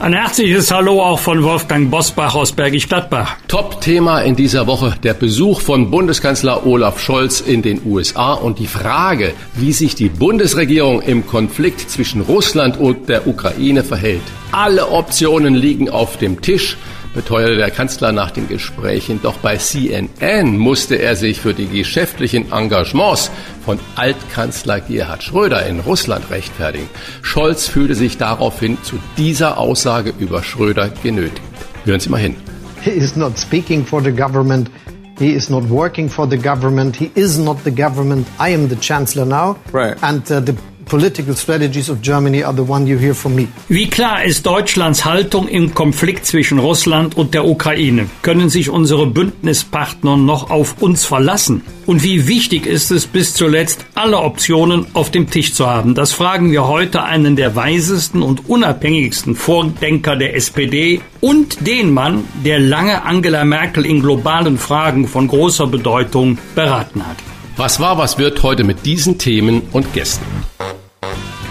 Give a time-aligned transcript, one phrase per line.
[0.00, 3.34] Ein herzliches Hallo auch von Wolfgang Bosbach aus Bergisch Gladbach.
[3.48, 8.68] Top-Thema in dieser Woche der Besuch von Bundeskanzler Olaf Scholz in den USA und die
[8.68, 14.22] Frage, wie sich die Bundesregierung im Konflikt zwischen Russland und der Ukraine verhält.
[14.52, 16.76] Alle Optionen liegen auf dem Tisch
[17.18, 19.18] beteuerte der Kanzler nach den Gesprächen.
[19.20, 23.32] Doch bei CNN musste er sich für die geschäftlichen Engagements
[23.64, 26.88] von Altkanzler Gerhard Schröder in Russland rechtfertigen.
[27.22, 31.42] Scholz fühlte sich daraufhin zu dieser Aussage über Schröder genötigt.
[31.84, 32.36] Hören Sie mal hin.
[32.82, 34.70] He is not speaking for the government.
[35.18, 36.94] He is not working for the government.
[36.94, 38.28] He is not the government.
[38.38, 39.56] I am the chancellor now.
[39.72, 40.00] Right.
[40.04, 40.54] And uh, the
[40.88, 43.48] political strategies of Germany are the one you hear from me.
[43.68, 48.06] Wie klar ist Deutschlands Haltung im Konflikt zwischen Russland und der Ukraine?
[48.22, 51.62] Können sich unsere Bündnispartner noch auf uns verlassen?
[51.86, 55.94] Und wie wichtig ist es bis zuletzt, alle Optionen auf dem Tisch zu haben?
[55.94, 62.24] Das fragen wir heute einen der weisesten und unabhängigsten Vordenker der SPD und den Mann,
[62.44, 67.16] der lange Angela Merkel in globalen Fragen von großer Bedeutung beraten hat.
[67.58, 70.24] Was war, was wird heute mit diesen Themen und Gästen?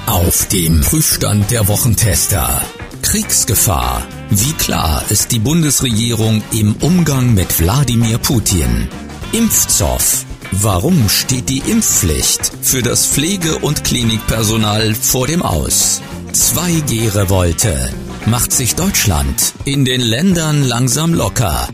[0.05, 2.61] Auf dem Prüfstand der Wochentester.
[3.01, 4.07] Kriegsgefahr.
[4.29, 8.87] Wie klar ist die Bundesregierung im Umgang mit Wladimir Putin?
[9.33, 10.23] Impfzoff.
[10.53, 16.01] Warum steht die Impfpflicht für das Pflege- und Klinikpersonal vor dem Aus?
[16.31, 17.89] 2G-Revolte.
[18.27, 21.67] Macht sich Deutschland in den Ländern langsam locker.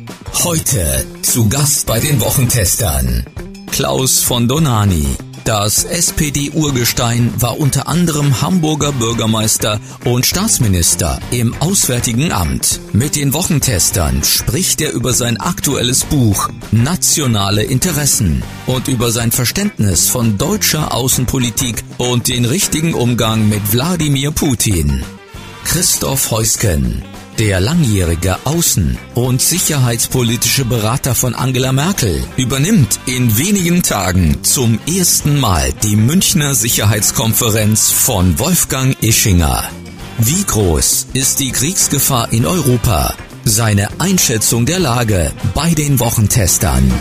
[0.43, 3.27] Heute zu Gast bei den Wochentestern.
[3.73, 5.03] Klaus von Donani.
[5.45, 12.79] Das SPD-Urgestein war unter anderem Hamburger Bürgermeister und Staatsminister im Auswärtigen Amt.
[12.93, 20.07] Mit den Wochentestern spricht er über sein aktuelles Buch Nationale Interessen und über sein Verständnis
[20.07, 25.01] von deutscher Außenpolitik und den richtigen Umgang mit Wladimir Putin.
[25.65, 27.01] Christoph Heusken
[27.39, 35.39] der langjährige Außen- und sicherheitspolitische Berater von Angela Merkel übernimmt in wenigen Tagen zum ersten
[35.39, 39.63] Mal die Münchner Sicherheitskonferenz von Wolfgang Ischinger.
[40.19, 43.13] Wie groß ist die Kriegsgefahr in Europa?
[43.45, 46.91] Seine Einschätzung der Lage bei den Wochentestern.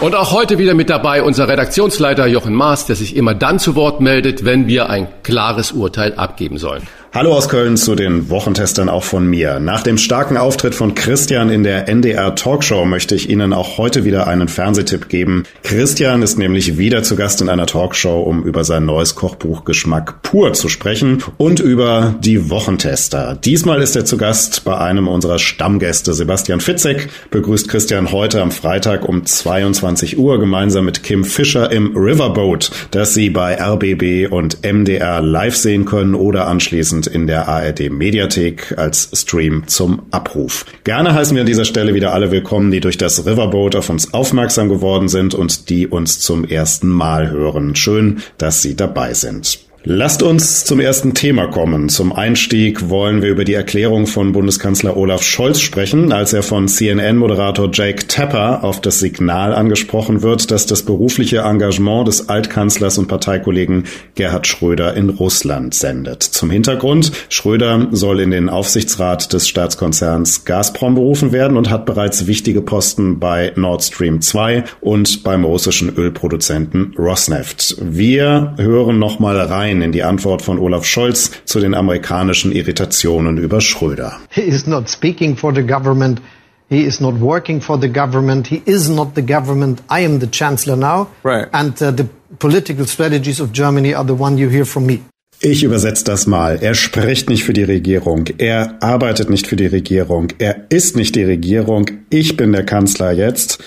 [0.00, 3.74] Und auch heute wieder mit dabei unser Redaktionsleiter Jochen Maas, der sich immer dann zu
[3.74, 6.82] Wort meldet, wenn wir ein klares Urteil abgeben sollen.
[7.14, 9.60] Hallo aus Köln zu den Wochentestern auch von mir.
[9.60, 14.04] Nach dem starken Auftritt von Christian in der NDR Talkshow möchte ich Ihnen auch heute
[14.04, 15.44] wieder einen Fernsehtipp geben.
[15.62, 20.20] Christian ist nämlich wieder zu Gast in einer Talkshow, um über sein neues Kochbuch Geschmack
[20.20, 23.38] pur zu sprechen und über die Wochentester.
[23.42, 26.12] Diesmal ist er zu Gast bei einem unserer Stammgäste.
[26.12, 31.96] Sebastian Fitzek begrüßt Christian heute am Freitag um 22 Uhr gemeinsam mit Kim Fischer im
[31.96, 37.48] Riverboat, das Sie bei RBB und MDR live sehen können oder anschließend anschließend in der
[37.48, 40.64] ARD Mediathek als Stream zum Abruf.
[40.84, 44.12] Gerne heißen wir an dieser Stelle wieder alle willkommen, die durch das Riverboat auf uns
[44.12, 47.76] aufmerksam geworden sind und die uns zum ersten Mal hören.
[47.76, 49.67] Schön, dass Sie dabei sind.
[49.90, 51.88] Lasst uns zum ersten Thema kommen.
[51.88, 56.68] Zum Einstieg wollen wir über die Erklärung von Bundeskanzler Olaf Scholz sprechen, als er von
[56.68, 63.08] CNN-Moderator Jake Tapper auf das Signal angesprochen wird, dass das berufliche Engagement des Altkanzlers und
[63.08, 63.84] Parteikollegen
[64.14, 66.22] Gerhard Schröder in Russland sendet.
[66.22, 72.26] Zum Hintergrund, Schröder soll in den Aufsichtsrat des Staatskonzerns Gazprom berufen werden und hat bereits
[72.26, 77.76] wichtige Posten bei Nord Stream 2 und beim russischen Ölproduzenten Rosneft.
[77.80, 83.60] Wir hören nochmal rein in die Antwort von Olaf Scholz zu den amerikanischen Irritationen über
[83.60, 84.18] Schröder.
[84.30, 86.20] He is not speaking for the government.
[86.68, 88.46] He is not working for the government.
[88.46, 89.80] He is not the government.
[89.90, 91.08] I am the chancellor now.
[91.24, 91.48] Right.
[91.52, 92.06] And uh, the
[92.38, 95.00] political strategies of Germany are the one you hear from me.
[95.40, 96.58] Ich übersetze das mal.
[96.60, 98.24] Er spricht nicht für die Regierung.
[98.38, 100.28] Er arbeitet nicht für die Regierung.
[100.38, 101.86] Er ist nicht die Regierung.
[102.10, 103.58] Ich bin der Kanzler jetzt.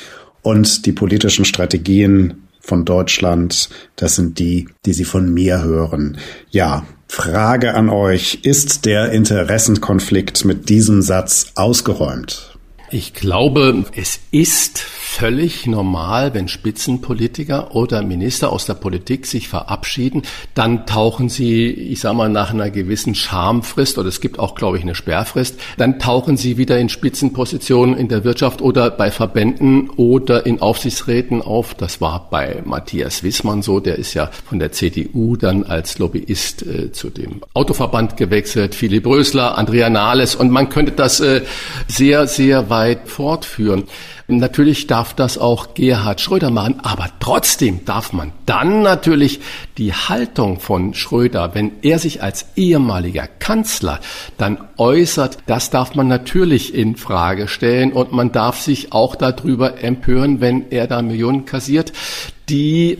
[0.41, 6.17] Und die politischen Strategien von Deutschland, das sind die, die Sie von mir hören.
[6.49, 12.50] Ja, Frage an euch, ist der Interessenkonflikt mit diesem Satz ausgeräumt?
[12.93, 20.23] Ich glaube, es ist völlig normal, wenn Spitzenpolitiker oder Minister aus der Politik sich verabschieden,
[20.55, 24.77] dann tauchen sie, ich sag mal, nach einer gewissen Schamfrist oder es gibt auch, glaube
[24.77, 29.89] ich, eine Sperrfrist, dann tauchen sie wieder in Spitzenpositionen in der Wirtschaft oder bei Verbänden
[29.91, 31.73] oder in Aufsichtsräten auf.
[31.73, 36.63] Das war bei Matthias Wissmann so, der ist ja von der CDU dann als Lobbyist
[36.63, 41.41] äh, zu dem Autoverband gewechselt, Philipp Rösler, Andrea Nahles und man könnte das äh,
[41.87, 43.83] sehr, sehr weit fortführen.
[44.27, 49.39] Natürlich darf das auch Gerhard Schröder machen, aber trotzdem darf man dann natürlich
[49.77, 53.99] die Haltung von Schröder, wenn er sich als ehemaliger Kanzler
[54.37, 59.83] dann äußert, das darf man natürlich in Frage stellen und man darf sich auch darüber
[59.83, 61.93] empören, wenn er da Millionen kassiert,
[62.49, 62.99] die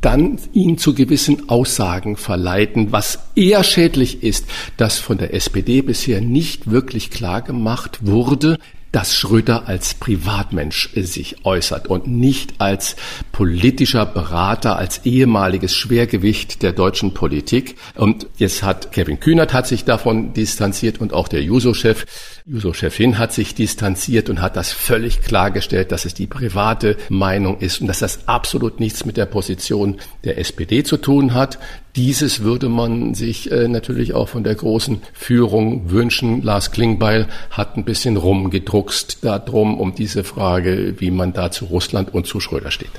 [0.00, 4.46] dann ihn zu gewissen Aussagen verleiten, was eher schädlich ist,
[4.76, 8.58] dass von der SPD bisher nicht wirklich klar gemacht wurde,
[8.96, 12.96] dass Schröder als Privatmensch sich äußert und nicht als
[13.30, 17.76] politischer Berater, als ehemaliges Schwergewicht der deutschen Politik.
[17.94, 22.06] Und jetzt hat Kevin Kühnert hat sich davon distanziert und auch der Juso-Chef.
[22.46, 27.82] Juso-Chefin hat sich distanziert und hat das völlig klargestellt, dass es die private Meinung ist
[27.82, 31.58] und dass das absolut nichts mit der Position der SPD zu tun hat.
[31.96, 36.42] Dieses würde man sich äh, natürlich auch von der großen Führung wünschen.
[36.42, 42.12] Lars Klingbeil hat ein bisschen rumgedruckst darum, um diese Frage, wie man da zu Russland
[42.12, 42.90] und zu Schröder steht.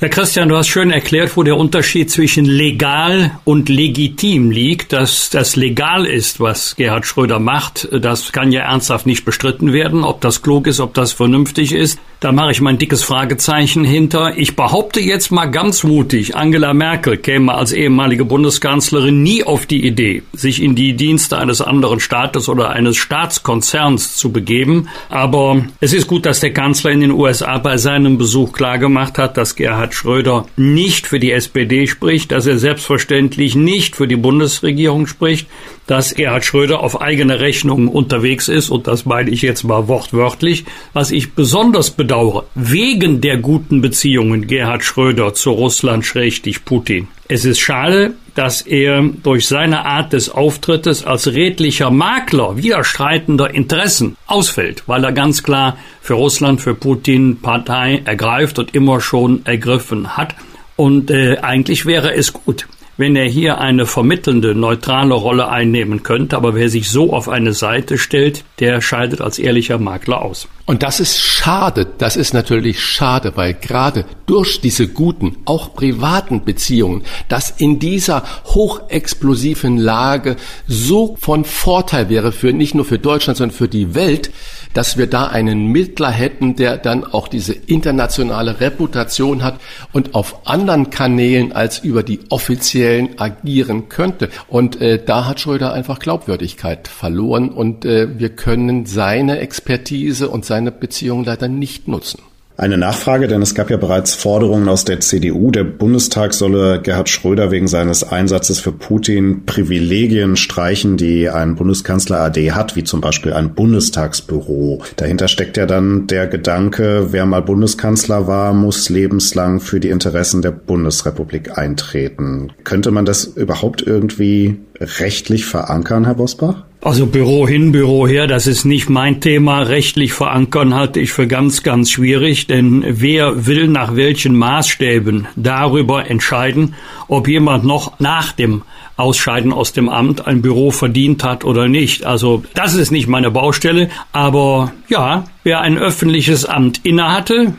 [0.00, 4.92] Herr Christian, du hast schön erklärt, wo der Unterschied zwischen legal und legitim liegt.
[4.92, 10.04] Dass das legal ist, was Gerhard Schröder macht, das kann ja ernsthaft nicht bestritten werden.
[10.04, 14.38] Ob das klug ist, ob das vernünftig ist, da mache ich mein dickes Fragezeichen hinter.
[14.38, 19.86] Ich behaupte jetzt mal ganz mutig, Angela Merkel käme als ehemalige Bundeskanzlerin nie auf die
[19.86, 24.88] Idee, sich in die Dienste eines anderen Staates oder eines Staatskonzerns zu begeben.
[25.10, 29.36] Aber es ist gut, dass der Kanzler in den USA bei seinem Besuch klargemacht hat,
[29.36, 34.16] dass Gerhard Gerhard Schröder nicht für die SPD spricht, dass er selbstverständlich nicht für die
[34.16, 35.48] Bundesregierung spricht,
[35.92, 40.64] dass Gerhard Schröder auf eigene Rechnung unterwegs ist, und das meine ich jetzt mal wortwörtlich,
[40.94, 47.08] was ich besonders bedauere, wegen der guten Beziehungen Gerhard Schröder zu Russland schrägstich Putin.
[47.28, 54.16] Es ist schade, dass er durch seine Art des Auftrittes als redlicher Makler widerstreitender Interessen
[54.26, 60.16] ausfällt, weil er ganz klar für Russland, für Putin Partei ergreift und immer schon ergriffen
[60.16, 60.36] hat.
[60.74, 62.66] Und äh, eigentlich wäre es gut,
[62.96, 66.36] wenn er hier eine vermittelnde, neutrale Rolle einnehmen könnte.
[66.36, 70.48] Aber wer sich so auf eine Seite stellt, der scheidet als ehrlicher Makler aus.
[70.64, 71.86] Und das ist schade.
[71.98, 78.22] Das ist natürlich schade, weil gerade durch diese guten, auch privaten Beziehungen, das in dieser
[78.46, 80.36] hochexplosiven Lage
[80.68, 84.30] so von Vorteil wäre für nicht nur für Deutschland, sondern für die Welt,
[84.72, 89.60] dass wir da einen Mittler hätten, der dann auch diese internationale Reputation hat
[89.92, 94.30] und auf anderen Kanälen als über die offiziellen agieren könnte.
[94.48, 100.44] Und äh, da hat Schröder einfach Glaubwürdigkeit verloren und äh, wir können seine Expertise und
[100.52, 102.20] seine Beziehung leider nicht nutzen.
[102.58, 105.50] Eine Nachfrage, denn es gab ja bereits Forderungen aus der CDU.
[105.50, 112.20] Der Bundestag solle Gerhard Schröder wegen seines Einsatzes für Putin Privilegien streichen, die ein Bundeskanzler
[112.20, 114.82] AD hat, wie zum Beispiel ein Bundestagsbüro.
[114.96, 120.42] Dahinter steckt ja dann der Gedanke, wer mal Bundeskanzler war, muss lebenslang für die Interessen
[120.42, 122.52] der Bundesrepublik eintreten.
[122.64, 124.58] Könnte man das überhaupt irgendwie
[125.00, 126.64] rechtlich verankern, Herr Bosbach?
[126.84, 129.62] Also Büro hin, Büro her, das ist nicht mein Thema.
[129.62, 136.10] Rechtlich verankern halte ich für ganz, ganz schwierig, denn wer will nach welchen Maßstäben darüber
[136.10, 136.74] entscheiden,
[137.06, 138.62] ob jemand noch nach dem
[138.96, 142.04] Ausscheiden aus dem Amt ein Büro verdient hat oder nicht.
[142.04, 147.54] Also das ist nicht meine Baustelle, aber ja, wer ein öffentliches Amt innehatte,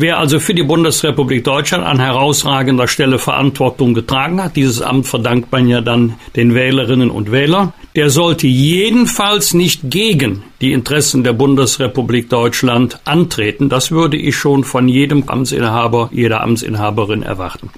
[0.00, 5.50] Wer also für die Bundesrepublik Deutschland an herausragender Stelle Verantwortung getragen hat, dieses Amt verdankt
[5.50, 11.32] man ja dann den Wählerinnen und Wählern, der sollte jedenfalls nicht gegen die Interessen der
[11.32, 13.68] Bundesrepublik Deutschland antreten.
[13.68, 17.70] Das würde ich schon von jedem Amtsinhaber, jeder Amtsinhaberin erwarten.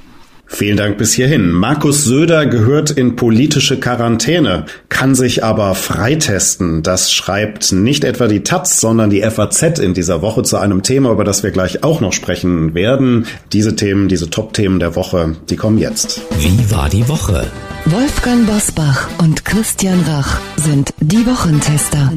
[0.52, 1.52] Vielen Dank bis hierhin.
[1.52, 6.82] Markus Söder gehört in politische Quarantäne, kann sich aber freitesten.
[6.82, 11.12] Das schreibt nicht etwa die Taz, sondern die FAZ in dieser Woche zu einem Thema,
[11.12, 13.26] über das wir gleich auch noch sprechen werden.
[13.52, 16.20] Diese Themen, diese Top-Themen der Woche, die kommen jetzt.
[16.40, 17.46] Wie war die Woche?
[17.86, 22.12] Wolfgang Bosbach und Christian Rach sind die Wochentester.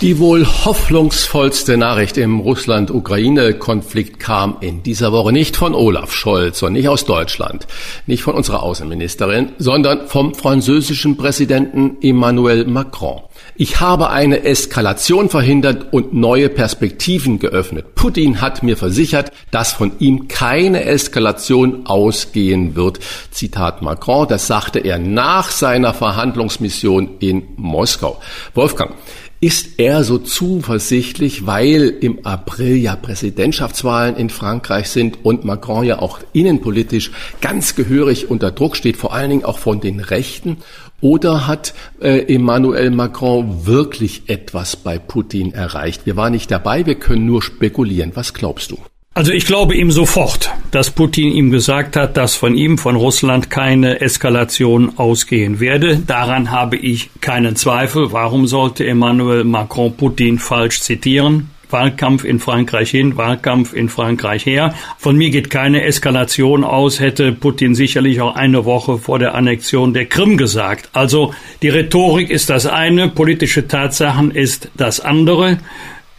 [0.00, 6.72] Die wohl hoffnungsvollste Nachricht im Russland-Ukraine-Konflikt kam in dieser Woche nicht von Olaf Scholz und
[6.72, 7.66] nicht aus Deutschland,
[8.06, 13.20] nicht von unserer Außenministerin, sondern vom französischen Präsidenten Emmanuel Macron.
[13.62, 17.94] Ich habe eine Eskalation verhindert und neue Perspektiven geöffnet.
[17.94, 23.00] Putin hat mir versichert, dass von ihm keine Eskalation ausgehen wird.
[23.30, 28.18] Zitat Macron, das sagte er nach seiner Verhandlungsmission in Moskau.
[28.54, 28.94] Wolfgang,
[29.42, 35.98] ist er so zuversichtlich, weil im April ja Präsidentschaftswahlen in Frankreich sind und Macron ja
[35.98, 40.58] auch innenpolitisch ganz gehörig unter Druck steht, vor allen Dingen auch von den Rechten?
[41.00, 46.06] Oder hat äh, Emmanuel Macron wirklich etwas bei Putin erreicht?
[46.06, 48.12] Wir waren nicht dabei, wir können nur spekulieren.
[48.14, 48.78] Was glaubst du?
[49.12, 53.50] Also ich glaube ihm sofort, dass Putin ihm gesagt hat, dass von ihm, von Russland
[53.50, 55.96] keine Eskalation ausgehen werde.
[55.96, 58.12] Daran habe ich keinen Zweifel.
[58.12, 61.50] Warum sollte Emmanuel Macron Putin falsch zitieren?
[61.72, 64.74] Wahlkampf in Frankreich hin, Wahlkampf in Frankreich her.
[64.98, 69.94] Von mir geht keine Eskalation aus, hätte Putin sicherlich auch eine Woche vor der Annexion
[69.94, 70.90] der Krim gesagt.
[70.92, 75.58] Also die Rhetorik ist das eine, politische Tatsachen ist das andere.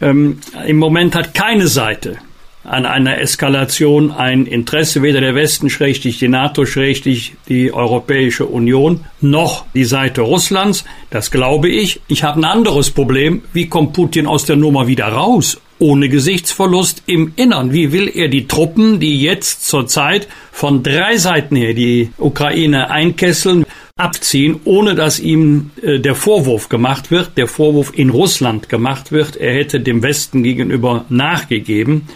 [0.00, 2.18] Ähm, Im Moment hat keine Seite
[2.64, 9.00] an einer Eskalation ein Interesse, weder der Westen schrägstich die NATO schrägstich die Europäische Union,
[9.20, 10.84] noch die Seite Russlands.
[11.10, 12.00] Das glaube ich.
[12.08, 13.42] Ich habe ein anderes Problem.
[13.52, 15.60] Wie kommt Putin aus der Nummer wieder raus?
[15.78, 17.72] Ohne Gesichtsverlust im Innern.
[17.72, 23.64] Wie will er die Truppen, die jetzt zurzeit von drei Seiten her die Ukraine einkesseln,
[23.96, 29.36] abziehen, ohne dass ihm äh, der Vorwurf gemacht wird, der Vorwurf in Russland gemacht wird,
[29.36, 32.08] er hätte dem Westen gegenüber nachgegeben.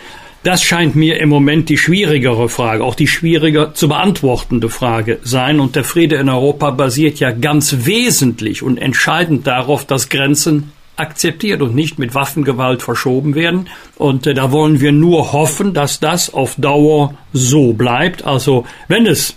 [0.46, 5.58] Das scheint mir im Moment die schwierigere Frage, auch die schwieriger zu beantwortende Frage sein.
[5.58, 11.62] Und der Friede in Europa basiert ja ganz wesentlich und entscheidend darauf, dass Grenzen akzeptiert
[11.62, 13.68] und nicht mit Waffengewalt verschoben werden.
[13.96, 18.24] Und äh, da wollen wir nur hoffen, dass das auf Dauer so bleibt.
[18.24, 19.36] Also wenn es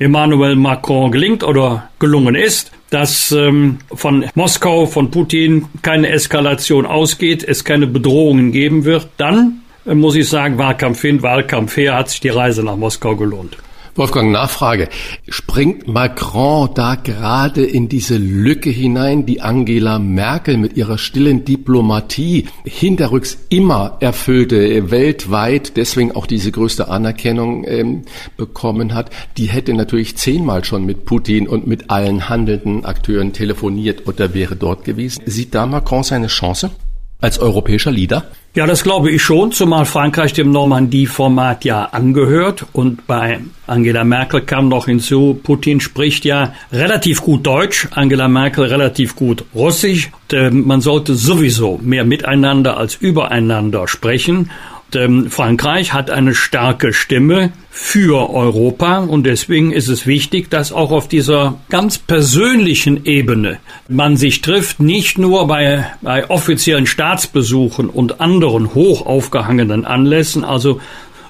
[0.00, 7.44] Emmanuel Macron gelingt oder gelungen ist, dass ähm, von Moskau, von Putin keine Eskalation ausgeht,
[7.44, 9.60] es keine Bedrohungen geben wird, dann
[9.94, 13.56] muss ich sagen, Wahlkampf hin, Wahlkampf her, hat sich die Reise nach Moskau gelohnt.
[13.98, 14.88] Wolfgang, Nachfrage.
[15.28, 22.46] Springt Macron da gerade in diese Lücke hinein, die Angela Merkel mit ihrer stillen Diplomatie
[22.64, 28.02] hinterrücks immer erfüllte, weltweit deswegen auch diese größte Anerkennung ähm,
[28.36, 29.10] bekommen hat?
[29.36, 34.54] Die hätte natürlich zehnmal schon mit Putin und mit allen handelnden Akteuren telefoniert oder wäre
[34.54, 35.24] dort gewesen.
[35.26, 36.70] Sieht da Macron seine Chance?
[37.20, 38.24] Als europäischer Leader?
[38.54, 44.40] Ja, das glaube ich schon, zumal Frankreich dem Normandie-Format ja angehört und bei Angela Merkel
[44.40, 50.10] kam noch hinzu, Putin spricht ja relativ gut Deutsch, Angela Merkel relativ gut Russisch.
[50.30, 54.50] Und, äh, man sollte sowieso mehr miteinander als übereinander sprechen
[54.96, 58.98] ähm, Frankreich hat eine starke Stimme für Europa.
[58.98, 64.80] Und deswegen ist es wichtig, dass auch auf dieser ganz persönlichen Ebene man sich trifft,
[64.80, 70.80] nicht nur bei, bei offiziellen Staatsbesuchen und anderen hoch aufgehangenen Anlässen, also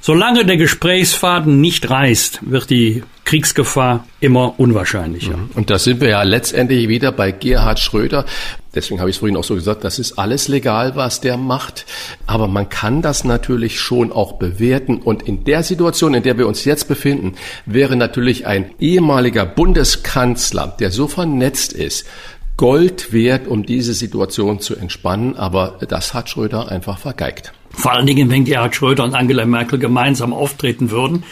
[0.09, 5.37] Solange der Gesprächsfaden nicht reißt, wird die Kriegsgefahr immer unwahrscheinlicher.
[5.37, 5.51] Mhm.
[5.55, 8.25] Und da sind wir ja letztendlich wieder bei Gerhard Schröder.
[8.75, 11.85] Deswegen habe ich es vorhin auch so gesagt, das ist alles legal, was der macht.
[12.27, 14.97] Aber man kann das natürlich schon auch bewerten.
[14.97, 17.35] Und in der Situation, in der wir uns jetzt befinden,
[17.67, 22.07] wäre natürlich ein ehemaliger Bundeskanzler, der so vernetzt ist,
[22.57, 25.37] Gold wert, um diese Situation zu entspannen.
[25.37, 27.53] Aber das hat Schröder einfach vergeigt.
[27.79, 31.23] Vor allen Dingen, wenn Gerhard Schröder und Angela Merkel gemeinsam auftreten würden,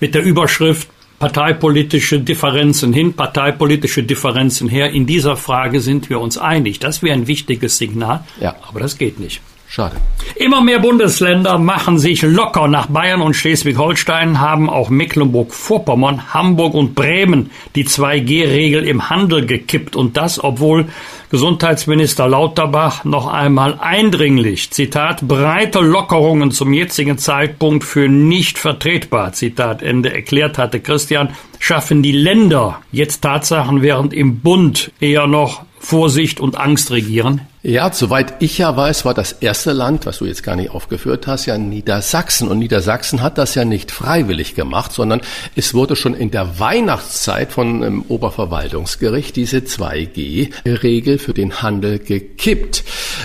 [0.00, 4.90] mit der Überschrift parteipolitische Differenzen hin, parteipolitische Differenzen her.
[4.90, 6.80] In dieser Frage sind wir uns einig.
[6.80, 8.24] Das wäre ein wichtiges Signal.
[8.40, 8.56] Ja.
[8.66, 9.40] Aber das geht nicht.
[9.74, 9.96] Schade.
[10.34, 12.68] Immer mehr Bundesländer machen sich locker.
[12.68, 19.96] Nach Bayern und Schleswig-Holstein haben auch Mecklenburg-Vorpommern, Hamburg und Bremen die 2G-Regel im Handel gekippt.
[19.96, 20.90] Und das, obwohl
[21.30, 29.80] Gesundheitsminister Lauterbach noch einmal eindringlich, Zitat, breite Lockerungen zum jetzigen Zeitpunkt für nicht vertretbar, Zitat
[29.80, 36.38] Ende, erklärt hatte Christian, schaffen die Länder jetzt Tatsachen, während im Bund eher noch Vorsicht
[36.38, 37.40] und Angst regieren?
[37.64, 41.26] Ja, soweit ich ja weiß, war das erste Land, was du jetzt gar nicht aufgeführt
[41.26, 42.48] hast, ja Niedersachsen.
[42.48, 45.20] Und Niedersachsen hat das ja nicht freiwillig gemacht, sondern
[45.54, 51.98] es wurde schon in der Weihnachtszeit von dem ähm, Oberverwaltungsgericht diese 2G-Regel für den Handel
[51.98, 52.84] gekippt.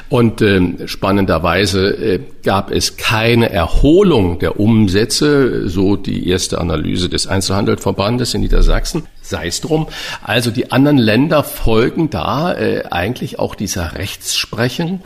[0.09, 7.27] Und ähm, spannenderweise äh, gab es keine Erholung der Umsätze, so die erste Analyse des
[7.27, 9.87] Einzelhandelsverbandes in Niedersachsen, sei es drum.
[10.23, 15.01] Also die anderen Länder folgen da äh, eigentlich auch dieser Rechtsprechung.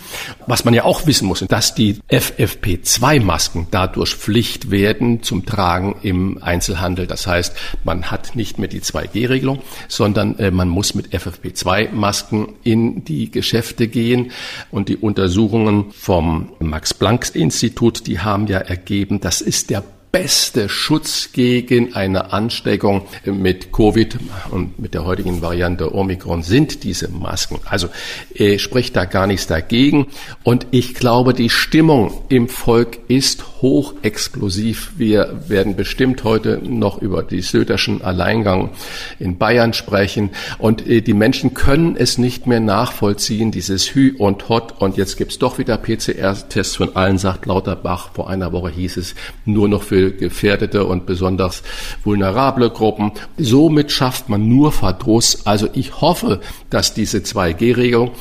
[0.47, 6.41] Was man ja auch wissen muss, dass die FFP2-Masken dadurch Pflicht werden zum Tragen im
[6.41, 7.07] Einzelhandel.
[7.07, 13.03] Das heißt, man hat nicht mehr die 2G-Regelung, sondern äh, man muss mit FFP2-Masken in
[13.03, 14.31] die Geschäfte gehen.
[14.71, 21.93] Und die Untersuchungen vom Max-Planck-Institut, die haben ja ergeben, das ist der beste Schutz gegen
[21.93, 24.17] eine Ansteckung mit Covid
[24.49, 27.59] und mit der heutigen Variante Omikron sind diese Masken.
[27.65, 27.87] Also
[28.35, 30.07] äh, spricht da gar nichts dagegen.
[30.43, 34.91] Und ich glaube, die Stimmung im Volk ist hochexplosiv.
[34.97, 38.71] Wir werden bestimmt heute noch über die Söderschen Alleingang
[39.17, 40.31] in Bayern sprechen.
[40.57, 44.81] Und äh, die Menschen können es nicht mehr nachvollziehen, dieses Hü und Hot.
[44.81, 48.09] Und jetzt gibt's doch wieder PCR-Tests von allen, sagt Lauterbach.
[48.13, 49.15] Vor einer Woche hieß es
[49.45, 51.61] nur noch für gefährdete und besonders
[52.03, 53.11] vulnerable Gruppen.
[53.37, 55.45] Somit schafft man nur Verdruss.
[55.45, 56.41] Also ich hoffe,
[56.71, 58.11] dass diese 2G-Regelung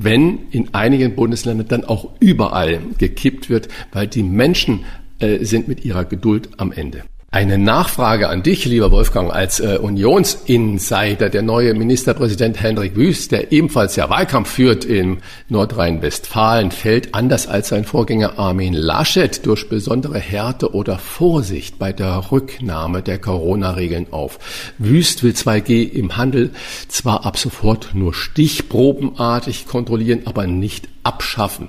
[0.00, 4.84] wenn in einigen Bundesländern dann auch überall gekippt wird, weil die Menschen
[5.18, 7.02] äh, sind mit ihrer Geduld am Ende.
[7.30, 11.28] Eine Nachfrage an dich, lieber Wolfgang, als äh, Unionsinsider.
[11.28, 15.18] Der neue Ministerpräsident Hendrik Wüst, der ebenfalls ja Wahlkampf führt in
[15.50, 22.32] Nordrhein-Westfalen, fällt anders als sein Vorgänger Armin Laschet durch besondere Härte oder Vorsicht bei der
[22.32, 24.38] Rücknahme der Corona-Regeln auf.
[24.78, 26.52] Wüst will 2G im Handel
[26.88, 31.68] zwar ab sofort nur stichprobenartig kontrollieren, aber nicht abschaffen.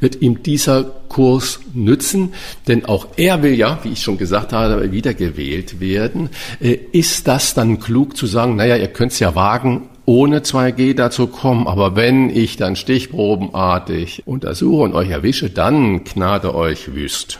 [0.00, 2.34] Wird ihm dieser Kurs nützen?
[2.68, 6.30] Denn auch er will ja, wie ich schon gesagt habe, wiedergewählt werden.
[6.60, 10.94] Äh, ist das dann klug zu sagen, naja, ihr könnt es ja wagen, ohne 2G
[10.94, 17.38] dazu kommen, aber wenn ich dann stichprobenartig untersuche und euch erwische, dann gnade euch wüst.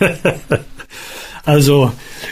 [1.44, 1.90] Also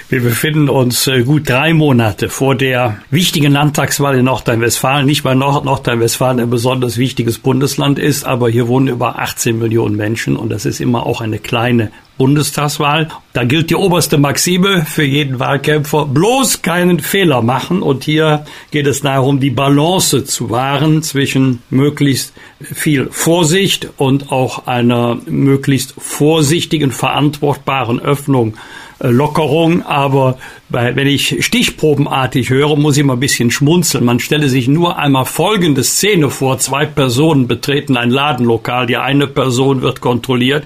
[0.09, 5.05] wir befinden uns äh, gut drei Monate vor der wichtigen Landtagswahl in Nordrhein-Westfalen.
[5.05, 10.37] Nicht, weil Nordrhein-Westfalen ein besonders wichtiges Bundesland ist, aber hier wohnen über 18 Millionen Menschen
[10.37, 13.09] und das ist immer auch eine kleine Bundestagswahl.
[13.33, 17.83] Da gilt die oberste Maxime für jeden Wahlkämpfer, bloß keinen Fehler machen.
[17.83, 24.67] Und hier geht es darum, die Balance zu wahren zwischen möglichst viel Vorsicht und auch
[24.67, 28.55] einer möglichst vorsichtigen, verantwortbaren Öffnung
[29.00, 30.38] Lockerung, aber
[30.69, 34.04] wenn ich stichprobenartig höre, muss ich mal ein bisschen schmunzeln.
[34.04, 36.59] Man stelle sich nur einmal folgende Szene vor.
[36.59, 38.87] Zwei Personen betreten ein Ladenlokal.
[38.87, 40.64] Die eine Person wird kontrolliert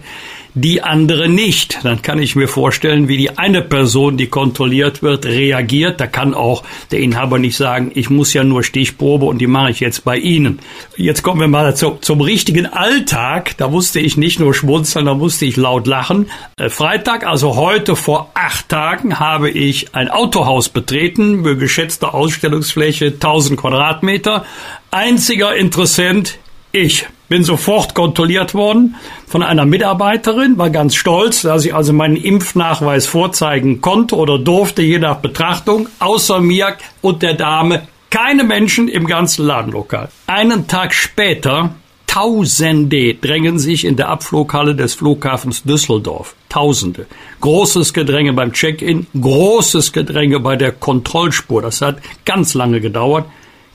[0.55, 1.81] die andere nicht.
[1.83, 6.01] Dann kann ich mir vorstellen, wie die eine Person, die kontrolliert wird, reagiert.
[6.01, 6.63] Da kann auch
[6.93, 10.17] der Inhaber nicht sagen, ich muss ja nur Stichprobe und die mache ich jetzt bei
[10.17, 10.61] Ihnen.
[10.97, 13.57] Jetzt kommen wir mal zu, zum richtigen Alltag.
[13.57, 16.31] Da musste ich nicht nur schmunzeln, da musste ich laut lachen.
[16.57, 23.61] Äh, Freitag, also heute vor acht Tagen, habe ich ein Autohaus betreten, geschätzte Ausstellungsfläche 1000
[23.61, 24.45] Quadratmeter.
[24.93, 26.39] Einziger Interessent,
[26.71, 32.17] ich bin sofort kontrolliert worden von einer Mitarbeiterin, war ganz stolz, dass ich also meinen
[32.17, 38.89] Impfnachweis vorzeigen konnte oder durfte, je nach Betrachtung, außer mir und der Dame keine Menschen
[38.89, 40.09] im ganzen Ladenlokal.
[40.27, 41.75] Einen Tag später
[42.15, 46.37] Tausende drängen sich in der Abflughalle des Flughafens Düsseldorf.
[46.49, 47.07] Tausende.
[47.41, 51.61] Großes Gedränge beim Check-in, großes Gedränge bei der Kontrollspur.
[51.61, 53.25] Das hat ganz lange gedauert.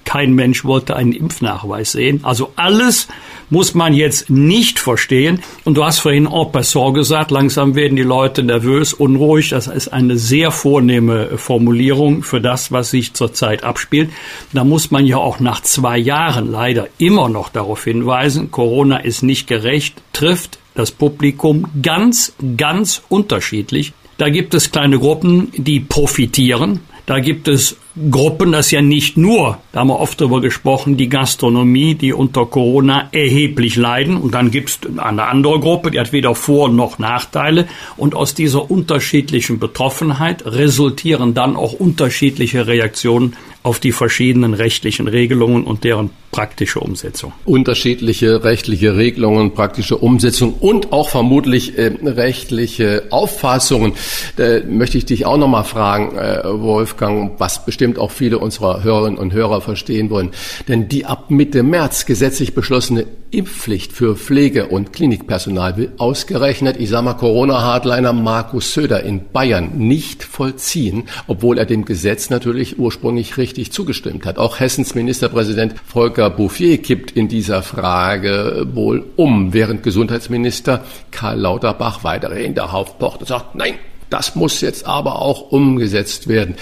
[0.06, 2.22] Kein Mensch wollte einen Impfnachweis sehen.
[2.24, 3.08] Also alles
[3.50, 5.42] muss man jetzt nicht verstehen.
[5.64, 9.50] Und du hast vorhin en passant gesagt, langsam werden die Leute nervös, unruhig.
[9.50, 14.10] Das ist eine sehr vornehme Formulierung für das, was sich zurzeit abspielt.
[14.54, 19.24] Da muss man ja auch nach zwei Jahren leider immer noch darauf hinweisen, Corona ist
[19.24, 23.94] nicht gerecht, trifft das Publikum ganz, ganz unterschiedlich.
[24.18, 26.82] Da gibt es kleine Gruppen, die profitieren.
[27.06, 27.78] Da gibt es
[28.12, 32.46] Gruppen, das ja nicht nur, da haben wir oft darüber gesprochen, die Gastronomie, die unter
[32.46, 34.18] Corona erheblich leiden.
[34.18, 37.68] Und dann gibt es eine andere Gruppe, die hat weder Vor- noch Nachteile.
[37.98, 45.64] Und aus dieser unterschiedlichen Betroffenheit resultieren dann auch unterschiedliche Reaktionen auf die verschiedenen rechtlichen Regelungen
[45.64, 47.34] und deren praktische Umsetzung.
[47.46, 53.94] Unterschiedliche rechtliche Regelungen, praktische Umsetzung und auch vermutlich äh, rechtliche Auffassungen.
[54.38, 58.84] Da möchte ich dich auch noch mal fragen, äh, Wolfgang, was bestimmt auch viele unserer
[58.84, 60.32] Hörerinnen und Hörer verstehen wollen.
[60.68, 66.90] Denn die ab Mitte März gesetzlich beschlossene Impfpflicht für Pflege- und Klinikpersonal will ausgerechnet, ich
[66.90, 73.38] sage mal Corona-Hardliner Markus Söder in Bayern nicht vollziehen, obwohl er dem Gesetz natürlich ursprünglich
[73.38, 74.40] richtig zugestimmt hat.
[74.40, 82.04] Auch Hessens Ministerpräsident Volker Bouffier kippt in dieser Frage wohl um, während Gesundheitsminister Karl Lauterbach
[82.04, 83.76] weiterhin darauf pocht und sagt, nein,
[84.10, 86.56] das muss jetzt aber auch umgesetzt werden.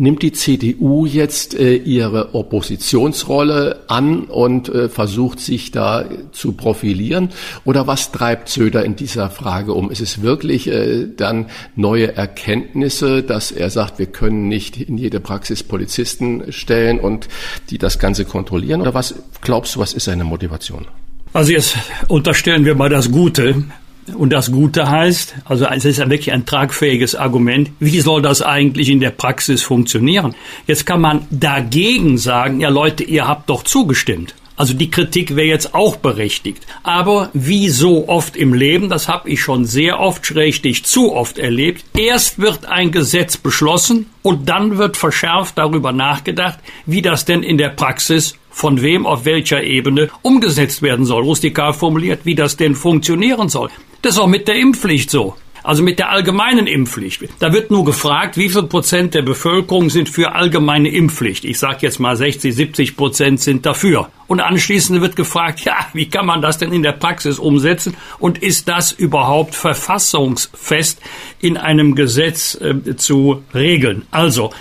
[0.00, 7.28] Nimmt die CDU jetzt äh, ihre Oppositionsrolle an und äh, versucht sich da zu profilieren?
[7.66, 9.90] Oder was treibt Söder in dieser Frage um?
[9.90, 15.20] Ist es wirklich äh, dann neue Erkenntnisse, dass er sagt, wir können nicht in jede
[15.20, 17.28] Praxis Polizisten stellen und
[17.68, 18.80] die das Ganze kontrollieren?
[18.80, 20.86] Oder was glaubst du, was ist seine Motivation?
[21.34, 21.76] Also jetzt
[22.08, 23.64] unterstellen wir mal das Gute.
[24.14, 28.88] Und das Gute heißt, also es ist wirklich ein tragfähiges Argument, wie soll das eigentlich
[28.88, 30.34] in der Praxis funktionieren?
[30.66, 34.34] Jetzt kann man dagegen sagen, ja Leute, ihr habt doch zugestimmt.
[34.60, 36.66] Also die Kritik wäre jetzt auch berechtigt.
[36.82, 41.38] Aber wie so oft im Leben, das habe ich schon sehr oft, schrägstich zu oft
[41.38, 47.42] erlebt, erst wird ein Gesetz beschlossen und dann wird verschärft darüber nachgedacht, wie das denn
[47.42, 52.56] in der Praxis von wem auf welcher Ebene umgesetzt werden soll, rustikal formuliert, wie das
[52.56, 53.70] denn funktionieren soll.
[54.02, 55.36] Das ist auch mit der Impfpflicht so.
[55.62, 57.22] Also mit der allgemeinen Impfpflicht.
[57.38, 61.44] Da wird nur gefragt, wie viel Prozent der Bevölkerung sind für allgemeine Impfpflicht.
[61.44, 64.08] Ich sage jetzt mal 60, 70 Prozent sind dafür.
[64.26, 67.94] Und anschließend wird gefragt, ja, wie kann man das denn in der Praxis umsetzen?
[68.18, 71.00] Und ist das überhaupt verfassungsfest
[71.40, 74.06] in einem Gesetz äh, zu regeln?
[74.10, 74.52] Also,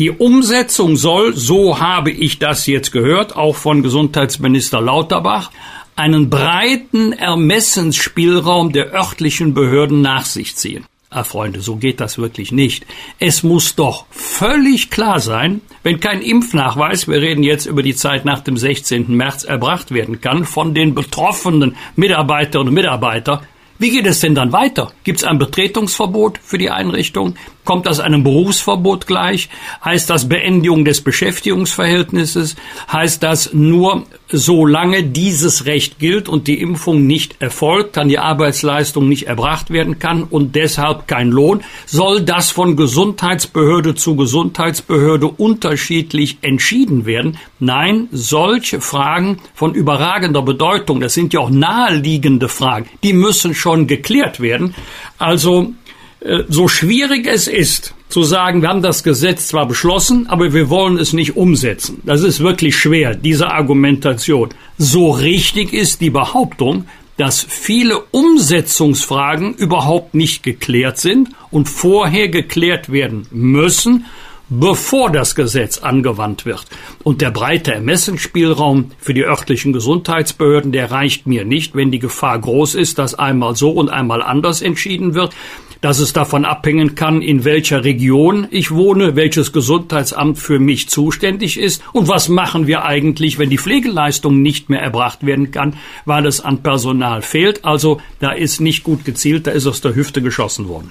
[0.00, 5.50] die Umsetzung soll, so habe ich das jetzt gehört, auch von Gesundheitsminister Lauterbach,
[5.94, 10.86] einen breiten Ermessensspielraum der örtlichen Behörden nach sich ziehen.
[11.10, 12.86] Ah, Freunde, so geht das wirklich nicht.
[13.18, 18.24] Es muss doch völlig klar sein, wenn kein Impfnachweis, wir reden jetzt über die Zeit
[18.24, 19.14] nach dem 16.
[19.14, 23.40] März, erbracht werden kann von den betroffenen Mitarbeiterinnen und Mitarbeitern,
[23.80, 24.92] wie geht es denn dann weiter?
[25.04, 27.36] Gibt es ein Betretungsverbot für die Einrichtung?
[27.64, 29.48] Kommt das einem Berufsverbot gleich?
[29.82, 32.56] Heißt das Beendigung des Beschäftigungsverhältnisses?
[32.92, 39.08] Heißt das nur, solange dieses Recht gilt und die Impfung nicht erfolgt, kann die Arbeitsleistung
[39.08, 41.62] nicht erbracht werden kann und deshalb kein Lohn?
[41.86, 47.38] Soll das von Gesundheitsbehörde zu Gesundheitsbehörde unterschiedlich entschieden werden?
[47.58, 53.86] Nein, solche Fragen von überragender Bedeutung, das sind ja auch naheliegende Fragen, die müssen schon
[53.86, 54.74] geklärt werden.
[55.18, 55.72] Also
[56.20, 60.68] äh, so schwierig es ist, zu sagen, wir haben das Gesetz zwar beschlossen, aber wir
[60.68, 62.02] wollen es nicht umsetzen.
[62.04, 64.50] Das ist wirklich schwer, diese Argumentation.
[64.78, 72.90] So richtig ist die Behauptung, dass viele Umsetzungsfragen überhaupt nicht geklärt sind und vorher geklärt
[72.90, 74.06] werden müssen,
[74.48, 76.64] bevor das Gesetz angewandt wird.
[77.04, 82.38] Und der breite Ermessensspielraum für die örtlichen Gesundheitsbehörden, der reicht mir nicht, wenn die Gefahr
[82.38, 85.32] groß ist, dass einmal so und einmal anders entschieden wird
[85.80, 91.58] dass es davon abhängen kann, in welcher Region ich wohne, welches Gesundheitsamt für mich zuständig
[91.58, 96.26] ist und was machen wir eigentlich, wenn die Pflegeleistung nicht mehr erbracht werden kann, weil
[96.26, 97.64] es an Personal fehlt.
[97.64, 100.90] Also da ist nicht gut gezielt, da ist aus der Hüfte geschossen worden.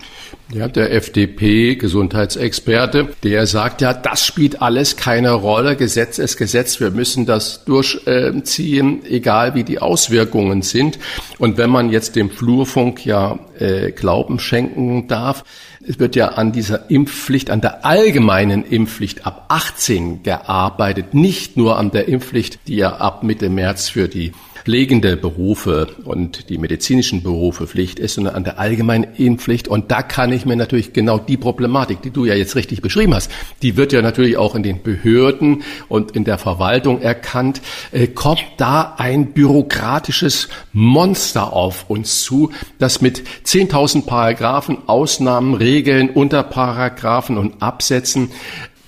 [0.51, 5.75] Ja, der FDP-Gesundheitsexperte, der sagt ja, das spielt alles keine Rolle.
[5.75, 6.79] Gesetz ist Gesetz.
[6.79, 10.97] Wir müssen das durchziehen, egal wie die Auswirkungen sind.
[11.37, 15.43] Und wenn man jetzt dem Flurfunk ja äh, Glauben schenken darf,
[15.87, 21.77] es wird ja an dieser Impfpflicht, an der allgemeinen Impfpflicht ab 18 gearbeitet, nicht nur
[21.77, 24.31] an der Impfpflicht, die ja ab Mitte März für die
[24.69, 29.67] pflegende Berufe und die medizinischen Berufe Pflicht ist, sondern an der allgemeinen Impfpflicht.
[29.67, 33.15] Und da kann ich mir natürlich genau die Problematik, die du ja jetzt richtig beschrieben
[33.15, 33.31] hast,
[33.63, 37.61] die wird ja natürlich auch in den Behörden und in der Verwaltung erkannt.
[37.91, 46.11] Äh, kommt da ein bürokratisches Monster auf uns zu, das mit 10.000 Paragraphen, Ausnahmen, Regeln,
[46.11, 48.29] Unterparagraphen und Absätzen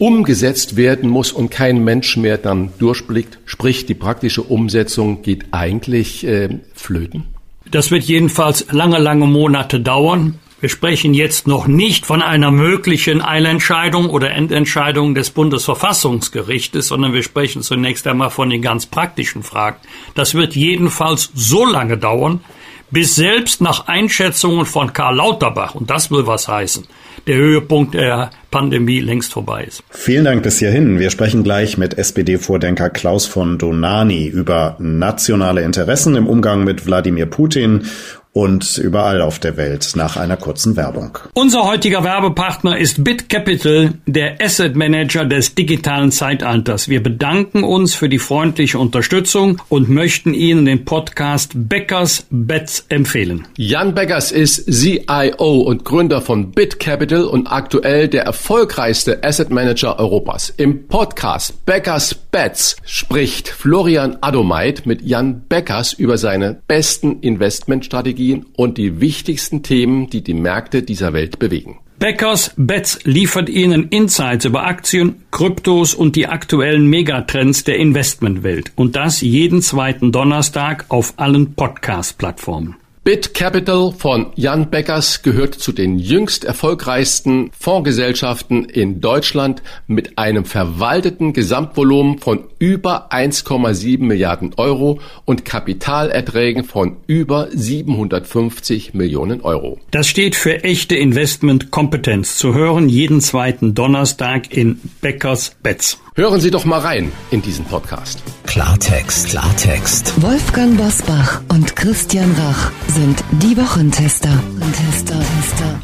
[0.02, 3.38] umgesetzt werden muss und kein Mensch mehr dann durchblickt.
[3.46, 7.26] Sprich, die praktische Umsetzung geht eigentlich äh, flöten.
[7.70, 10.40] Das wird jedenfalls lange, lange Monate dauern.
[10.60, 17.22] Wir sprechen jetzt noch nicht von einer möglichen Eilentscheidung oder Endentscheidung des Bundesverfassungsgerichtes, sondern wir
[17.22, 19.78] sprechen zunächst einmal von den ganz praktischen Fragen.
[20.16, 22.42] Das wird jedenfalls so lange dauern,
[22.90, 26.88] bis selbst nach Einschätzungen von Karl Lauterbach, und das will was heißen,
[27.28, 29.84] der Höhepunkt der Pandemie längst vorbei ist.
[29.90, 31.00] Vielen Dank bis hierhin.
[31.00, 37.26] Wir sprechen gleich mit SPD-Vordenker Klaus von Donani über nationale Interessen im Umgang mit Wladimir
[37.26, 37.84] Putin
[38.34, 41.18] und überall auf der Welt nach einer kurzen Werbung.
[41.34, 46.88] Unser heutiger Werbepartner ist BitCapital, der Asset Manager des digitalen Zeitalters.
[46.88, 53.48] Wir bedanken uns für die freundliche Unterstützung und möchten Ihnen den Podcast Beckers Bets empfehlen.
[53.58, 60.54] Jan Beckers ist CIO und Gründer von BitCapital und aktuell der erfolgreichste Asset Manager Europas.
[60.56, 68.46] Im Podcast Beckers Bets spricht Florian Adomeit mit Jan Beckers über seine besten Investmentstrategien Strategien
[68.56, 71.80] und die wichtigsten Themen, die die Märkte dieser Welt bewegen.
[71.98, 78.72] Beckers Bets liefert Ihnen Insights über Aktien, Kryptos und die aktuellen Megatrends der Investmentwelt.
[78.76, 82.76] Und das jeden zweiten Donnerstag auf allen Podcast-Plattformen.
[83.04, 90.46] Bit Capital von Jan Beckers gehört zu den jüngst erfolgreichsten Fondsgesellschaften in Deutschland mit einem
[90.46, 99.80] verwalteten Gesamtvolumen von über 1,7 Milliarden Euro und Kapitalerträgen von über 750 Millionen Euro.
[99.90, 102.38] Das steht für echte Investmentkompetenz.
[102.38, 105.98] Zu hören jeden zweiten Donnerstag in Beckers Bets.
[106.14, 108.22] Hören Sie doch mal rein in diesen Podcast.
[108.46, 110.22] Klartext, Klartext.
[110.22, 114.44] Wolfgang Bosbach und Christian Rach sind die Wochentester.
[114.60, 115.82] Tester, Tester.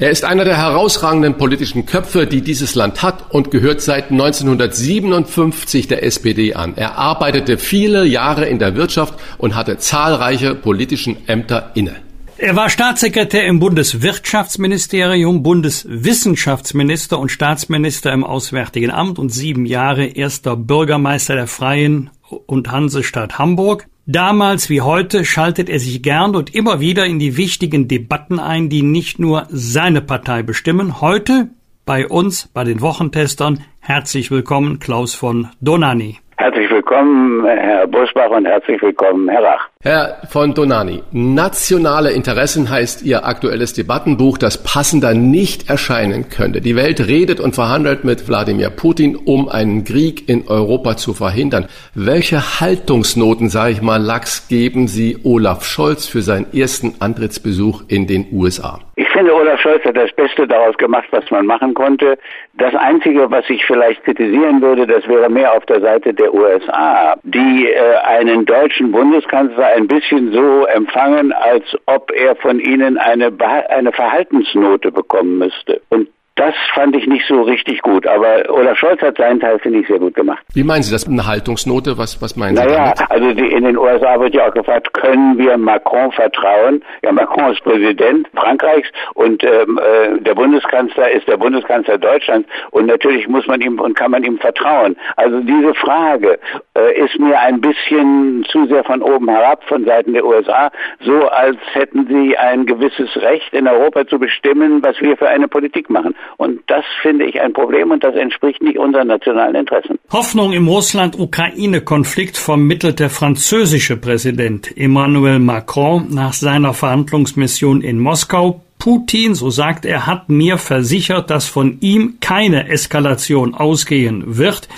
[0.00, 5.86] Er ist einer der herausragenden politischen Köpfe, die dieses Land hat und gehört seit 1957
[5.86, 6.76] der SPD an.
[6.76, 11.94] Er arbeitete viele Jahre in der Wirtschaft und hatte zahlreiche politischen Ämter inne.
[12.38, 20.56] Er war Staatssekretär im Bundeswirtschaftsministerium, Bundeswissenschaftsminister und Staatsminister im Auswärtigen Amt und sieben Jahre erster
[20.56, 22.10] Bürgermeister der Freien
[22.46, 23.86] und Hansestadt Hamburg.
[24.08, 28.68] Damals wie heute schaltet er sich gern und immer wieder in die wichtigen Debatten ein,
[28.68, 31.00] die nicht nur seine Partei bestimmen.
[31.00, 31.48] Heute
[31.84, 36.18] bei uns, bei den Wochentestern, herzlich willkommen Klaus von Donani.
[36.36, 39.68] Herzlich willkommen, Herr Busbach, und herzlich willkommen, Herr Rach.
[39.86, 46.60] Herr von Donani, nationale Interessen heißt Ihr aktuelles Debattenbuch, das passender nicht erscheinen könnte.
[46.60, 51.68] Die Welt redet und verhandelt mit Wladimir Putin, um einen Krieg in Europa zu verhindern.
[51.94, 58.08] Welche Haltungsnoten, sage ich mal, Lachs geben Sie Olaf Scholz für seinen ersten Antrittsbesuch in
[58.08, 58.80] den USA?
[58.98, 62.18] Ich finde, Olaf Scholz hat das Beste daraus gemacht, was man machen konnte.
[62.54, 67.14] Das Einzige, was ich vielleicht kritisieren würde, das wäre mehr auf der Seite der USA,
[67.22, 73.30] die äh, einen deutschen Bundeskanzler ein bisschen so empfangen, als ob er von ihnen eine,
[73.68, 75.82] eine Verhaltensnote bekommen müsste.
[75.90, 79.80] Und das fand ich nicht so richtig gut, aber Olaf Scholz hat seinen Teil, finde
[79.80, 80.42] ich, sehr gut gemacht.
[80.52, 81.08] Wie meinen Sie das?
[81.08, 81.96] Eine Haltungsnote?
[81.96, 83.10] Was, was meinen Sie naja, damit?
[83.10, 86.84] also die, in den USA wird ja auch gefragt, können wir Macron vertrauen?
[87.02, 92.86] Ja, Macron ist Präsident Frankreichs und ähm, äh, der Bundeskanzler ist der Bundeskanzler Deutschlands und
[92.86, 94.94] natürlich muss man ihm und kann man ihm vertrauen.
[95.16, 96.38] Also diese Frage
[96.76, 100.70] äh, ist mir ein bisschen zu sehr von oben herab von Seiten der USA,
[101.00, 105.48] so als hätten sie ein gewisses Recht in Europa zu bestimmen, was wir für eine
[105.48, 106.14] Politik machen.
[106.36, 109.98] Und das finde ich ein Problem und das entspricht nicht unseren nationalen Interessen.
[110.12, 118.62] Hoffnung im Russland-Ukraine-Konflikt vermittelt der französische Präsident Emmanuel Macron nach seiner Verhandlungsmission in Moskau.
[118.78, 124.68] Putin, so sagt er, hat mir versichert, dass von ihm keine Eskalation ausgehen wird.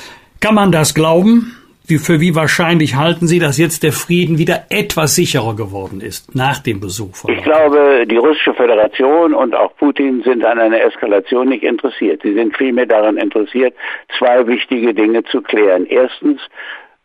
[0.40, 1.57] Kann man das glauben?
[1.88, 6.34] Wie, für wie wahrscheinlich halten Sie, dass jetzt der Frieden wieder etwas sicherer geworden ist
[6.34, 10.82] nach dem Besuch von Ich glaube, die russische Föderation und auch Putin sind an einer
[10.82, 12.20] Eskalation nicht interessiert.
[12.22, 13.74] Sie sind vielmehr daran interessiert,
[14.18, 15.86] zwei wichtige Dinge zu klären.
[15.86, 16.42] Erstens,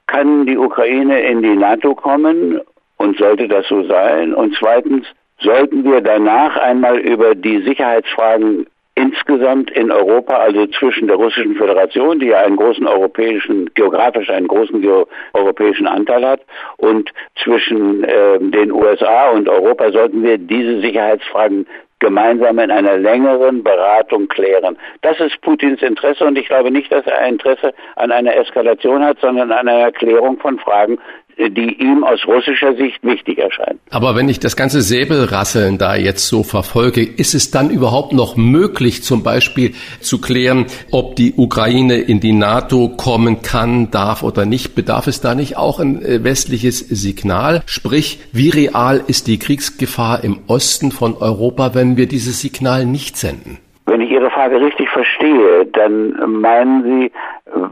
[0.07, 2.59] kann die Ukraine in die NATO kommen
[2.97, 4.33] und sollte das so sein?
[4.33, 5.07] Und zweitens,
[5.39, 12.19] sollten wir danach einmal über die Sicherheitsfragen insgesamt in Europa, also zwischen der Russischen Föderation,
[12.19, 14.85] die ja einen großen europäischen, geografisch einen großen
[15.33, 16.41] europäischen Anteil hat,
[16.77, 17.11] und
[17.43, 21.65] zwischen äh, den USA und Europa sollten wir diese Sicherheitsfragen
[22.03, 24.77] gemeinsam in einer längeren Beratung klären.
[25.01, 29.05] Das ist Putins Interesse und ich glaube nicht, dass er ein Interesse an einer Eskalation
[29.05, 30.99] hat, sondern an einer Klärung von Fragen,
[31.37, 33.79] die ihm aus russischer Sicht wichtig erscheinen.
[33.89, 38.35] Aber wenn ich das ganze Säbelrasseln da jetzt so verfolge, ist es dann überhaupt noch
[38.35, 44.45] möglich, zum Beispiel zu klären, ob die Ukraine in die NATO kommen kann, darf oder
[44.45, 44.75] nicht?
[44.75, 47.63] Bedarf es da nicht auch ein äh, westliches Signal?
[47.65, 53.17] Sprich, wie real ist die Kriegsgefahr im Osten von Europa, wenn wir dieses Signal nicht
[53.17, 53.59] senden?
[53.93, 57.11] Wenn ich Ihre Frage richtig verstehe, dann meinen Sie,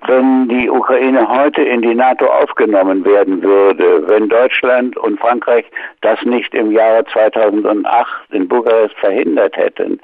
[0.05, 5.65] wenn die Ukraine heute in die NATO aufgenommen werden würde, wenn Deutschland und Frankreich
[6.01, 9.99] das nicht im Jahre 2008 in Bukarest verhindert hätten,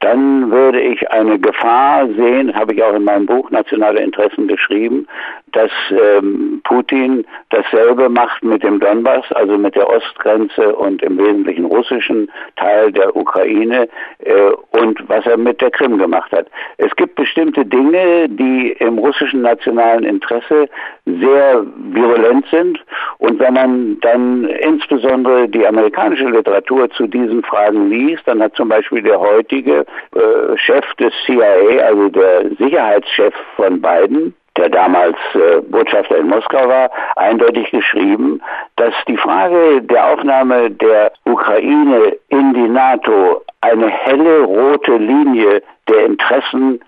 [0.00, 5.06] dann würde ich eine Gefahr sehen, habe ich auch in meinem Buch Nationale Interessen geschrieben,
[5.52, 11.66] dass ähm, Putin dasselbe macht mit dem Donbass, also mit der Ostgrenze und im Wesentlichen
[11.66, 13.88] russischen Teil der Ukraine
[14.20, 16.46] äh, und was er mit der Krim gemacht hat.
[16.78, 20.68] Es gibt bestimmte Dinge, die im russischen nationalen Interesse
[21.04, 22.82] sehr virulent sind
[23.18, 28.68] und wenn man dann insbesondere die amerikanische Literatur zu diesen Fragen liest, dann hat zum
[28.68, 29.84] Beispiel der heutige
[30.14, 36.68] äh, Chef des CIA, also der Sicherheitschef von Biden, der damals äh, Botschafter in Moskau
[36.68, 38.40] war, eindeutig geschrieben,
[38.76, 46.06] dass die Frage der Aufnahme der Ukraine in die NATO eine helle rote Linie der
[46.06, 46.80] Interessen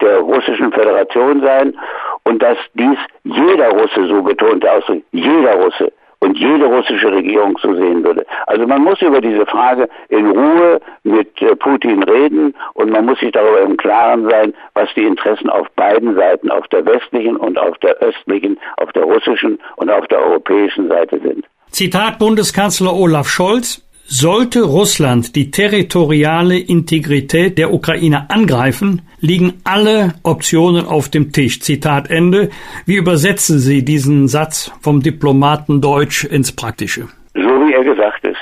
[0.00, 1.76] der russischen Föderation sein
[2.24, 7.74] und dass dies jeder Russe, so betont Ausdruck, jeder Russe und jede russische Regierung so
[7.74, 8.24] sehen würde.
[8.46, 13.18] Also man muss über diese Frage in Ruhe mit äh, Putin reden und man muss
[13.20, 17.58] sich darüber im Klaren sein, was die Interessen auf beiden Seiten, auf der westlichen und
[17.58, 21.46] auf der östlichen, auf der russischen und auf der europäischen Seite sind.
[21.70, 30.84] Zitat Bundeskanzler Olaf Scholz sollte Russland die territoriale Integrität der Ukraine angreifen, liegen alle Optionen
[30.84, 31.60] auf dem Tisch.
[31.60, 32.50] Zitat Ende.
[32.86, 37.02] Wie übersetzen Sie diesen Satz vom Diplomaten Deutsch ins Praktische?
[37.34, 38.40] So wie er gesagt ist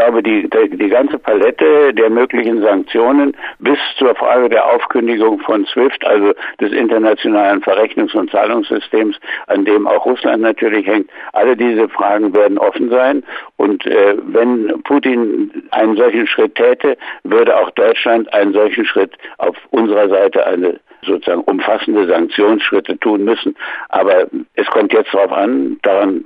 [0.00, 6.06] glaube, die, die ganze Palette der möglichen Sanktionen bis zur Frage der Aufkündigung von SWIFT,
[6.06, 12.34] also des internationalen Verrechnungs- und Zahlungssystems, an dem auch Russland natürlich hängt, alle diese Fragen
[12.34, 13.22] werden offen sein.
[13.58, 19.56] Und äh, wenn Putin einen solchen Schritt täte, würde auch Deutschland einen solchen Schritt auf
[19.70, 23.54] unserer Seite eine sozusagen umfassende Sanktionsschritte tun müssen.
[23.90, 26.24] Aber es kommt jetzt darauf an, daran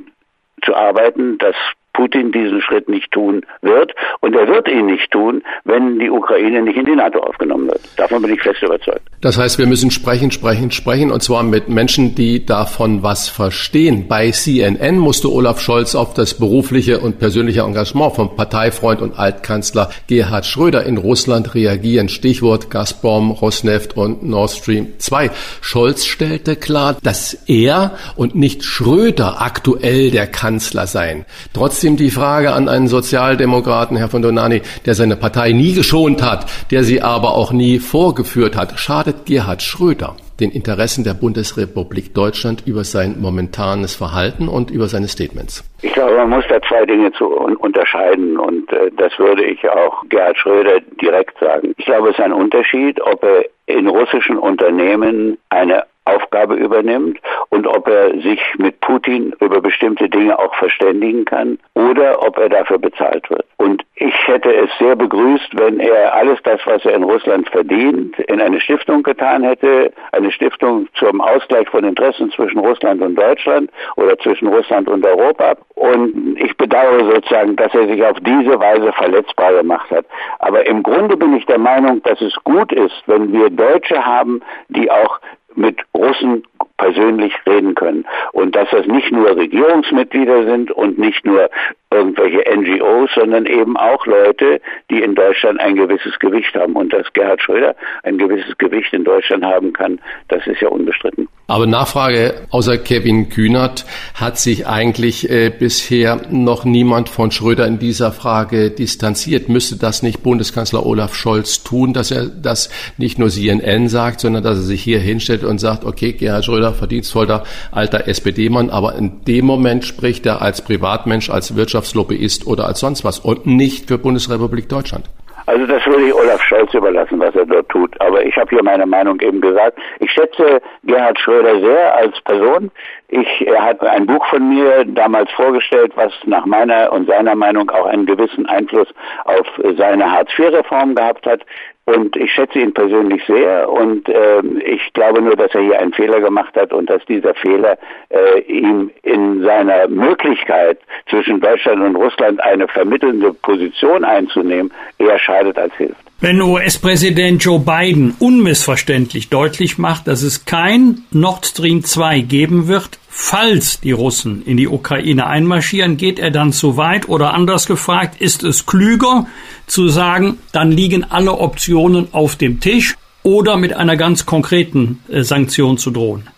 [0.62, 1.56] zu arbeiten, dass
[1.94, 3.94] Putin diesen Schritt nicht tun wird.
[4.20, 7.80] Und er wird ihn nicht tun, wenn die Ukraine nicht in die NATO aufgenommen wird.
[7.96, 9.00] Davon bin ich fest überzeugt.
[9.22, 14.06] Das heißt, wir müssen sprechen, sprechen, sprechen, und zwar mit Menschen, die davon was verstehen.
[14.08, 19.90] Bei CNN musste Olaf Scholz auf das berufliche und persönliche Engagement vom Parteifreund und Altkanzler
[20.08, 22.08] Gerhard Schröder in Russland reagieren.
[22.08, 25.30] Stichwort Gazprom, Rosneft und Nord Stream 2.
[25.60, 31.24] Scholz stellte klar, dass er und nicht Schröder aktuell der Kanzler seien.
[31.52, 36.22] Trotzdem trotzdem die Frage an einen Sozialdemokraten, Herr von Donani, der seine Partei nie geschont
[36.22, 38.78] hat, der sie aber auch nie vorgeführt hat.
[38.78, 45.08] Schadet Gerhard Schröder den Interessen der Bundesrepublik Deutschland über sein momentanes Verhalten und über seine
[45.08, 45.62] Statements?
[45.82, 50.02] Ich glaube, man muss da zwei Dinge zu unterscheiden und äh, das würde ich auch
[50.08, 51.74] Gerhard Schröder direkt sagen.
[51.76, 57.66] Ich glaube, es ist ein Unterschied, ob er in russischen Unternehmen eine Aufgabe übernimmt und
[57.66, 62.78] ob er sich mit Putin über bestimmte Dinge auch verständigen kann oder ob er dafür
[62.78, 63.46] bezahlt wird.
[63.56, 68.18] Und ich hätte es sehr begrüßt, wenn er alles das, was er in Russland verdient,
[68.18, 73.70] in eine Stiftung getan hätte, eine Stiftung zum Ausgleich von Interessen zwischen Russland und Deutschland
[73.96, 75.54] oder zwischen Russland und Europa.
[75.76, 80.04] Und ich bedauere sozusagen, dass er sich auf diese Weise verletzbar gemacht hat.
[80.40, 84.42] Aber im Grunde bin ich der Meinung, dass es gut ist, wenn wir Deutsche haben,
[84.68, 85.20] die auch
[85.56, 86.44] mit Russen
[86.76, 88.04] persönlich reden können.
[88.32, 91.48] Und dass das nicht nur Regierungsmitglieder sind und nicht nur
[91.90, 96.74] irgendwelche NGOs, sondern eben auch Leute, die in Deutschland ein gewisses Gewicht haben.
[96.74, 101.28] Und dass Gerhard Schröder ein gewisses Gewicht in Deutschland haben kann, das ist ja unbestritten.
[101.46, 107.78] Aber Nachfrage, außer Kevin Kühnert hat sich eigentlich äh, bisher noch niemand von Schröder in
[107.78, 109.50] dieser Frage distanziert.
[109.50, 114.42] Müsste das nicht Bundeskanzler Olaf Scholz tun, dass er das nicht nur CNN sagt, sondern
[114.42, 119.22] dass er sich hier hinstellt und sagt, okay, Gerhard Schröder, verdienstvoller alter SPD-Mann, aber in
[119.26, 123.98] dem Moment spricht er als Privatmensch, als Wirtschaftslobbyist oder als sonst was und nicht für
[123.98, 125.10] Bundesrepublik Deutschland.
[125.46, 128.00] Also das würde ich Olaf Scholz überlassen, was er dort tut.
[128.00, 129.78] Aber ich habe hier meine Meinung eben gesagt.
[130.00, 132.70] Ich schätze Gerhard Schröder sehr als Person.
[133.08, 137.70] Ich, er hat ein Buch von mir damals vorgestellt, was nach meiner und seiner Meinung
[137.70, 138.88] auch einen gewissen Einfluss
[139.24, 141.42] auf seine Hartz-IV-Reform gehabt hat.
[141.86, 145.92] Und ich schätze ihn persönlich sehr und äh, ich glaube nur, dass er hier einen
[145.92, 147.76] Fehler gemacht hat und dass dieser Fehler
[148.08, 150.78] äh, ihm in seiner Möglichkeit
[151.10, 156.00] zwischen Deutschland und Russland eine vermittelnde Position einzunehmen eher schadet als hilft.
[156.20, 162.98] Wenn US-Präsident Joe Biden unmissverständlich deutlich macht, dass es kein Nord Stream 2 geben wird,
[163.16, 168.20] falls die Russen in die Ukraine einmarschieren, geht er dann zu weit oder anders gefragt,
[168.20, 169.26] ist es klüger
[169.68, 175.22] zu sagen, dann liegen alle Optionen auf dem Tisch oder mit einer ganz konkreten äh,
[175.22, 176.28] Sanktion zu drohen?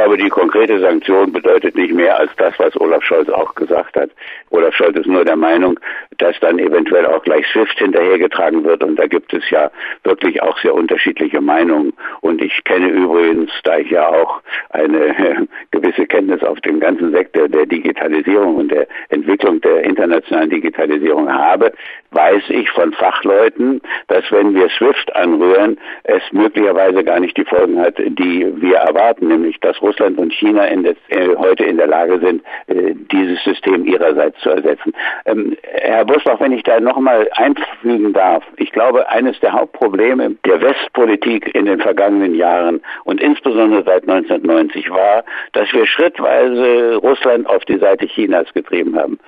[0.00, 4.08] Glaube, die konkrete Sanktion bedeutet nicht mehr als das, was Olaf Scholz auch gesagt hat.
[4.48, 5.78] Olaf Scholz ist nur der Meinung,
[6.16, 8.82] dass dann eventuell auch gleich SWIFT hinterhergetragen wird.
[8.82, 9.70] Und da gibt es ja
[10.04, 11.92] wirklich auch sehr unterschiedliche Meinungen.
[12.22, 17.48] Und ich kenne übrigens, da ich ja auch eine gewisse Kenntnis auf dem ganzen Sektor
[17.48, 21.72] der Digitalisierung und der Entwicklung der internationalen Digitalisierung habe,
[22.12, 27.78] weiß ich von Fachleuten, dass wenn wir SWIFT anrühren, es möglicherweise gar nicht die Folgen
[27.78, 31.86] hat, die wir erwarten, nämlich dass Russland und China in des, äh, heute in der
[31.86, 34.92] Lage sind, äh, dieses System ihrerseits zu ersetzen.
[35.26, 40.60] Ähm, Herr Busbach, wenn ich da nochmal einfügen darf, ich glaube, eines der Hauptprobleme der
[40.60, 47.64] Westpolitik in den vergangenen Jahren und insbesondere seit 1990 war, dass wir schrittweise Russland auf
[47.64, 49.18] die Seite Chinas getrieben haben.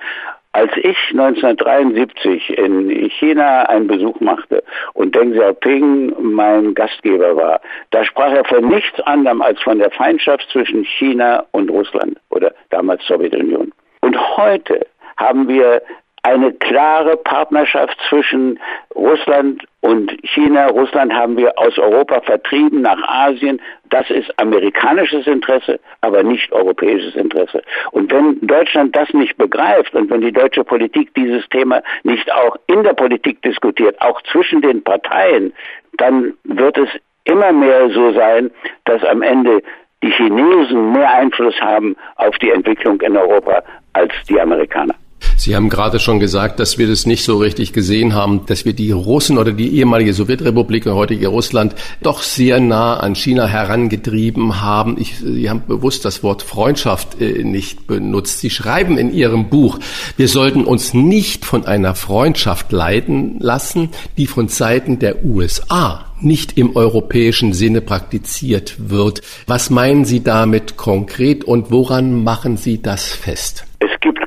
[0.55, 8.05] Als ich 1973 in China einen Besuch machte und Deng Xiaoping mein Gastgeber war, da
[8.05, 13.03] sprach er von nichts anderem als von der Feindschaft zwischen China und Russland oder damals
[13.07, 13.71] Sowjetunion.
[14.01, 14.85] Und heute
[15.17, 15.81] haben wir
[16.23, 18.59] eine klare Partnerschaft zwischen
[18.95, 20.67] Russland und China.
[20.67, 23.61] Russland haben wir aus Europa vertrieben nach Asien.
[23.89, 27.61] Das ist amerikanisches Interesse, aber nicht europäisches Interesse.
[27.91, 32.55] Und wenn Deutschland das nicht begreift und wenn die deutsche Politik dieses Thema nicht auch
[32.67, 35.53] in der Politik diskutiert, auch zwischen den Parteien,
[35.97, 36.89] dann wird es
[37.25, 38.49] immer mehr so sein,
[38.85, 39.61] dass am Ende
[40.01, 43.61] die Chinesen mehr Einfluss haben auf die Entwicklung in Europa
[43.91, 44.95] als die Amerikaner.
[45.37, 48.73] Sie haben gerade schon gesagt, dass wir das nicht so richtig gesehen haben, dass wir
[48.73, 54.61] die Russen oder die ehemalige Sowjetrepublik und heutige Russland doch sehr nah an China herangetrieben
[54.61, 54.97] haben.
[54.99, 58.39] Ich, Sie haben bewusst das Wort Freundschaft äh, nicht benutzt.
[58.39, 59.79] Sie schreiben in Ihrem Buch,
[60.17, 66.57] wir sollten uns nicht von einer Freundschaft leiten lassen, die von Seiten der USA nicht
[66.57, 69.21] im europäischen Sinne praktiziert wird.
[69.47, 73.65] Was meinen Sie damit konkret und woran machen Sie das fest?
[73.79, 74.23] Es gibt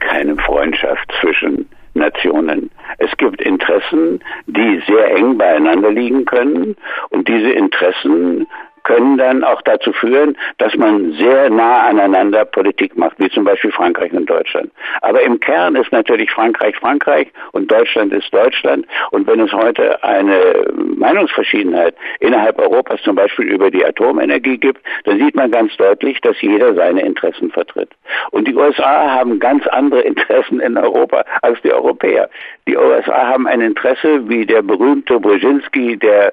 [0.67, 2.71] Freundschaft zwischen Nationen.
[2.99, 6.77] Es gibt Interessen, die sehr eng beieinander liegen können
[7.11, 8.47] und diese Interessen
[8.87, 13.73] können dann auch dazu führen, dass man sehr nah aneinander Politik macht, wie zum Beispiel
[13.73, 14.71] Frankreich und Deutschland.
[15.03, 18.87] Aber im Kern ist natürlich Frankreich Frankreich und Deutschland ist Deutschland.
[19.11, 20.67] Und wenn es heute eine
[20.97, 26.41] Meinungsverschiedenheit innerhalb Europas zum Beispiel über die Atomenergie gibt, dann sieht man ganz deutlich, dass
[26.41, 27.91] jeder seine Interessen vertritt.
[28.31, 32.31] Und die USA haben ganz andere Interessen in Europa als die Europäer.
[32.69, 36.33] Die USA haben ein Interesse, wie der berühmte Brzezinski, der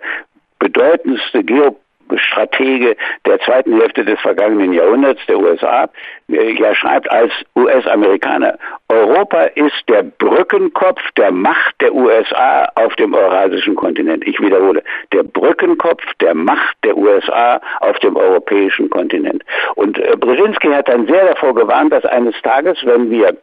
[0.59, 1.83] bedeutendste Geopolitiker
[2.15, 2.95] Stratege
[3.25, 5.89] der zweiten Hälfte des vergangenen Jahrhunderts der USA,
[6.29, 8.57] äh, ja schreibt als US-Amerikaner,
[8.89, 14.25] Europa ist der Brückenkopf der Macht der USA auf dem eurasischen Kontinent.
[14.27, 19.43] Ich wiederhole, der Brückenkopf der Macht der USA auf dem europäischen Kontinent.
[19.75, 23.35] Und äh, Brzezinski hat dann sehr davor gewarnt, dass eines Tages, wenn wir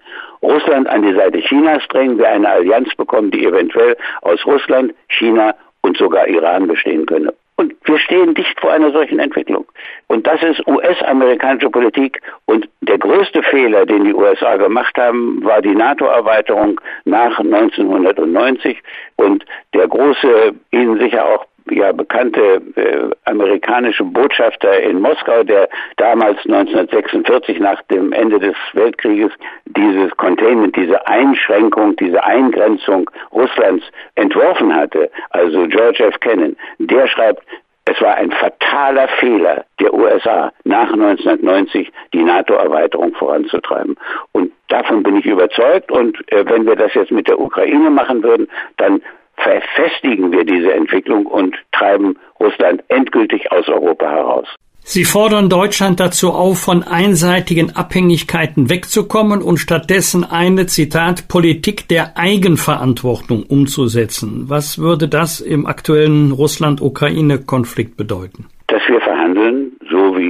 [0.43, 5.55] Russland an die Seite Chinas drängen, wir eine Allianz bekommen, die eventuell aus Russland, China
[5.83, 7.33] und sogar Iran bestehen könne.
[7.61, 9.67] Und wir stehen dicht vor einer solchen Entwicklung.
[10.07, 12.19] Und das ist US-amerikanische Politik.
[12.47, 18.83] Und der größte Fehler, den die USA gemacht haben, war die NATO-Erweiterung nach 1990.
[19.17, 19.45] Und
[19.75, 27.61] der große, Ihnen sicher auch ja bekannte äh, amerikanische Botschafter in Moskau, der damals 1946
[27.61, 29.33] nach dem Ende des Weltkrieges
[29.67, 36.19] dieses Containment, diese Einschränkung, diese Eingrenzung Russlands entworfen hatte, also George F.
[36.21, 37.43] Kennan, der schreibt,
[37.87, 43.97] es war ein fataler Fehler der USA nach 1990 die NATO-Erweiterung voranzutreiben.
[44.33, 45.91] Und davon bin ich überzeugt.
[45.91, 49.03] Und äh, wenn wir das jetzt mit der Ukraine machen würden, dann
[49.43, 54.47] verfestigen wir diese Entwicklung und treiben Russland endgültig aus Europa heraus.
[54.83, 62.17] Sie fordern Deutschland dazu auf, von einseitigen Abhängigkeiten wegzukommen und stattdessen eine, Zitat, Politik der
[62.17, 64.45] Eigenverantwortung umzusetzen.
[64.49, 68.47] Was würde das im aktuellen Russland-Ukraine-Konflikt bedeuten?
[68.67, 69.70] Dass wir verhandeln,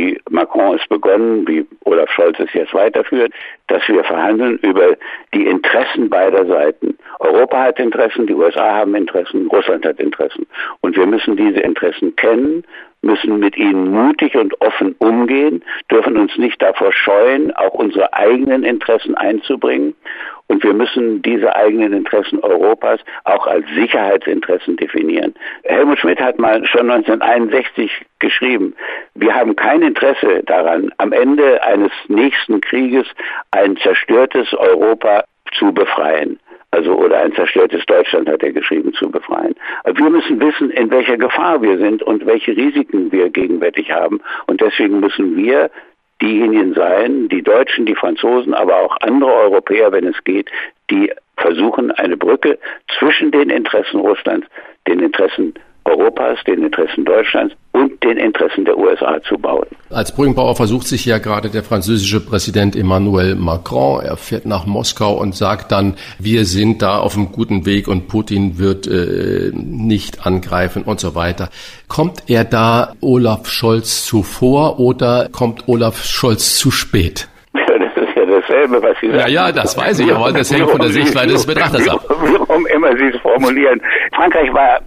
[0.00, 3.32] wie Macron es begonnen, wie Olaf Scholz es jetzt weiterführt,
[3.66, 4.96] dass wir verhandeln über
[5.34, 6.96] die Interessen beider Seiten.
[7.18, 10.46] Europa hat Interessen, die USA haben Interessen, Russland hat Interessen.
[10.80, 12.64] Und wir müssen diese Interessen kennen,
[13.02, 18.64] müssen mit ihnen mutig und offen umgehen, dürfen uns nicht davor scheuen, auch unsere eigenen
[18.64, 19.94] Interessen einzubringen.
[20.48, 25.34] Und wir müssen diese eigenen Interessen Europas auch als Sicherheitsinteressen definieren.
[25.62, 28.74] Helmut Schmidt hat mal schon 1961 geschrieben,
[29.14, 33.06] wir haben kein Interesse daran, am Ende eines nächsten Krieges
[33.52, 36.38] ein zerstörtes Europa zu befreien
[36.70, 39.54] also oder ein zerstörtes Deutschland hat er geschrieben, zu befreien.
[39.84, 44.20] Wir müssen wissen, in welcher Gefahr wir sind und welche Risiken wir gegenwärtig haben.
[44.46, 45.70] Und deswegen müssen wir
[46.22, 50.50] diejenigen sein, die Deutschen, die Franzosen, aber auch andere Europäer, wenn es geht,
[50.90, 52.58] die versuchen, eine Brücke
[52.98, 54.46] zwischen den Interessen Russlands,
[54.86, 55.54] den Interessen
[55.90, 59.66] Europas, den Interessen Deutschlands und den Interessen der USA zu bauen.
[59.90, 64.02] Als Brückenbauer versucht sich ja gerade der französische Präsident Emmanuel Macron.
[64.02, 68.08] Er fährt nach Moskau und sagt dann, wir sind da auf einem guten Weg und
[68.08, 71.48] Putin wird äh, nicht angreifen und so weiter.
[71.88, 77.28] Kommt er da Olaf Scholz zuvor oder kommt Olaf Scholz zu spät?
[77.52, 79.18] das ist ja das dasselbe, was Sie sagen.
[79.20, 82.04] Ja, ja, das weiß ich, aber das hängt von der Sichtweise des Betrachters ab.
[82.08, 83.80] Warum immer Sie es formulieren.
[84.14, 84.80] Frankreich war äh,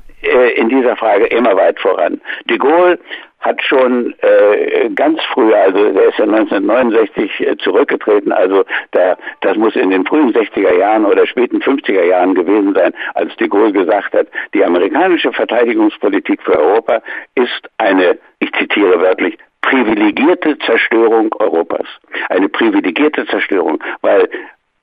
[0.55, 2.21] in dieser Frage immer weit voran.
[2.49, 2.99] De Gaulle
[3.43, 9.57] hat schon äh, ganz früh, also der ist ja 1969 äh, zurückgetreten, also da, das
[9.57, 13.73] muss in den frühen 60er Jahren oder späten 50er Jahren gewesen sein, als de Gaulle
[13.73, 17.01] gesagt hat, die amerikanische Verteidigungspolitik für Europa
[17.35, 21.87] ist eine, ich zitiere wörtlich, privilegierte Zerstörung Europas.
[22.29, 24.29] Eine privilegierte Zerstörung, weil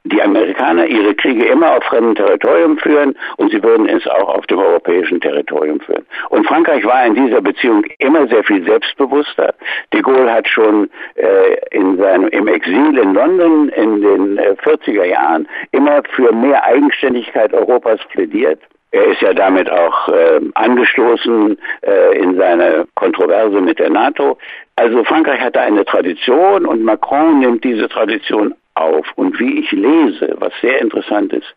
[0.04, 4.46] die Amerikaner ihre Kriege immer auf fremdem Territorium führen und sie würden es auch auf
[4.46, 6.06] dem europäischen Territorium führen.
[6.30, 9.54] Und Frankreich war in dieser Beziehung immer sehr viel selbstbewusster.
[9.92, 15.04] De Gaulle hat schon äh, in seinem, im Exil in London in den äh, 40er
[15.04, 18.60] Jahren immer für mehr Eigenständigkeit Europas plädiert.
[18.92, 24.36] Er ist ja damit auch äh, angestoßen äh, in seine Kontroverse mit der NATO.
[24.74, 29.06] Also Frankreich hatte eine Tradition und Macron nimmt diese Tradition auf.
[29.16, 31.54] Und wie ich lese, was sehr interessant ist,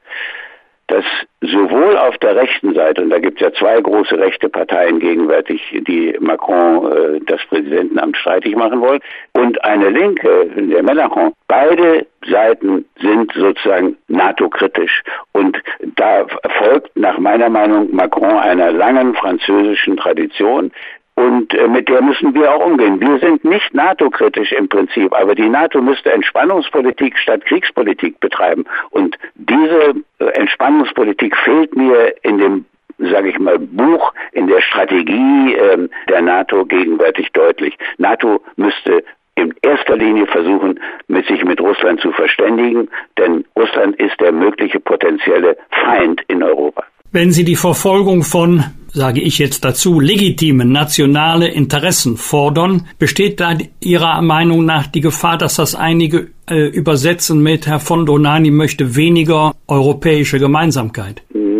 [0.88, 1.06] dass
[1.42, 5.62] sowohl auf der rechten Seite, und da gibt es ja zwei große rechte Parteien gegenwärtig,
[5.88, 9.00] die Macron äh, das Präsidentenamt streitig machen wollen,
[9.34, 15.04] und eine linke, der Mélenchon, beide Seiten sind sozusagen NATO-kritisch.
[15.32, 15.58] Und
[15.96, 16.28] da
[16.60, 20.72] folgt nach meiner Meinung Macron einer langen französischen Tradition,
[21.16, 23.00] und äh, mit der müssen wir auch umgehen.
[23.00, 28.66] Wir sind nicht NATO-kritisch im Prinzip, aber die NATO müsste Entspannungspolitik statt Kriegspolitik betreiben.
[28.90, 32.66] Und diese äh, Entspannungspolitik fehlt mir in dem
[33.00, 37.76] sage ich mal, Buch in der Strategie äh, der NATO gegenwärtig deutlich.
[37.98, 39.04] NATO müsste
[39.36, 42.88] in erster Linie versuchen, mit sich mit Russland zu verständigen,
[43.18, 46.84] denn Russland ist der mögliche potenzielle Feind in Europa.
[47.12, 53.58] Wenn Sie die Verfolgung von sage ich jetzt dazu, legitime nationale Interessen fordern, besteht da
[53.80, 58.96] Ihrer Meinung nach die Gefahr, dass das einige äh, übersetzen mit Herr von Donani möchte
[58.96, 61.24] weniger europäische Gemeinsamkeit?
[61.34, 61.53] Nein,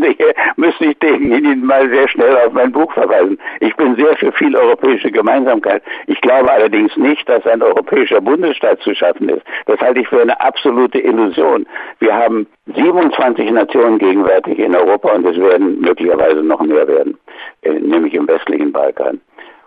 [0.56, 3.38] müssen ich Ihnen mal sehr schnell auf mein Buch verweisen.
[3.60, 5.82] Ich bin sehr für viel europäische Gemeinsamkeit.
[6.06, 9.42] Ich glaube allerdings nicht, dass ein europäischer Bundesstaat zu schaffen ist.
[9.66, 11.66] Das halte ich für eine absolute Illusion.
[11.98, 17.18] Wir haben 27 Nationen gegenwärtig in Europa und es werden möglicherweise noch mehr werden,
[17.62, 19.20] äh, nämlich im westlichen Balkan.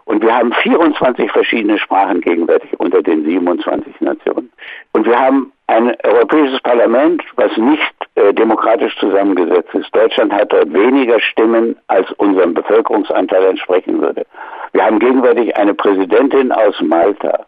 [0.05, 4.51] Und wir haben 24 verschiedene Sprachen gegenwärtig unter den 27 Nationen.
[4.91, 9.95] Und wir haben ein europäisches Parlament, was nicht äh, demokratisch zusammengesetzt ist.
[9.95, 14.25] Deutschland hat dort weniger Stimmen, als unserem Bevölkerungsanteil entsprechen würde.
[14.73, 17.45] Wir haben gegenwärtig eine Präsidentin aus Malta.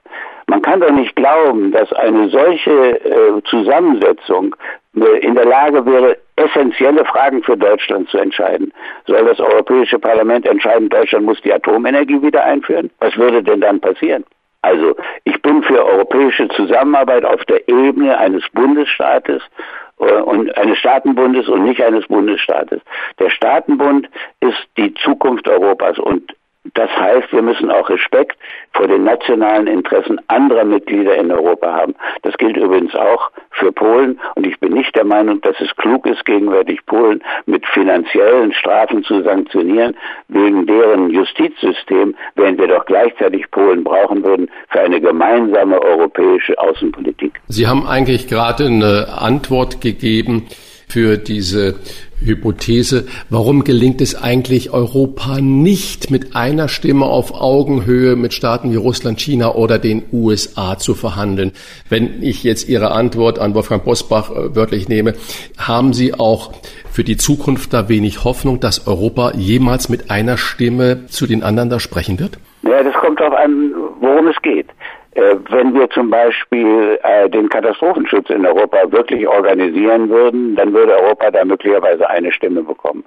[0.48, 4.56] Man kann doch nicht glauben, dass eine solche äh, Zusammensetzung
[4.96, 8.72] äh, in der Lage wäre, essentielle Fragen für Deutschland zu entscheiden.
[9.08, 12.92] Soll das Europäische Parlament entscheiden, Deutschland muss die Atomenergie wieder einführen?
[13.00, 14.24] Was würde denn dann passieren?
[14.66, 14.96] Also
[15.26, 19.44] ich bin für europäische Zusammenarbeit auf der Ebene eines Bundesstaates
[20.00, 22.82] äh, und eines Staatenbundes und nicht eines Bundesstaates.
[23.20, 24.10] Der Staatenbund
[24.40, 26.34] ist die Zukunft Europas und
[26.74, 28.38] das heißt, wir müssen auch Respekt
[28.74, 31.96] vor den nationalen Interessen anderer Mitglieder in Europa haben.
[32.24, 34.20] Das gilt übrigens auch für Polen.
[34.36, 39.04] Und ich bin nicht der Meinung, dass es klug ist, gegenwärtig Polen mit finanziellen Strafen
[39.04, 39.96] zu sanktionieren,
[40.28, 47.40] wegen deren Justizsystem, während wir doch gleichzeitig Polen brauchen würden für eine gemeinsame europäische Außenpolitik.
[47.48, 50.48] Sie haben eigentlich gerade eine Antwort gegeben
[50.88, 51.80] für diese
[52.26, 58.76] Hypothese, warum gelingt es eigentlich Europa nicht mit einer Stimme auf Augenhöhe mit Staaten wie
[58.76, 61.52] Russland, China oder den USA zu verhandeln?
[61.90, 65.14] Wenn ich jetzt Ihre Antwort an Wolfgang Bosbach äh, wörtlich nehme,
[65.58, 66.54] haben Sie auch
[66.92, 71.70] für die Zukunft da wenig Hoffnung, dass Europa jemals mit einer Stimme zu den anderen
[71.70, 72.40] da sprechen wird?
[72.64, 74.68] Ja, das kommt darauf an, worum es geht.
[75.16, 80.94] Äh, wenn wir zum Beispiel äh, den Katastrophenschutz in Europa wirklich organisieren würden, dann würde
[80.94, 83.06] Europa da möglicherweise eine Stimme bekommen.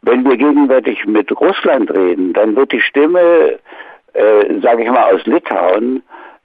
[0.00, 3.58] Wenn wir gegenwärtig mit Russland reden, dann wird die Stimme,
[4.14, 6.02] äh, sage ich mal, aus Litauen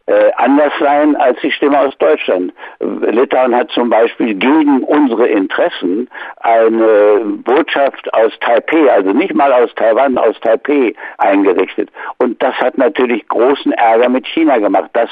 [0.08, 2.54] äh, anders sein als die Stimme aus Deutschland.
[2.80, 9.74] Litauen hat zum Beispiel gegen unsere Interessen eine Botschaft aus Taipei, also nicht mal aus
[9.76, 11.90] Taiwan, aus Taipei eingerichtet.
[12.20, 14.90] Und das hat natürlich großen Ärger mit China gemacht.
[14.94, 15.10] Das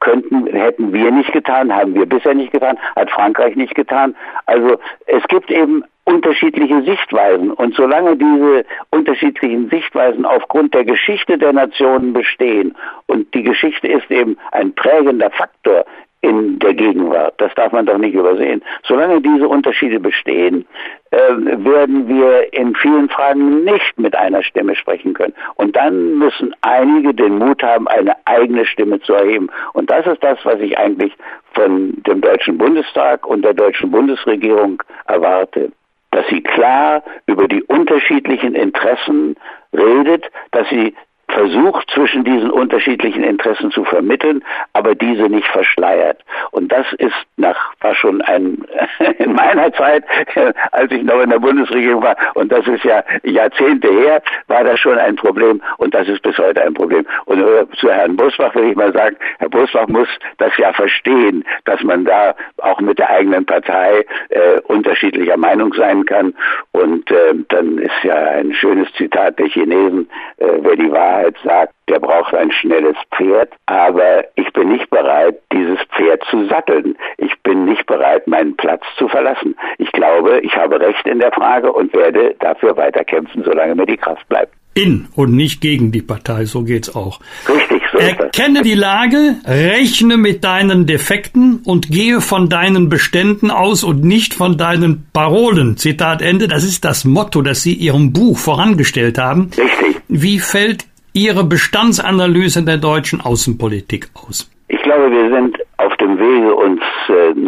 [0.00, 4.14] könnten, hätten wir nicht getan, haben wir bisher nicht getan, hat Frankreich nicht getan.
[4.46, 7.52] Also es gibt eben unterschiedliche Sichtweisen.
[7.52, 12.74] Und solange diese unterschiedlichen Sichtweisen aufgrund der Geschichte der Nationen bestehen,
[13.06, 15.84] und die Geschichte ist eben ein prägender Faktor
[16.22, 17.34] in der Gegenwart.
[17.38, 18.62] Das darf man doch nicht übersehen.
[18.84, 20.64] Solange diese Unterschiede bestehen,
[21.10, 25.34] äh, werden wir in vielen Fragen nicht mit einer Stimme sprechen können.
[25.56, 29.50] Und dann müssen einige den Mut haben, eine eigene Stimme zu erheben.
[29.72, 31.12] Und das ist das, was ich eigentlich
[31.54, 35.72] von dem Deutschen Bundestag und der deutschen Bundesregierung erwarte
[36.12, 39.34] dass sie klar über die unterschiedlichen Interessen
[39.72, 40.94] redet, dass sie
[41.32, 46.22] versucht, zwischen diesen unterschiedlichen Interessen zu vermitteln, aber diese nicht verschleiert.
[46.50, 48.64] Und das ist nach, war schon ein,
[49.18, 50.04] in meiner Zeit,
[50.72, 54.78] als ich noch in der Bundesregierung war, und das ist ja Jahrzehnte her, war das
[54.80, 57.06] schon ein Problem und das ist bis heute ein Problem.
[57.24, 57.42] Und
[57.76, 60.08] zu Herrn Busbach will ich mal sagen, Herr Busbach muss
[60.38, 66.04] das ja verstehen, dass man da auch mit der eigenen Partei äh, unterschiedlicher Meinung sein
[66.04, 66.34] kann.
[66.72, 70.08] Und äh, dann ist ja ein schönes Zitat der Chinesen,
[70.38, 74.88] äh, wer die Wahrheit Wahrheit sagt, der braucht ein schnelles Pferd, aber ich bin nicht
[74.90, 76.96] bereit, dieses Pferd zu satteln.
[77.18, 79.54] Ich bin nicht bereit, meinen Platz zu verlassen.
[79.78, 83.96] Ich glaube, ich habe Recht in der Frage und werde dafür weiterkämpfen, solange mir die
[83.96, 87.20] Kraft bleibt in und nicht gegen die Partei, so geht's auch.
[87.46, 93.84] Richtig, so Erkenne die Lage, rechne mit deinen Defekten und gehe von deinen Beständen aus
[93.84, 95.76] und nicht von deinen Parolen.
[95.76, 99.50] Zitat Ende, das ist das Motto, das Sie Ihrem Buch vorangestellt haben.
[99.58, 100.00] Richtig.
[100.08, 104.50] Wie fällt Ihre Bestandsanalyse der deutschen Außenpolitik aus?
[104.68, 106.56] Ich glaube, wir sind auf dem Wege,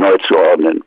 [0.04, 0.82] neu zu ordnen.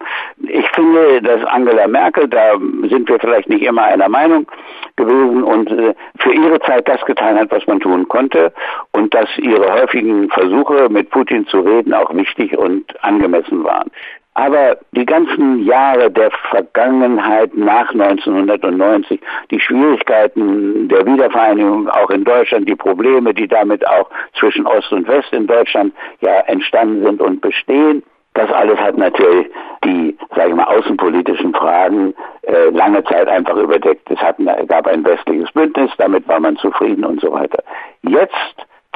[0.47, 2.53] Ich finde, dass Angela Merkel, da
[2.89, 4.47] sind wir vielleicht nicht immer einer Meinung
[4.95, 8.51] gewesen und äh, für ihre Zeit das getan hat, was man tun konnte
[8.91, 13.91] und dass ihre häufigen Versuche, mit Putin zu reden, auch wichtig und angemessen waren.
[14.37, 22.69] Aber die ganzen Jahre der Vergangenheit nach 1990, die Schwierigkeiten der Wiedervereinigung auch in Deutschland,
[22.69, 24.07] die Probleme, die damit auch
[24.37, 25.91] zwischen Ost und West in Deutschland
[26.21, 28.03] ja entstanden sind und bestehen,
[28.37, 29.47] das alles hat natürlich
[29.83, 32.13] die, sage ich mal, außenpolitischen Fragen
[32.43, 34.09] äh, lange Zeit einfach überdeckt.
[34.09, 37.63] Es hat, gab ein westliches Bündnis, damit war man zufrieden und so weiter.
[38.03, 38.35] Jetzt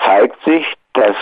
[0.04, 1.16] zeigt sich, dass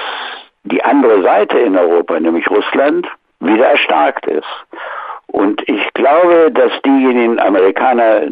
[0.64, 3.08] die andere Seite in Europa, nämlich Russland,
[3.40, 4.48] wieder erstarkt ist.
[5.28, 8.24] Und ich glaube, dass diejenigen Amerikaner,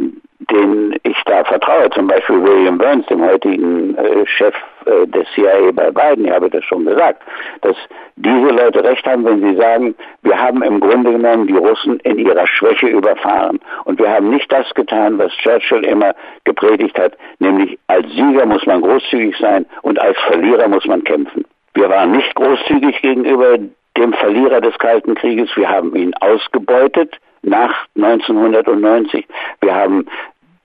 [0.51, 5.71] denen ich da vertraue, zum Beispiel William Burns, dem heutigen äh, Chef äh, des CIA
[5.73, 7.21] bei Biden, ich habe das schon gesagt,
[7.61, 7.75] dass
[8.15, 12.17] diese Leute recht haben, wenn sie sagen, wir haben im Grunde genommen die Russen in
[12.17, 13.59] ihrer Schwäche überfahren.
[13.85, 18.65] Und wir haben nicht das getan, was Churchill immer gepredigt hat, nämlich als Sieger muss
[18.65, 21.45] man großzügig sein und als Verlierer muss man kämpfen.
[21.73, 23.59] Wir waren nicht großzügig gegenüber
[23.97, 25.49] dem Verlierer des Kalten Krieges.
[25.55, 29.27] Wir haben ihn ausgebeutet nach 1990.
[29.61, 30.05] Wir haben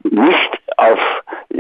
[0.05, 0.99] nicht auf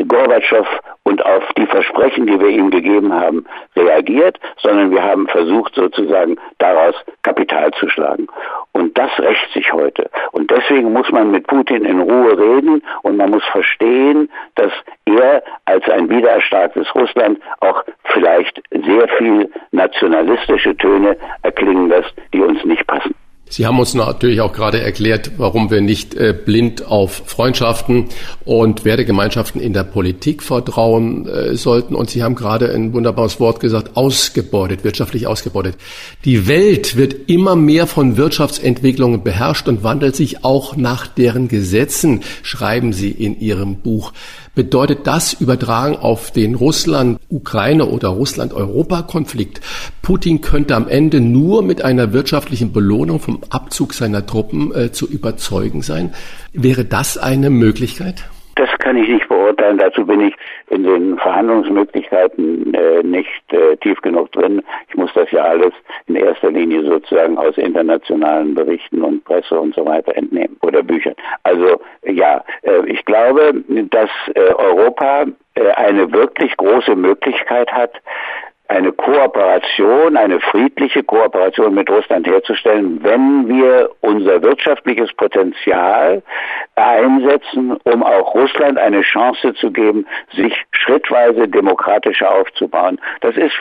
[0.09, 0.66] Gorbatschow
[1.05, 3.45] und auf die Versprechen, die wir ihm gegeben haben,
[3.76, 8.26] reagiert, sondern wir haben versucht, sozusagen daraus Kapital zu schlagen.
[8.72, 10.09] Und das rächt sich heute.
[10.32, 14.72] Und deswegen muss man mit Putin in Ruhe reden und man muss verstehen, dass
[15.05, 22.64] er als ein wiedererstarktes Russland auch vielleicht sehr viel nationalistische Töne erklingen lässt, die uns
[22.64, 23.14] nicht passen.
[23.53, 28.07] Sie haben uns natürlich auch gerade erklärt, warum wir nicht äh, blind auf Freundschaften
[28.46, 31.94] und Wertegemeinschaften in der Politik vertrauen äh, sollten.
[31.94, 35.76] Und Sie haben gerade ein wunderbares Wort gesagt, ausgebeutet, wirtschaftlich ausgebeutet.
[36.24, 42.22] Die Welt wird immer mehr von Wirtschaftsentwicklungen beherrscht und wandelt sich auch nach deren Gesetzen,
[42.42, 44.14] schreiben Sie in Ihrem Buch.
[44.55, 49.62] Bedeutet das übertragen auf den Russland-Ukraine- oder Russland-Europa-Konflikt,
[50.03, 55.09] Putin könnte am Ende nur mit einer wirtschaftlichen Belohnung vom Abzug seiner Truppen äh, zu
[55.09, 56.12] überzeugen sein?
[56.53, 58.24] Wäre das eine Möglichkeit?
[58.57, 59.26] Das kann ich nicht
[59.62, 59.78] beurteilen.
[59.78, 60.34] Dazu bin ich
[60.70, 64.62] in den Verhandlungsmöglichkeiten äh, nicht äh, tief genug drin.
[64.88, 65.72] Ich muss das ja alles
[66.06, 71.14] in erster Linie sozusagen aus internationalen Berichten und Presse und so weiter entnehmen oder Büchern.
[71.44, 73.54] Also ja, äh, ich glaube,
[73.90, 77.92] dass äh, Europa äh, eine wirklich große Möglichkeit hat,
[78.72, 86.22] eine Kooperation, eine friedliche Kooperation mit Russland herzustellen, wenn wir unser wirtschaftliches Potenzial
[86.74, 92.98] einsetzen, um auch Russland eine Chance zu geben, sich schrittweise demokratischer aufzubauen.
[93.20, 93.52] Das ist,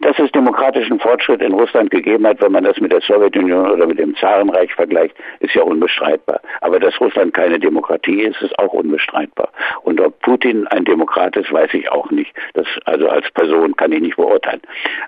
[0.00, 3.86] dass es demokratischen Fortschritt in Russland gegeben hat, wenn man das mit der Sowjetunion oder
[3.86, 6.40] mit dem Zarenreich vergleicht, ist ja unbestreitbar.
[6.62, 9.50] Aber dass Russland keine Demokratie ist, ist auch unbestreitbar.
[9.82, 12.34] Und ob Putin ein Demokrat ist, weiß ich auch nicht.
[12.54, 14.62] Das, also als Person kann ich nicht beurteilen beurteilen.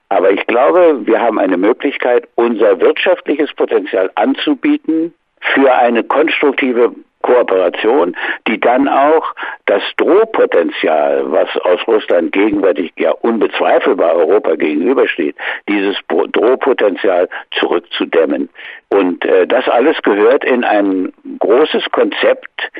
[0.08, 6.92] Aber ich glaube, wir haben eine Möglichkeit, unser wirtschaftliches Potenzial anzubieten für eine konstruktive
[7.22, 8.16] Kooperation,
[8.48, 9.34] die dann auch
[9.66, 15.36] das Drohpotenzial, was aus Russland gegenwärtig ja unbezweifelbar Europa gegenübersteht,
[15.68, 18.48] dieses Drohpotenzial zurückzudämmen.
[18.88, 22.70] Und äh, das alles gehört in ein großes Konzept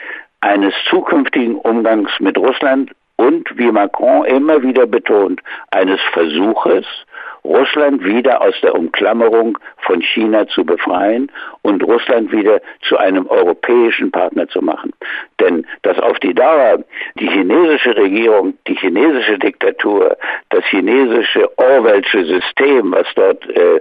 [0.40, 2.90] eines zukünftigen Umgangs mit Russland
[3.23, 6.87] und, wie Macron immer wieder betont, eines Versuches,
[7.45, 11.30] Russland wieder aus der Umklammerung von China zu befreien
[11.62, 14.93] und Russland wieder zu einem europäischen Partner zu machen.
[15.40, 16.84] Denn dass auf die Dauer
[17.18, 20.16] die chinesische Regierung, die chinesische Diktatur,
[20.51, 23.80] das chinesische Orwellsche System, was dort äh,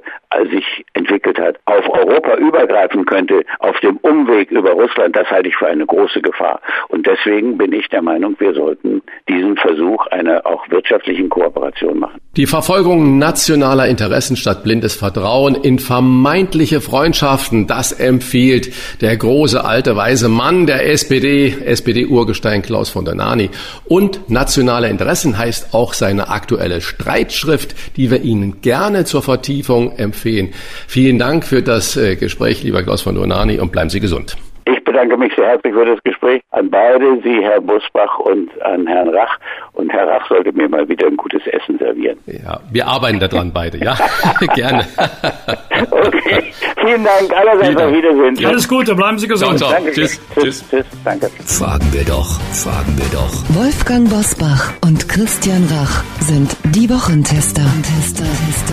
[0.49, 5.55] sich entwickelt hat, auf Europa übergreifen könnte, auf dem Umweg über Russland, das halte ich
[5.55, 6.61] für eine große Gefahr.
[6.87, 12.19] Und deswegen bin ich der Meinung, wir sollten diesen Versuch einer auch wirtschaftlichen Kooperation machen.
[12.37, 13.17] Die Verfolgung
[13.51, 18.71] nationaler Interessen statt blindes Vertrauen in vermeintliche Freundschaften, das empfiehlt
[19.01, 23.49] der große alte weise Mann der SPD, SPD-Urgestein Klaus von der Nani.
[23.83, 30.53] Und nationale Interessen heißt auch seine aktuelle Streitschrift, die wir Ihnen gerne zur Vertiefung empfehlen.
[30.87, 34.37] Vielen Dank für das äh, Gespräch, lieber Klaus von Donani, und bleiben Sie gesund.
[34.91, 38.85] Ich bedanke mich sehr herzlich für das Gespräch an beide, Sie, Herr Busbach und an
[38.87, 39.37] Herrn Rach.
[39.71, 42.17] Und Herr Rach sollte mir mal wieder ein gutes Essen servieren.
[42.25, 43.95] Ja, wir arbeiten daran beide, ja?
[44.53, 44.85] Gerne.
[45.91, 46.43] okay,
[46.81, 47.33] vielen Dank.
[47.33, 48.45] Allerseits auf Wiedersehen.
[48.45, 49.59] Alles Gute, bleiben Sie gesund.
[49.59, 49.81] Ciao, ciao.
[49.81, 49.93] Danke.
[49.93, 50.19] Tschüss.
[50.35, 50.69] Tschüss.
[50.69, 50.85] Tschüss.
[51.05, 51.29] Danke.
[51.45, 53.31] Fragen wir doch, fragen wir doch.
[53.63, 57.63] Wolfgang Bosbach und Christian Rach sind die Wochentester.
[57.81, 58.70] Tester, Tester.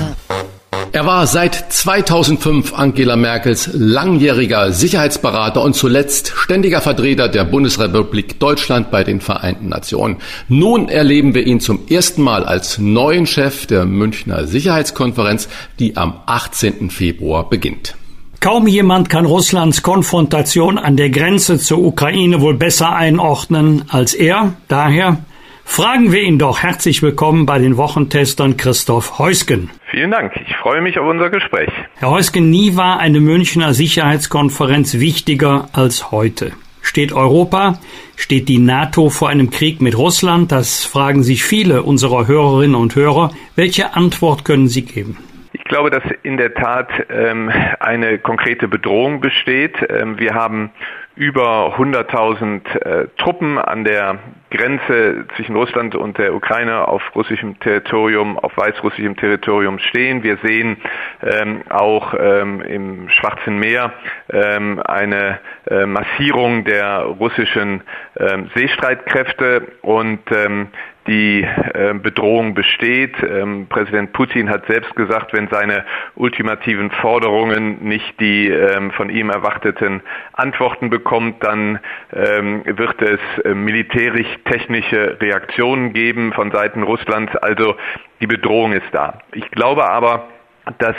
[0.99, 8.91] Er war seit 2005 Angela Merkels langjähriger Sicherheitsberater und zuletzt ständiger Vertreter der Bundesrepublik Deutschland
[8.91, 10.17] bei den Vereinten Nationen.
[10.49, 16.15] Nun erleben wir ihn zum ersten Mal als neuen Chef der Münchner Sicherheitskonferenz, die am
[16.27, 16.91] 18.
[16.91, 17.95] Februar beginnt.
[18.41, 24.55] Kaum jemand kann Russlands Konfrontation an der Grenze zur Ukraine wohl besser einordnen als er.
[24.67, 25.19] Daher
[25.69, 29.71] fragen wir ihn doch herzlich willkommen bei den Wochentestern Christoph Heusgen.
[29.91, 30.33] Vielen Dank.
[30.45, 31.71] Ich freue mich auf unser Gespräch.
[31.99, 36.53] Herr Heusgen, nie war eine Münchner Sicherheitskonferenz wichtiger als heute.
[36.83, 37.79] Steht Europa,
[38.17, 40.51] steht die NATO vor einem Krieg mit Russland?
[40.51, 43.31] Das fragen sich viele unserer Hörerinnen und Hörer.
[43.55, 45.19] Welche Antwort können Sie geben?
[45.53, 49.77] Ich glaube, dass in der Tat ähm, eine konkrete Bedrohung besteht.
[49.89, 50.71] Ähm, wir haben
[51.15, 54.19] über 100.000 äh, Truppen an der
[54.51, 60.23] Grenze zwischen Russland und der Ukraine auf russischem Territorium, auf weißrussischem Territorium stehen.
[60.23, 60.79] Wir sehen
[61.23, 63.93] ähm, auch ähm, im Schwarzen Meer
[64.31, 65.41] ähm, eine
[65.71, 67.83] äh, Massierung der russischen
[68.19, 70.69] ähm, Seestreitkräfte und ähm,
[71.09, 73.17] die äh, Bedrohung besteht.
[73.23, 75.85] Ähm, Präsident Putin hat selbst gesagt, wenn seine
[76.15, 80.03] ultimativen Forderungen nicht die ähm, von ihm erwarteten
[80.35, 81.81] Antworten bekommt, dann
[82.13, 87.35] ähm, wird es äh, militärisch-technische Reaktionen geben von Seiten Russlands.
[87.37, 87.77] Also
[88.21, 89.19] die Bedrohung ist da.
[89.33, 90.29] Ich glaube aber,
[90.79, 90.97] dass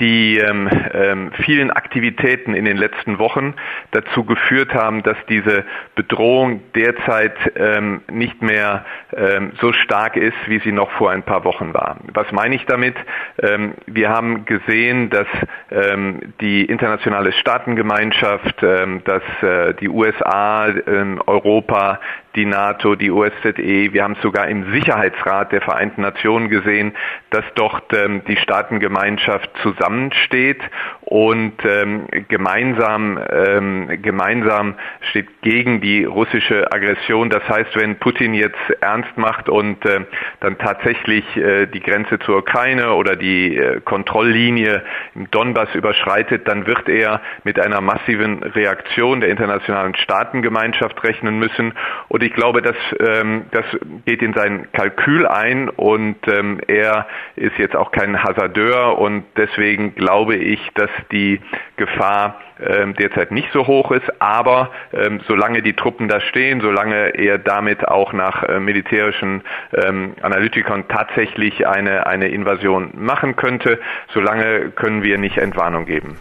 [0.00, 3.54] die ähm, ähm, vielen Aktivitäten in den letzten Wochen
[3.90, 8.84] dazu geführt haben, dass diese Bedrohung derzeit ähm, nicht mehr
[9.14, 11.98] ähm, so stark ist, wie sie noch vor ein paar Wochen war.
[12.14, 12.96] Was meine ich damit?
[13.42, 15.26] Ähm, wir haben gesehen, dass
[15.70, 22.00] ähm, die internationale Staatengemeinschaft, ähm, dass äh, die USA, ähm, Europa,
[22.36, 26.92] die NATO, die OSZE, wir haben sogar im Sicherheitsrat der Vereinten Nationen gesehen,
[27.30, 30.60] dass dort ähm, die Staatengemeinschaft zusammensteht
[31.00, 34.76] und ähm, gemeinsam, ähm, gemeinsam
[35.10, 37.30] steht gegen die russische Aggression.
[37.30, 40.06] Das heißt, wenn Putin jetzt ernst macht und äh,
[40.38, 44.84] dann tatsächlich äh, die Grenze zur Ukraine oder die äh, Kontrolllinie
[45.16, 51.72] im Donbass überschreitet, dann wird er mit einer massiven Reaktion der internationalen Staatengemeinschaft rechnen müssen.
[52.08, 53.64] Und ich glaube, das, ähm, das
[54.04, 57.06] geht in sein Kalkül ein und ähm, er
[57.36, 61.40] ist jetzt auch kein Hasardeur und deswegen glaube ich, dass die
[61.76, 64.10] Gefahr ähm, derzeit nicht so hoch ist.
[64.20, 69.42] Aber ähm, solange die Truppen da stehen, solange er damit auch nach äh, militärischen
[69.72, 73.78] ähm, Analytikern tatsächlich eine, eine Invasion machen könnte,
[74.12, 76.18] solange können wir nicht Entwarnung geben.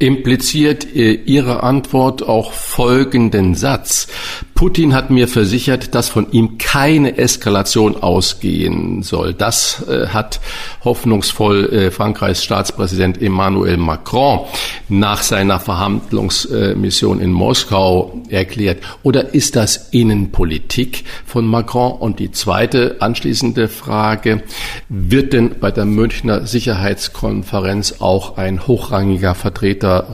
[0.00, 4.08] Impliziert äh, Ihre Antwort auch folgenden Satz.
[4.54, 9.34] Putin hat mir versichert, dass von ihm keine Eskalation ausgehen soll.
[9.34, 10.40] Das äh, hat
[10.84, 14.40] hoffnungsvoll äh, Frankreichs Staatspräsident Emmanuel Macron
[14.88, 18.82] nach seiner Verhandlungsmission in Moskau erklärt.
[19.04, 21.92] Oder ist das Innenpolitik von Macron?
[21.92, 24.42] Und die zweite anschließende Frage,
[24.88, 29.53] wird denn bei der Münchner Sicherheitskonferenz auch ein hochrangiger Vertreter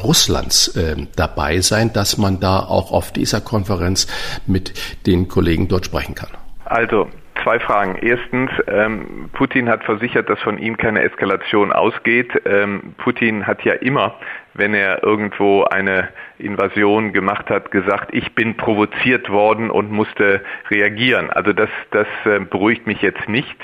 [0.02, 4.06] Russlands äh, dabei sein, dass man da auch auf dieser Konferenz
[4.46, 4.72] mit
[5.06, 6.30] den Kollegen dort sprechen kann?
[6.64, 7.08] Also,
[7.42, 7.96] Zwei Fragen.
[8.02, 12.30] Erstens, ähm, Putin hat versichert, dass von ihm keine Eskalation ausgeht.
[12.44, 14.14] Ähm, Putin hat ja immer
[14.54, 16.08] wenn er irgendwo eine
[16.40, 21.30] Invasion gemacht hat, gesagt, ich bin provoziert worden und musste reagieren.
[21.30, 23.56] Also das, das äh, beruhigt mich jetzt nicht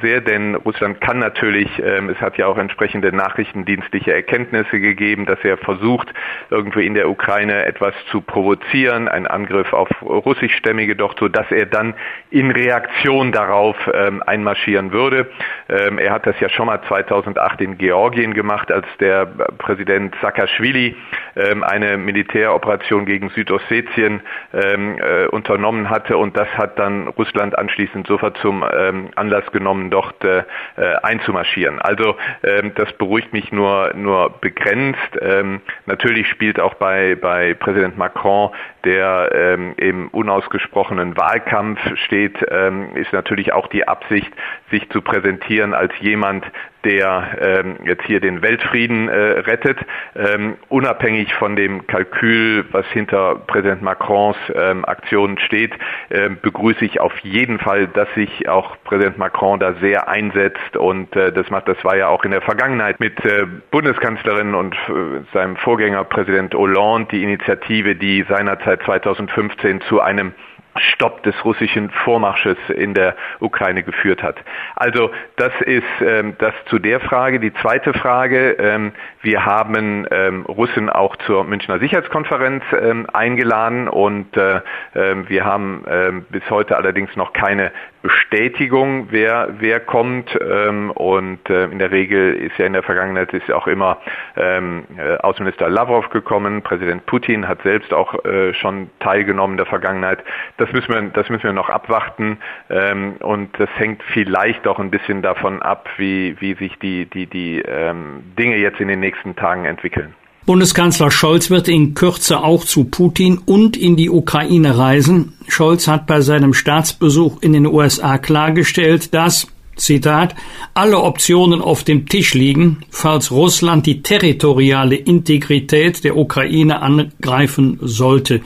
[0.00, 5.38] sehr, denn Russland kann natürlich, ähm, es hat ja auch entsprechende nachrichtendienstliche Erkenntnisse gegeben, dass
[5.42, 6.12] er versucht,
[6.50, 11.66] irgendwie in der Ukraine etwas zu provozieren, einen Angriff auf russischstämmige dort, so dass er
[11.66, 11.94] dann
[12.30, 15.30] in Reaktion darauf ähm, einmarschieren würde.
[15.68, 20.96] Ähm, er hat das ja schon mal 2008 in Georgien gemacht, als der Präsident Saakashvili
[21.36, 24.20] ähm, eine Militäroperation gegen Südossetien
[24.52, 29.90] ähm, äh, unternommen hatte und das hat dann Russland anschließend sofort zum ähm, Anlass genommen,
[29.90, 30.42] dort äh,
[30.76, 31.80] äh einzumarschieren.
[31.80, 34.98] Also ähm, das beruhigt mich nur nur begrenzt.
[35.20, 38.50] Ähm, natürlich spielt auch bei bei Präsident Macron,
[38.84, 44.32] der ähm, im unausgesprochenen Wahlkampf steht, ähm, ist natürlich auch die Absicht,
[44.70, 46.44] sich zu präsentieren als jemand,
[46.84, 49.78] der ähm, jetzt hier den Weltfrieden äh, rettet,
[50.14, 55.72] ähm, unabhängig von dem Kalkül, was hinter Präsident Macrons ähm, Aktionen steht,
[56.08, 61.14] äh, begrüße ich auf jeden Fall, dass sich auch Präsident Macron da sehr einsetzt und
[61.16, 65.22] äh, das macht, das war ja auch in der Vergangenheit mit äh, Bundeskanzlerin und äh,
[65.32, 70.32] seinem Vorgänger Präsident Hollande die Initiative, die seinerzeit 2015 zu einem
[70.80, 74.36] Stopp des russischen Vormarsches in der Ukraine geführt hat.
[74.76, 77.40] Also das ist ähm, das zu der Frage.
[77.40, 84.36] Die zweite Frage, ähm, wir haben ähm, Russen auch zur Münchner Sicherheitskonferenz ähm, eingeladen und
[84.36, 84.56] äh,
[84.94, 87.72] äh, wir haben äh, bis heute allerdings noch keine
[88.08, 90.30] Bestätigung, wer, wer kommt.
[90.40, 93.98] Ähm, und äh, in der Regel ist ja in der Vergangenheit ist ja auch immer
[94.34, 96.62] ähm, äh, Außenminister Lavrov gekommen.
[96.62, 100.20] Präsident Putin hat selbst auch äh, schon teilgenommen in der Vergangenheit.
[100.56, 102.38] Das müssen wir, das müssen wir noch abwarten.
[102.70, 107.26] Ähm, und das hängt vielleicht auch ein bisschen davon ab, wie, wie sich die, die,
[107.26, 110.14] die ähm, Dinge jetzt in den nächsten Tagen entwickeln.
[110.48, 115.34] Bundeskanzler Scholz wird in Kürze auch zu Putin und in die Ukraine reisen.
[115.46, 120.34] Scholz hat bei seinem Staatsbesuch in den USA klargestellt, dass Zitat,
[120.72, 128.40] alle Optionen auf dem Tisch liegen, falls Russland die territoriale Integrität der Ukraine angreifen sollte.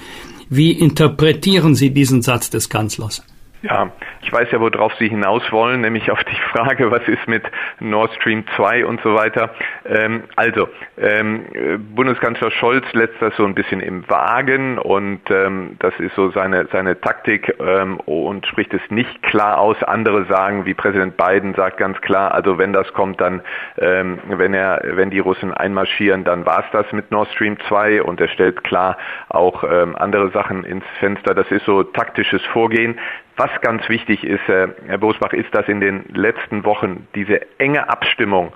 [0.50, 3.22] Wie interpretieren Sie diesen Satz des Kanzlers?
[3.62, 3.92] Ja,
[4.22, 7.42] ich weiß ja, worauf Sie hinaus wollen, nämlich auf die Frage, was ist mit
[7.80, 9.50] Nord Stream 2 und so weiter.
[9.84, 11.46] Ähm, also, ähm,
[11.94, 16.66] Bundeskanzler Scholz lässt das so ein bisschen im Wagen und ähm, das ist so seine,
[16.70, 19.82] seine Taktik ähm, und spricht es nicht klar aus.
[19.82, 23.42] Andere sagen, wie Präsident Biden sagt ganz klar, also wenn das kommt, dann,
[23.78, 28.02] ähm, wenn er, wenn die Russen einmarschieren, dann war es das mit Nord Stream 2
[28.02, 28.96] und er stellt klar
[29.28, 31.34] auch ähm, andere Sachen ins Fenster.
[31.34, 32.98] Das ist so taktisches Vorgehen.
[33.36, 37.88] Was ganz wichtig ist, äh, Herr Bosbach, ist, dass in den letzten Wochen diese enge
[37.88, 38.52] Abstimmung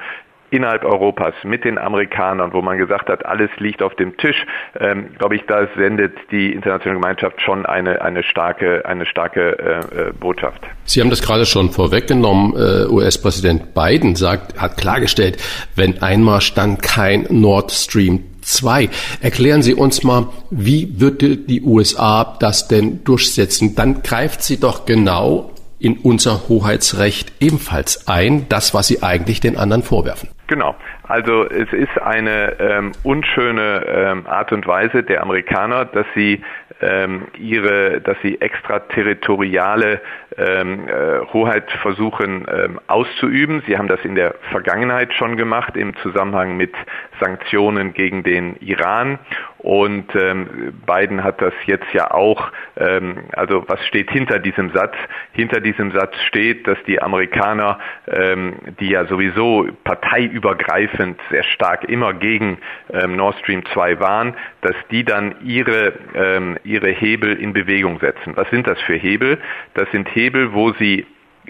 [0.50, 4.46] innerhalb Europas mit den Amerikanern, wo man gesagt hat, alles liegt auf dem Tisch,
[4.78, 10.08] ähm, glaube ich, da sendet die internationale Gemeinschaft schon eine, eine starke, eine starke äh,
[10.08, 10.62] äh Botschaft.
[10.84, 12.54] Sie haben das gerade schon vorweggenommen.
[12.54, 15.42] Äh, US-Präsident Biden sagt, hat klargestellt,
[15.74, 18.88] wenn Einmarsch, dann kein Nord Stream 2.
[19.20, 23.74] Erklären Sie uns mal, wie würde die USA das denn durchsetzen?
[23.74, 29.56] Dann greift sie doch genau in unser Hoheitsrecht ebenfalls ein, das, was sie eigentlich den
[29.56, 30.30] anderen vorwerfen.
[30.46, 30.74] Genau.
[31.08, 36.40] Also es ist eine ähm, unschöne ähm, Art und Weise der Amerikaner, dass sie
[36.80, 40.00] ähm, ihre, dass sie extraterritoriale
[40.36, 43.62] ähm, äh, Hoheit versuchen ähm, auszuüben.
[43.66, 46.74] Sie haben das in der Vergangenheit schon gemacht im Zusammenhang mit
[47.20, 49.18] Sanktionen gegen den Iran
[49.66, 54.94] und ähm, Biden hat das jetzt ja auch, ähm, also was steht hinter diesem Satz?
[55.32, 62.14] Hinter diesem Satz steht, dass die Amerikaner, ähm, die ja sowieso parteiübergreifend sehr stark immer
[62.14, 62.58] gegen
[62.92, 68.36] ähm, Nord Stream 2 waren, dass die dann ihre, ähm, ihre Hebel in Bewegung setzen.
[68.36, 69.40] Was sind das für Hebel?
[69.74, 71.06] Das sind Hebel, wo sie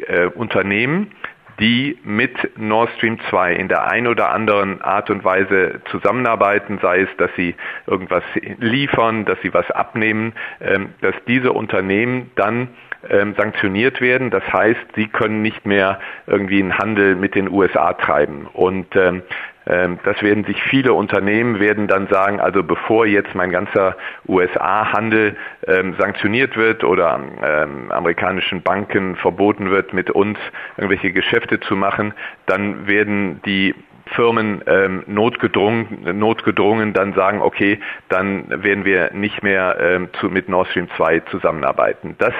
[0.08, 1.12] äh, Unternehmen
[1.60, 7.00] die mit Nord Stream 2 in der ein oder anderen Art und Weise zusammenarbeiten, sei
[7.00, 7.54] es, dass sie
[7.86, 8.22] irgendwas
[8.58, 12.68] liefern, dass sie was abnehmen, ähm, dass diese Unternehmen dann
[13.08, 14.30] ähm, sanktioniert werden.
[14.30, 18.46] Das heißt, sie können nicht mehr irgendwie einen Handel mit den USA treiben.
[18.52, 19.22] Und ähm,
[19.66, 23.96] das werden sich viele Unternehmen werden dann sagen, also bevor jetzt mein ganzer
[24.28, 25.36] USA-Handel
[25.66, 30.38] ähm, sanktioniert wird oder ähm, amerikanischen Banken verboten wird, mit uns
[30.76, 32.14] irgendwelche Geschäfte zu machen,
[32.46, 33.74] dann werden die
[34.14, 40.48] Firmen ähm, notgedrungen, notgedrungen dann sagen, okay, dann werden wir nicht mehr ähm, zu, mit
[40.48, 42.14] Nord Stream 2 zusammenarbeiten.
[42.18, 42.32] Das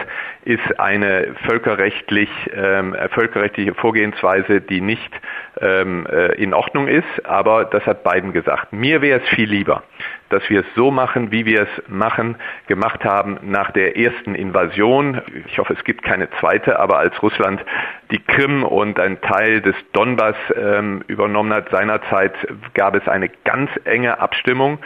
[0.45, 5.13] ist eine völkerrechtlich, ähm, völkerrechtliche Vorgehensweise, die nicht
[5.61, 8.73] ähm, äh, in Ordnung ist, aber das hat Biden gesagt.
[8.73, 9.83] Mir wäre es viel lieber,
[10.29, 15.21] dass wir es so machen, wie wir es machen, gemacht haben nach der ersten Invasion.
[15.47, 17.65] Ich hoffe, es gibt keine zweite, aber als Russland
[18.11, 22.35] die Krim und ein Teil des Donbass ähm, übernommen hat seinerzeit,
[22.75, 24.79] gab es eine ganz enge Abstimmung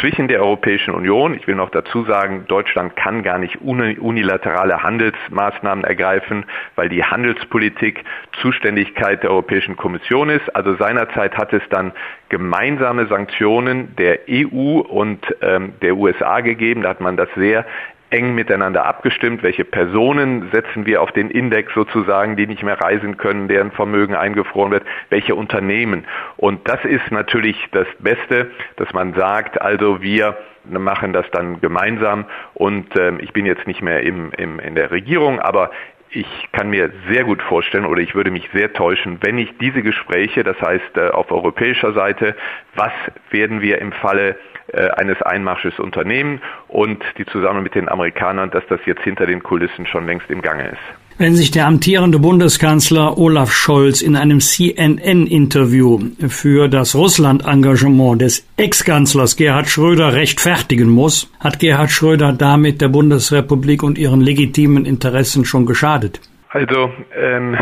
[0.00, 1.34] zwischen der Europäischen Union.
[1.34, 6.44] Ich will noch dazu sagen, Deutschland kann gar nicht unilaterale Handelsmaßnahmen ergreifen,
[6.76, 8.04] weil die Handelspolitik
[8.40, 10.54] Zuständigkeit der Europäischen Kommission ist.
[10.54, 11.92] Also seinerzeit hat es dann
[12.28, 16.82] gemeinsame Sanktionen der EU und ähm, der USA gegeben.
[16.82, 17.64] Da hat man das sehr
[18.10, 23.16] eng miteinander abgestimmt, welche Personen setzen wir auf den Index sozusagen, die nicht mehr reisen
[23.16, 26.06] können, deren Vermögen eingefroren wird, welche Unternehmen.
[26.36, 32.26] Und das ist natürlich das Beste, dass man sagt, also wir machen das dann gemeinsam
[32.54, 35.70] und ähm, ich bin jetzt nicht mehr im, im, in der Regierung, aber
[36.10, 39.82] ich kann mir sehr gut vorstellen oder ich würde mich sehr täuschen, wenn ich diese
[39.82, 42.34] Gespräche, das heißt äh, auf europäischer Seite,
[42.74, 42.92] was
[43.30, 44.36] werden wir im Falle
[44.72, 49.42] äh, eines Einmarsches unternehmen und die zusammen mit den Amerikanern, dass das jetzt hinter den
[49.42, 51.07] Kulissen schon längst im Gange ist.
[51.20, 55.98] Wenn sich der amtierende Bundeskanzler Olaf Scholz in einem CNN-Interview
[56.28, 63.82] für das Russland-Engagement des Ex-Kanzlers Gerhard Schröder rechtfertigen muss, hat Gerhard Schröder damit der Bundesrepublik
[63.82, 66.20] und ihren legitimen Interessen schon geschadet.
[66.50, 66.88] Also
[67.20, 67.56] ähm,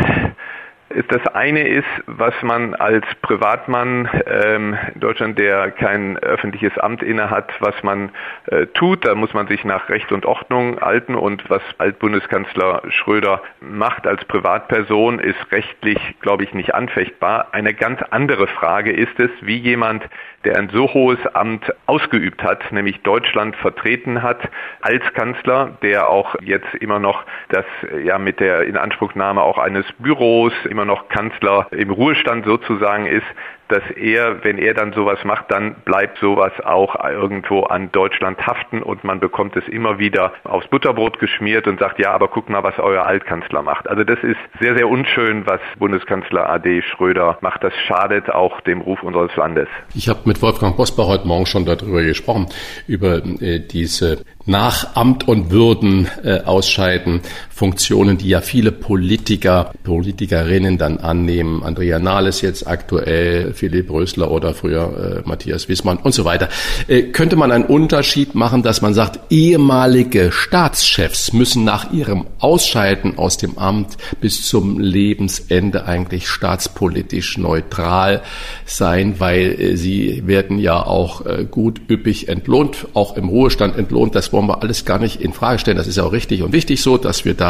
[0.89, 7.51] das eine ist, was man als Privatmann ähm, in Deutschland, der kein öffentliches Amt innehat,
[7.59, 8.11] was man
[8.45, 9.05] äh, tut.
[9.05, 11.15] Da muss man sich nach Recht und Ordnung halten.
[11.15, 17.49] Und was Altbundeskanzler Schröder macht als Privatperson, ist rechtlich, glaube ich, nicht anfechtbar.
[17.51, 20.03] Eine ganz andere Frage ist es, wie jemand,
[20.45, 24.39] der ein so hohes Amt ausgeübt hat, nämlich Deutschland vertreten hat
[24.81, 27.65] als Kanzler, der auch jetzt immer noch das
[28.03, 33.25] ja mit der Inanspruchnahme auch eines Büros immer noch Kanzler im Ruhestand sozusagen ist,
[33.67, 38.81] dass er, wenn er dann sowas macht, dann bleibt sowas auch irgendwo an Deutschland haften
[38.81, 42.63] und man bekommt es immer wieder aufs Butterbrot geschmiert und sagt, ja, aber guck mal,
[42.63, 43.89] was euer Altkanzler macht.
[43.89, 47.63] Also das ist sehr, sehr unschön, was Bundeskanzler AD Schröder macht.
[47.63, 49.67] Das schadet auch dem Ruf unseres Landes.
[49.95, 52.47] Ich habe mit Wolfgang Bosbach heute Morgen schon darüber gesprochen,
[52.87, 57.21] über äh, diese nach Amt und Würden äh, ausscheiden,
[57.57, 61.63] Funktionen, die ja viele Politiker, Politikerinnen dann annehmen.
[61.63, 66.49] Andrea Nahles jetzt aktuell, Philipp Rösler oder früher äh, Matthias Wissmann und so weiter.
[66.87, 73.17] Äh, könnte man einen Unterschied machen, dass man sagt, ehemalige Staatschefs müssen nach ihrem Ausscheiden
[73.17, 78.21] aus dem Amt bis zum Lebensende eigentlich staatspolitisch neutral
[78.67, 84.13] sein, weil äh, sie werden ja auch äh, gut üppig entlohnt, auch im Ruhestand entlohnt.
[84.13, 85.77] Das wollen wir alles gar nicht in Frage stellen.
[85.77, 87.46] Das ist ja auch richtig und wichtig so, dass wir da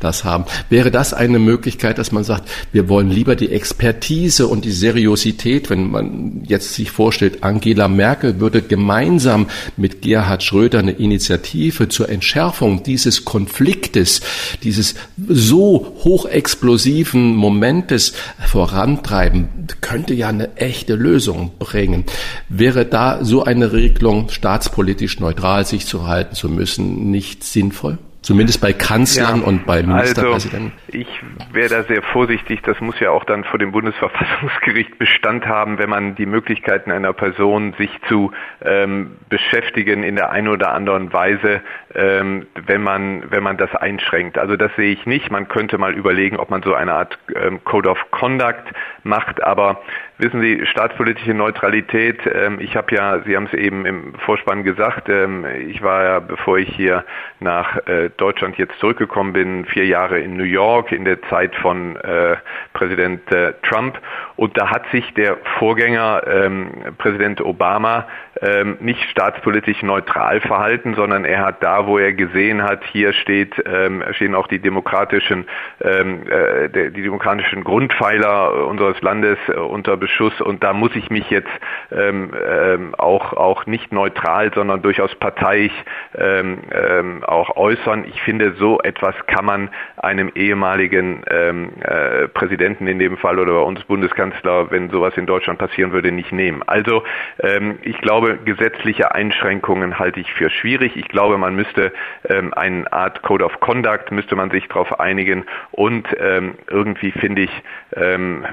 [0.00, 0.44] das haben.
[0.68, 5.70] Wäre das eine Möglichkeit, dass man sagt, wir wollen lieber die Expertise und die Seriosität,
[5.70, 12.08] wenn man jetzt sich vorstellt, Angela Merkel würde gemeinsam mit Gerhard Schröder eine Initiative zur
[12.08, 14.20] Entschärfung dieses Konfliktes,
[14.62, 14.94] dieses
[15.28, 18.14] so hochexplosiven Momentes
[18.46, 19.48] vorantreiben,
[19.80, 22.04] könnte ja eine echte Lösung bringen.
[22.48, 27.98] Wäre da so eine Regelung staatspolitisch neutral sich zu halten zu müssen nicht sinnvoll?
[28.26, 30.72] Zumindest bei Kanzlern ja, und bei Ministerpräsidenten?
[30.88, 31.06] Also ich
[31.52, 32.60] wäre da sehr vorsichtig.
[32.62, 37.12] Das muss ja auch dann vor dem Bundesverfassungsgericht Bestand haben, wenn man die Möglichkeiten einer
[37.12, 38.32] Person, sich zu
[38.64, 41.60] ähm, beschäftigen in der einen oder anderen Weise,
[41.96, 44.38] ähm, wenn man wenn man das einschränkt.
[44.38, 45.30] Also das sehe ich nicht.
[45.30, 48.64] Man könnte mal überlegen, ob man so eine Art ähm, Code of Conduct
[49.02, 49.80] macht, aber
[50.18, 55.10] Wissen Sie, staatspolitische Neutralität, ähm, ich habe ja, Sie haben es eben im Vorspann gesagt,
[55.10, 57.04] ähm, ich war ja, bevor ich hier
[57.38, 61.96] nach äh, Deutschland jetzt zurückgekommen bin, vier Jahre in New York in der Zeit von
[61.96, 62.36] äh,
[62.72, 64.00] Präsident äh, Trump
[64.36, 68.06] und da hat sich der Vorgänger ähm, Präsident Obama
[68.42, 73.54] ähm, nicht staatspolitisch neutral verhalten, sondern er hat da, wo er gesehen hat, hier steht,
[73.66, 75.46] ähm, stehen auch die demokratischen,
[75.82, 81.30] ähm, äh, die demokratischen Grundpfeiler unseres Landes äh, unter Beschuss und da muss ich mich
[81.30, 81.50] jetzt
[81.90, 85.72] ähm, ähm, auch auch nicht neutral, sondern durchaus parteiisch
[86.16, 88.04] ähm, ähm, auch äußern.
[88.06, 93.52] Ich finde, so etwas kann man einem ehemaligen ähm, äh, Präsidenten in dem Fall oder
[93.52, 96.62] bei uns Bundeskanzler, wenn sowas in Deutschland passieren würde, nicht nehmen.
[96.66, 97.02] Also
[97.40, 100.96] ähm, ich glaube, gesetzliche Einschränkungen halte ich für schwierig.
[100.96, 101.92] Ich glaube, man müsste
[102.28, 107.42] ähm, eine Art Code of Conduct müsste man sich darauf einigen und ähm, irgendwie finde
[107.42, 107.50] ich,
[107.96, 108.44] ähm,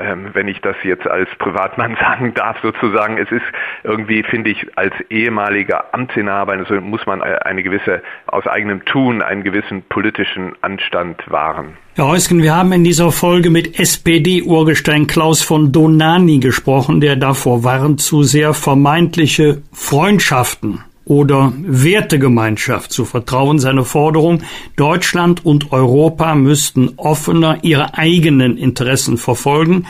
[0.00, 3.44] ähm wenn ich das jetzt als Privatmann sagen darf, sozusagen, es ist
[3.84, 9.42] irgendwie finde ich als ehemaliger Amtsinhaber also muss man eine gewisse aus eigenem Tun einen
[9.42, 11.76] gewissen politischen Anstand wahren.
[11.94, 17.64] Herr Heusken, wir haben in dieser Folge mit SPD-Urgestein Klaus von Donani gesprochen, der davor
[17.64, 23.58] warnt, zu sehr vermeintliche Freundschaften oder Wertegemeinschaft zu vertrauen.
[23.58, 24.42] Seine Forderung,
[24.76, 29.86] Deutschland und Europa müssten offener ihre eigenen Interessen verfolgen.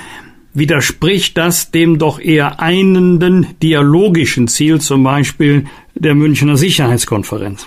[0.52, 5.64] Widerspricht das dem doch eher einenden dialogischen Ziel, zum Beispiel
[5.94, 7.66] der Münchner Sicherheitskonferenz?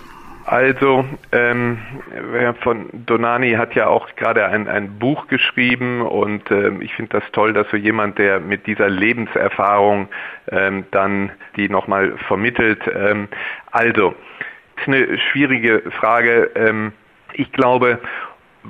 [0.49, 1.77] Also, ähm,
[2.61, 7.31] von Donani hat ja auch gerade ein, ein Buch geschrieben und ähm, ich finde das
[7.33, 10.07] toll, dass so jemand, der mit dieser Lebenserfahrung
[10.51, 12.81] ähm, dann die nochmal vermittelt.
[12.91, 13.27] Ähm,
[13.69, 14.15] also,
[14.77, 16.49] ist eine schwierige Frage.
[16.55, 16.93] Ähm,
[17.33, 17.99] ich glaube,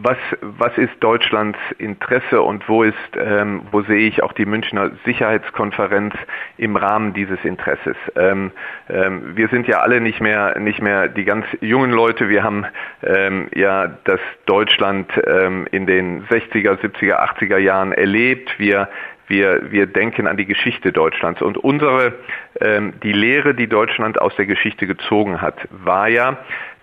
[0.02, 4.92] was, was ist Deutschlands Interesse und wo ist, ähm, wo sehe ich auch die Münchner
[5.06, 6.14] Sicherheitskonferenz
[6.58, 7.96] im Rahmen dieses Interesses?
[8.16, 8.52] Ähm,
[8.90, 12.30] ähm, wir sind ja alle nicht mehr, nicht mehr die ganz jungen Leute.
[12.30, 12.66] Wir haben
[13.04, 18.58] ähm, ja das Deutschland ähm, in den 60er, 70er, 80er Jahren erlebt.
[18.58, 18.90] Wir
[19.28, 21.44] wir, wir denken an die Geschichte Deutschlands.
[21.44, 22.16] Und unsere,
[22.60, 26.40] ähm, die Lehre, die Deutschland aus der Geschichte gezogen hat, war ja,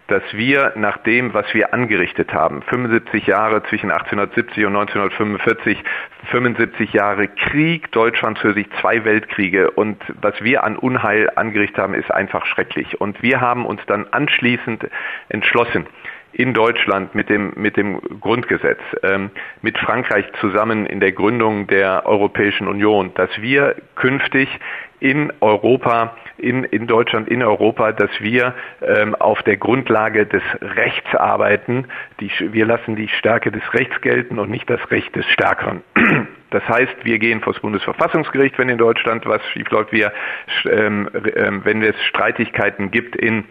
[0.09, 5.83] dass wir nach dem, was wir angerichtet haben, 75 Jahre zwischen 1870 und 1945,
[6.31, 11.95] 75 Jahre Krieg, Deutschland für sich zwei Weltkriege und was wir an Unheil angerichtet haben,
[11.95, 13.01] ist einfach schrecklich.
[13.01, 14.89] Und wir haben uns dann anschließend
[15.29, 15.87] entschlossen,
[16.37, 19.31] in Deutschland mit dem, mit dem Grundgesetz, ähm,
[19.63, 24.49] mit Frankreich zusammen in der Gründung der Europäischen Union, dass wir künftig
[25.01, 31.15] in Europa, in, in Deutschland, in Europa, dass wir ähm, auf der Grundlage des Rechts
[31.15, 31.87] arbeiten.
[32.21, 35.83] Die, wir lassen die Stärke des Rechts gelten und nicht das Recht des Stärkeren.
[36.51, 39.93] Das heißt, wir gehen vor das Bundesverfassungsgericht, wenn in Deutschland was schiefläuft.
[39.93, 40.13] Wir,
[40.65, 43.45] ähm, ähm, wenn es Streitigkeiten gibt in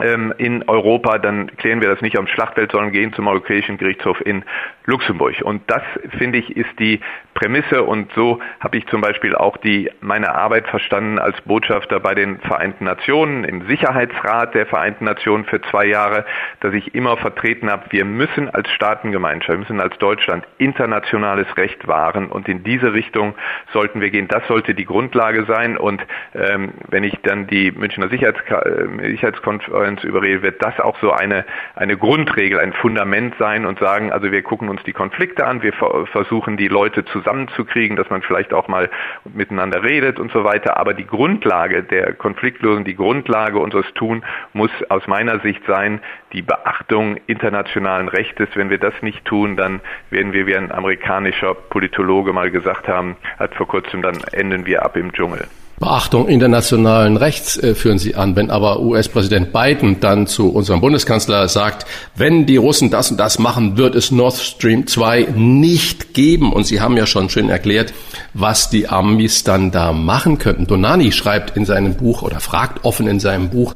[0.00, 4.24] ähm, in Europa, dann klären wir das nicht am Schlachtfeld, sondern gehen zum Europäischen Gerichtshof
[4.24, 4.44] in
[4.86, 5.34] Luxemburg.
[5.42, 5.82] Und das,
[6.16, 7.00] finde ich, ist die
[7.42, 7.82] Prämisse.
[7.82, 12.38] Und so habe ich zum Beispiel auch die, meine Arbeit verstanden als Botschafter bei den
[12.40, 16.24] Vereinten Nationen, im Sicherheitsrat der Vereinten Nationen für zwei Jahre,
[16.60, 21.86] dass ich immer vertreten habe, wir müssen als Staatengemeinschaft, wir müssen als Deutschland internationales Recht
[21.88, 22.26] wahren.
[22.28, 23.34] Und in diese Richtung
[23.72, 24.28] sollten wir gehen.
[24.28, 25.76] Das sollte die Grundlage sein.
[25.76, 26.02] Und
[26.34, 31.12] ähm, wenn ich dann die Münchner Sicherheits äh, Sicherheitskonferenz uns überredet, wird das auch so
[31.12, 35.62] eine, eine Grundregel, ein Fundament sein und sagen, also wir gucken uns die Konflikte an,
[35.62, 38.90] wir versuchen die Leute zusammenzukriegen, dass man vielleicht auch mal
[39.32, 40.76] miteinander redet und so weiter.
[40.76, 46.00] Aber die Grundlage der Konfliktlösung, die Grundlage unseres Tun muss aus meiner Sicht sein,
[46.32, 48.48] die Beachtung internationalen Rechtes.
[48.54, 49.80] Wenn wir das nicht tun, dann
[50.10, 54.84] werden wir, wie ein amerikanischer Politologe mal gesagt haben, hat vor kurzem, dann enden wir
[54.84, 55.46] ab im Dschungel.
[55.82, 58.36] Beachtung internationalen Rechts äh, führen Sie an.
[58.36, 63.40] Wenn aber US-Präsident Biden dann zu unserem Bundeskanzler sagt, wenn die Russen das und das
[63.40, 66.52] machen, wird es Nord Stream 2 nicht geben.
[66.52, 67.92] Und Sie haben ja schon schön erklärt,
[68.32, 70.68] was die Amis dann da machen könnten.
[70.68, 73.74] Donani schreibt in seinem Buch oder fragt offen in seinem Buch,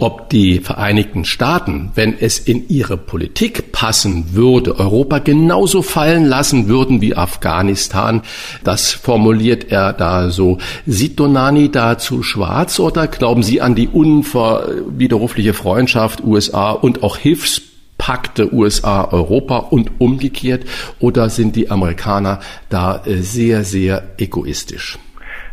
[0.00, 6.68] ob die Vereinigten Staaten, wenn es in ihre Politik passen würde, Europa genauso fallen lassen
[6.68, 8.22] würden wie Afghanistan.
[8.64, 10.58] Das formuliert er da so.
[10.86, 18.52] Sieht Donani dazu schwarz oder glauben Sie an die unwiderrufliche Freundschaft USA und auch Hilfspakte
[18.52, 20.64] USA-Europa und umgekehrt
[21.00, 24.98] oder sind die Amerikaner da äh, sehr, sehr egoistisch?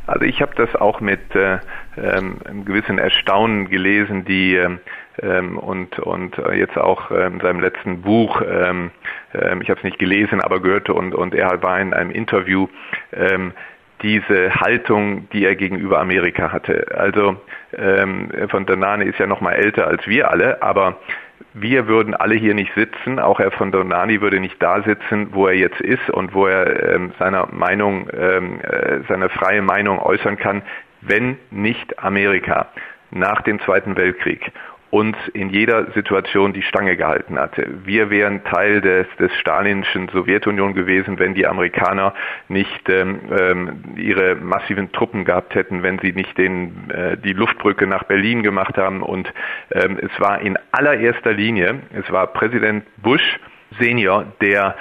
[0.07, 1.57] Also ich habe das auch mit äh,
[1.97, 4.79] ähm, einem gewissen Erstaunen gelesen, die ähm,
[5.21, 8.91] ähm und und jetzt auch äh, in seinem letzten Buch, ähm,
[9.33, 12.67] äh, ich habe es nicht gelesen, aber gehört und und er war in einem Interview,
[13.13, 13.53] ähm,
[14.01, 16.85] diese Haltung, die er gegenüber Amerika hatte.
[16.95, 17.37] Also
[17.77, 20.97] ähm, von Donane ist ja noch mal älter als wir alle, aber
[21.53, 25.47] wir würden alle hier nicht sitzen, auch Herr von Donani würde nicht da sitzen, wo
[25.47, 30.37] er jetzt ist und wo er ähm, seiner Meinung, ähm, äh, seine freie Meinung äußern
[30.37, 30.63] kann,
[31.07, 32.67] wenn nicht Amerika
[33.11, 34.51] nach dem Zweiten Weltkrieg
[34.95, 37.67] uns in jeder Situation die Stange gehalten hatte.
[37.83, 42.13] Wir wären Teil des, des stalinischen Sowjetunion gewesen, wenn die Amerikaner
[42.47, 47.87] nicht ähm, ähm, ihre massiven Truppen gehabt hätten, wenn sie nicht den, äh, die Luftbrücke
[47.87, 49.01] nach Berlin gemacht haben.
[49.01, 49.31] Und
[49.71, 53.39] ähm, es war in allererster Linie, es war Präsident Bush
[53.77, 54.75] Senior, der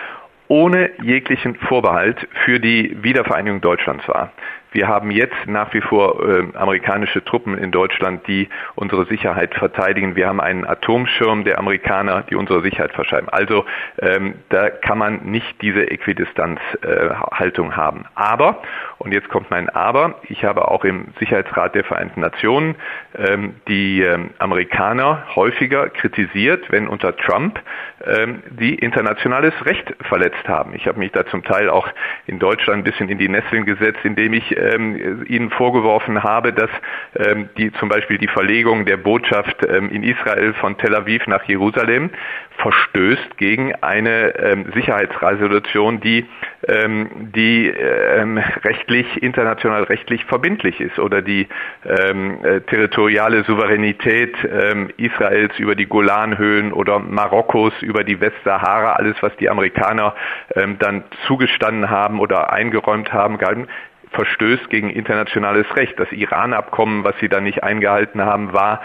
[0.46, 4.32] ohne jeglichen Vorbehalt für die Wiedervereinigung Deutschlands war.
[4.74, 10.16] Wir haben jetzt nach wie vor äh, amerikanische Truppen in Deutschland, die unsere Sicherheit verteidigen.
[10.16, 13.28] Wir haben einen Atomschirm der Amerikaner, die unsere Sicherheit verschreiben.
[13.28, 13.64] Also
[14.00, 18.06] ähm, da kann man nicht diese Äquidistanzhaltung äh, haben.
[18.16, 18.62] Aber,
[19.04, 22.74] und jetzt kommt mein Aber, ich habe auch im Sicherheitsrat der Vereinten Nationen
[23.16, 27.60] ähm, die ähm, Amerikaner häufiger kritisiert, wenn unter Trump
[28.06, 30.74] ähm, die internationales Recht verletzt haben.
[30.74, 31.86] Ich habe mich da zum Teil auch
[32.26, 36.70] in Deutschland ein bisschen in die Nesseln gesetzt, indem ich ähm, ihnen vorgeworfen habe, dass
[37.16, 41.44] ähm, die zum Beispiel die Verlegung der Botschaft ähm, in Israel von Tel Aviv nach
[41.44, 42.10] Jerusalem
[42.56, 46.26] verstößt gegen eine ähm, Sicherheitsresolution, die,
[46.68, 51.48] ähm, die ähm, rechtlich, international rechtlich verbindlich ist oder die
[51.84, 59.16] ähm, äh, territoriale Souveränität ähm, Israels über die Golanhöhen oder Marokkos über die Westsahara, alles
[59.20, 60.14] was die Amerikaner
[60.54, 63.68] ähm, dann zugestanden haben oder eingeräumt haben, gehalten,
[64.12, 65.98] verstößt gegen internationales Recht.
[65.98, 68.80] Das Iran-Abkommen, was sie da nicht eingehalten haben, war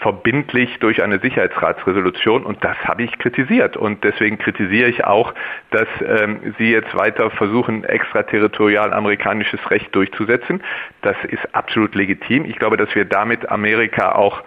[0.00, 5.34] verbindlich durch eine Sicherheitsratsresolution und das habe ich kritisiert und deswegen kritisiere ich auch,
[5.70, 10.62] dass ähm, Sie jetzt weiter versuchen, extraterritorial amerikanisches Recht durchzusetzen.
[11.02, 12.44] Das ist absolut legitim.
[12.44, 14.42] Ich glaube, dass wir damit Amerika auch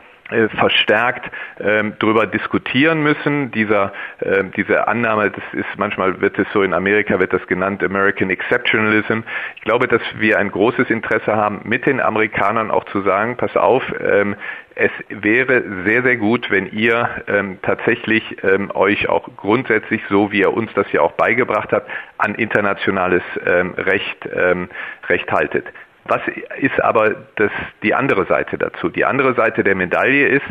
[0.56, 3.52] verstärkt ähm, darüber diskutieren müssen.
[3.52, 7.84] Dieser, äh, diese Annahme, das ist manchmal wird es so in Amerika wird das genannt
[7.84, 9.20] American Exceptionalism.
[9.56, 13.56] Ich glaube, dass wir ein großes Interesse haben, mit den Amerikanern auch zu sagen, pass
[13.56, 14.36] auf, ähm,
[14.76, 20.40] es wäre sehr, sehr gut, wenn ihr ähm, tatsächlich ähm, euch auch grundsätzlich, so wie
[20.40, 24.70] ihr uns das ja auch beigebracht habt, an internationales ähm, Recht, ähm,
[25.10, 25.66] Recht haltet.
[26.06, 26.22] Was
[26.60, 27.52] ist aber das,
[27.84, 28.90] die andere Seite dazu?
[28.90, 30.46] Die andere Seite der Medaille ist,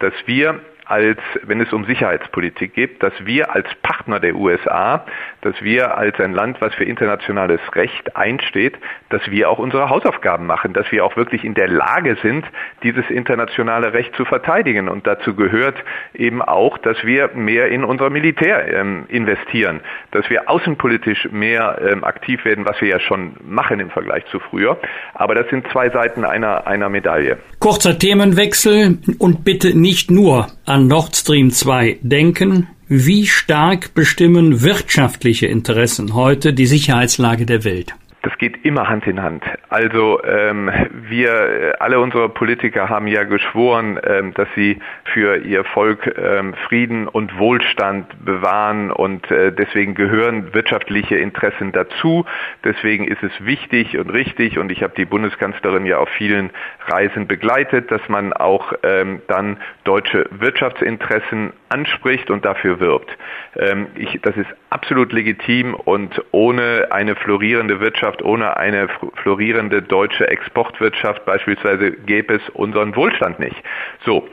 [0.00, 5.04] dass wir als, wenn es um Sicherheitspolitik geht, dass wir als Partner der USA,
[5.42, 8.78] dass wir als ein Land, was für internationales Recht einsteht,
[9.10, 12.44] dass wir auch unsere Hausaufgaben machen, dass wir auch wirklich in der Lage sind,
[12.84, 14.88] dieses internationale Recht zu verteidigen.
[14.88, 15.76] Und dazu gehört
[16.14, 19.80] eben auch, dass wir mehr in unser Militär ähm, investieren,
[20.12, 24.38] dass wir außenpolitisch mehr ähm, aktiv werden, was wir ja schon machen im Vergleich zu
[24.38, 24.78] früher.
[25.14, 27.38] Aber das sind zwei Seiten einer, einer Medaille.
[27.58, 32.68] Kurzer Themenwechsel und bitte nicht nur an Nord Stream 2 denken.
[32.88, 37.94] Wie stark bestimmen wirtschaftliche Interessen heute die Sicherheitslage der Welt?
[38.26, 39.44] Das geht immer Hand in Hand.
[39.68, 40.68] Also ähm,
[41.08, 47.06] wir, alle unsere Politiker haben ja geschworen, ähm, dass sie für ihr Volk ähm, Frieden
[47.06, 52.26] und Wohlstand bewahren und äh, deswegen gehören wirtschaftliche Interessen dazu.
[52.64, 56.50] Deswegen ist es wichtig und richtig und ich habe die Bundeskanzlerin ja auf vielen
[56.88, 63.16] Reisen begleitet, dass man auch ähm, dann deutsche Wirtschaftsinteressen anspricht und dafür wirbt.
[63.56, 68.88] Ähm, ich, das ist absolut legitim und ohne eine florierende Wirtschaft, ohne eine
[69.22, 73.56] florierende deutsche Exportwirtschaft beispielsweise gäbe es unseren Wohlstand nicht.
[74.04, 74.28] So.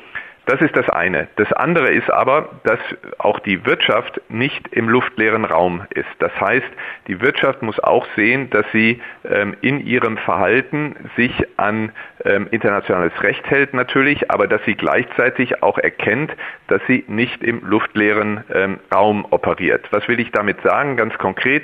[0.45, 1.30] Das ist das eine.
[1.38, 2.80] Das andere ist aber, dass
[3.18, 6.10] auch die Wirtschaft nicht im luftleeren Raum ist.
[6.20, 6.68] Das heißt,
[7.07, 11.94] die Wirtschaft muss auch sehen, dass sie ähm, in ihrem Verhalten sich an
[12.26, 16.34] ähm, internationales Recht hält natürlich, aber dass sie gleichzeitig auch erkennt,
[16.68, 19.88] dass sie nicht im luftleeren ähm, Raum operiert.
[19.91, 20.98] Was will ich damit sagen?
[20.98, 21.64] Ganz konkret,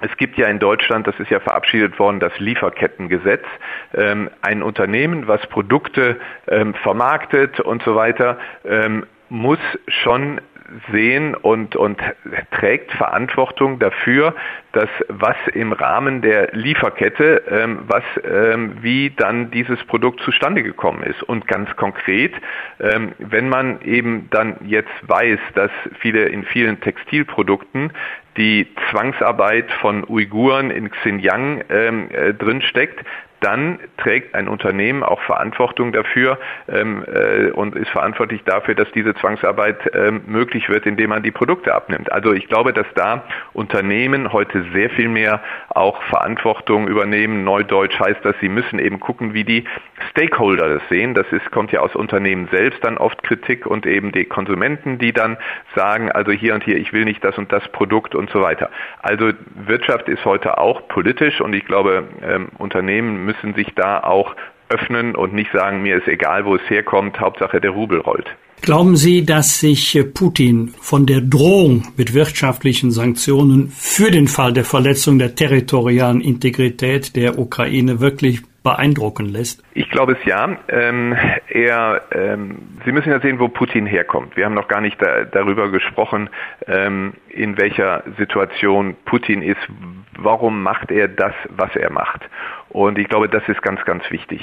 [0.00, 3.44] es gibt ja in Deutschland, das ist ja verabschiedet worden, das Lieferkettengesetz.
[3.94, 6.16] Ähm, ein Unternehmen, was Produkte
[6.48, 9.58] ähm, vermarktet und so weiter, ähm, muss
[9.88, 10.40] schon
[10.90, 11.98] sehen und, und
[12.50, 14.34] trägt Verantwortung dafür,
[14.72, 21.02] dass was im Rahmen der Lieferkette, ähm, was, ähm, wie dann dieses Produkt zustande gekommen
[21.02, 21.22] ist.
[21.22, 22.34] Und ganz konkret,
[22.80, 25.70] ähm, wenn man eben dann jetzt weiß, dass
[26.00, 27.92] viele in vielen Textilprodukten
[28.36, 33.04] die Zwangsarbeit von Uiguren in Xinjiang ähm, äh, drinsteckt,
[33.40, 36.38] dann trägt ein Unternehmen auch Verantwortung dafür
[36.68, 41.30] ähm, äh, und ist verantwortlich dafür, dass diese Zwangsarbeit ähm, möglich wird, indem man die
[41.30, 42.10] Produkte abnimmt.
[42.10, 47.44] Also ich glaube, dass da Unternehmen heute sehr viel mehr auch Verantwortung übernehmen.
[47.44, 49.64] Neudeutsch heißt das, sie müssen eben gucken, wie die
[50.10, 51.14] Stakeholder das sehen.
[51.14, 55.12] Das ist, kommt ja aus Unternehmen selbst dann oft Kritik und eben die Konsumenten, die
[55.12, 55.36] dann
[55.74, 58.70] sagen, also hier und hier, ich will nicht das und das Produkt und so weiter.
[59.00, 64.34] Also Wirtschaft ist heute auch politisch und ich glaube, ähm, Unternehmen müssen sich da auch
[64.70, 68.26] öffnen und nicht sagen, mir ist egal, wo es herkommt, Hauptsache der Rubel rollt.
[68.60, 74.64] Glauben Sie, dass sich Putin von der Drohung mit wirtschaftlichen Sanktionen für den Fall der
[74.64, 79.62] Verletzung der territorialen Integrität der Ukraine wirklich beeindrucken lässt?
[79.74, 80.58] Ich glaube es ja.
[80.68, 81.16] Ähm,
[81.48, 84.36] er, ähm, Sie müssen ja sehen, wo Putin herkommt.
[84.36, 86.28] Wir haben noch gar nicht da, darüber gesprochen,
[86.66, 89.60] ähm, in welcher Situation Putin ist.
[90.18, 92.28] Warum macht er das, was er macht?
[92.70, 94.42] Und ich glaube, das ist ganz, ganz wichtig.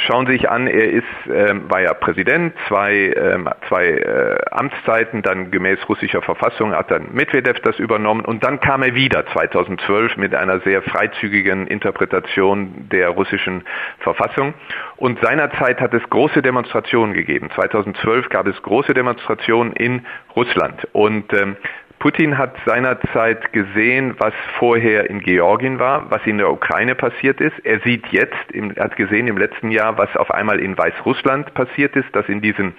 [0.00, 5.22] Schauen Sie sich an, er ist, ähm, war ja Präsident, zwei, ähm, zwei äh, Amtszeiten,
[5.22, 10.16] dann gemäß russischer Verfassung hat dann Medvedev das übernommen und dann kam er wieder 2012
[10.16, 13.64] mit einer sehr freizügigen Interpretation der russischen
[13.98, 14.54] Verfassung.
[14.96, 17.50] Und seinerzeit hat es große Demonstrationen gegeben.
[17.54, 21.56] 2012 gab es große Demonstrationen in Russland und ähm,
[22.00, 27.58] Putin hat seinerzeit gesehen, was vorher in Georgien war, was in der Ukraine passiert ist.
[27.62, 31.94] Er sieht jetzt, er hat gesehen im letzten Jahr, was auf einmal in Weißrussland passiert
[31.96, 32.74] ist, dass in diesen,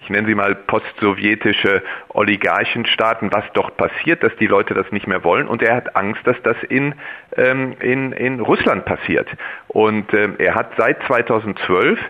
[0.00, 5.22] ich nenne sie mal postsowjetische Oligarchenstaaten, was dort passiert, dass die Leute das nicht mehr
[5.22, 5.48] wollen.
[5.48, 6.94] Und er hat Angst, dass das in,
[7.36, 9.28] ähm, in, in Russland passiert.
[9.68, 12.00] Und ähm, er hat seit 2012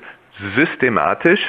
[0.55, 1.40] systematisch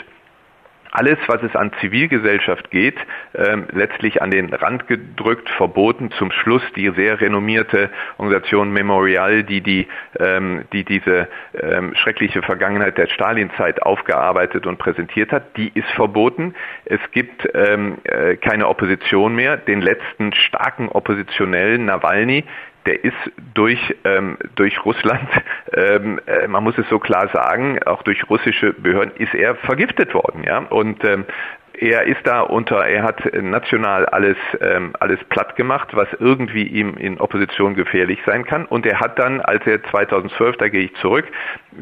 [0.94, 2.95] alles, was es an Zivilgesellschaft geht,
[3.34, 6.11] ähm, letztlich an den Rand gedrückt, verboten.
[6.11, 9.88] Zum Schluss die sehr renommierte Organisation Memorial, die, die,
[10.20, 11.28] ähm, die diese
[11.60, 16.53] ähm, schreckliche Vergangenheit der Stalinzeit aufgearbeitet und präsentiert hat, die ist verboten.
[16.86, 19.57] Es gibt ähm, äh, keine Opposition mehr.
[19.57, 22.44] Den letzten starken Oppositionellen, Nawalny,
[22.85, 25.27] der ist durch, ähm, durch Russland,
[25.73, 30.14] ähm, äh, man muss es so klar sagen, auch durch russische Behörden ist er vergiftet
[30.14, 30.43] worden.
[30.43, 30.60] Ja?
[30.60, 31.26] Und ähm,
[31.79, 36.95] er ist da unter, er hat national alles, ähm, alles platt gemacht, was irgendwie ihm
[36.97, 38.65] in Opposition gefährlich sein kann.
[38.65, 41.25] Und er hat dann, als er 2012, da gehe ich zurück,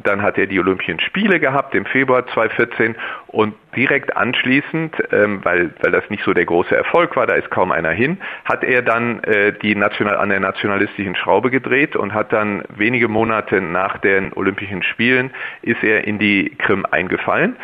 [0.03, 2.95] dann hat er die Olympischen Spiele gehabt im Februar 2014
[3.27, 7.49] und direkt anschließend, ähm, weil, weil das nicht so der große Erfolg war, da ist
[7.51, 12.13] kaum einer hin, hat er dann äh, die national, an der nationalistischen Schraube gedreht und
[12.13, 15.31] hat dann wenige Monate nach den Olympischen Spielen
[15.61, 17.55] ist er in die Krim eingefallen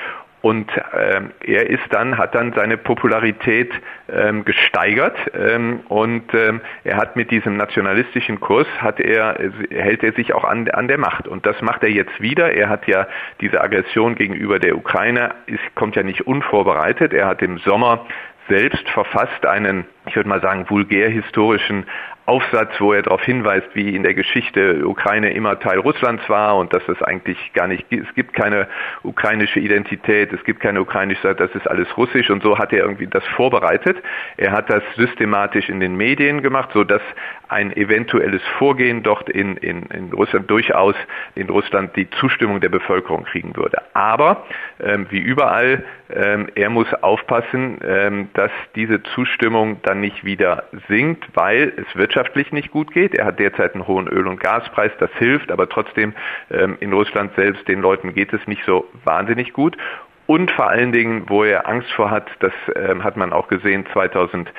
[0.41, 3.71] und ähm, er ist dann, hat dann seine Popularität
[4.07, 9.37] ähm, gesteigert ähm, und ähm, er hat mit diesem nationalistischen Kurs hat er,
[9.71, 11.27] hält er sich auch an, an der Macht.
[11.27, 12.53] Und das macht er jetzt wieder.
[12.53, 13.07] Er hat ja
[13.41, 17.13] diese Aggression gegenüber der Ukraine, ist, kommt ja nicht unvorbereitet.
[17.13, 18.05] Er hat im Sommer
[18.47, 21.85] selbst verfasst einen, ich würde mal sagen, vulgär-historischen
[22.27, 26.73] Aufsatz, wo er darauf hinweist, wie in der Geschichte Ukraine immer Teil Russlands war und
[26.73, 28.67] dass es eigentlich gar nicht, es gibt keine
[29.03, 33.07] ukrainische Identität, es gibt keine ukrainische, das ist alles russisch und so hat er irgendwie
[33.07, 33.97] das vorbereitet.
[34.35, 37.01] Er hat das systematisch in den Medien gemacht, so dass
[37.47, 40.95] ein eventuelles Vorgehen dort in, in, in Russland durchaus
[41.35, 43.81] in Russland die Zustimmung der Bevölkerung kriegen würde.
[43.93, 44.45] Aber
[44.81, 51.25] ähm, wie überall, ähm, er muss aufpassen, ähm, dass diese Zustimmung dann nicht wieder sinkt,
[51.35, 53.13] weil es wirtschaftlich nicht gut geht.
[53.13, 56.13] Er hat derzeit einen hohen Öl- und Gaspreis, das hilft, aber trotzdem
[56.49, 59.77] ähm, in Russland selbst den Leuten geht es nicht so wahnsinnig gut
[60.25, 63.85] und vor allen Dingen, wo er Angst vor hat, das ähm, hat man auch gesehen
[63.93, 64.51] 2000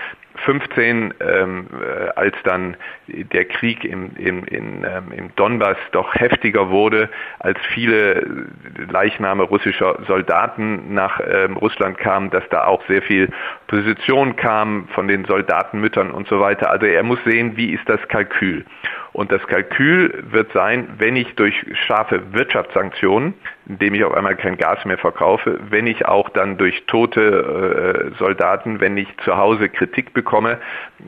[0.44, 2.76] 15, ähm, äh, als dann
[3.08, 7.08] der Krieg im, im, in, ähm, im Donbass doch heftiger wurde,
[7.38, 8.46] als viele
[8.90, 13.28] Leichname russischer Soldaten nach ähm, Russland kamen, dass da auch sehr viel
[13.66, 16.70] Position kam von den Soldatenmüttern und so weiter.
[16.70, 18.64] Also er muss sehen, wie ist das Kalkül.
[19.12, 21.54] Und das Kalkül wird sein, wenn ich durch
[21.86, 23.34] scharfe Wirtschaftssanktionen,
[23.66, 28.18] indem ich auf einmal kein Gas mehr verkaufe, wenn ich auch dann durch tote äh,
[28.18, 30.58] Soldaten, wenn ich zu Hause Kritik bekomme.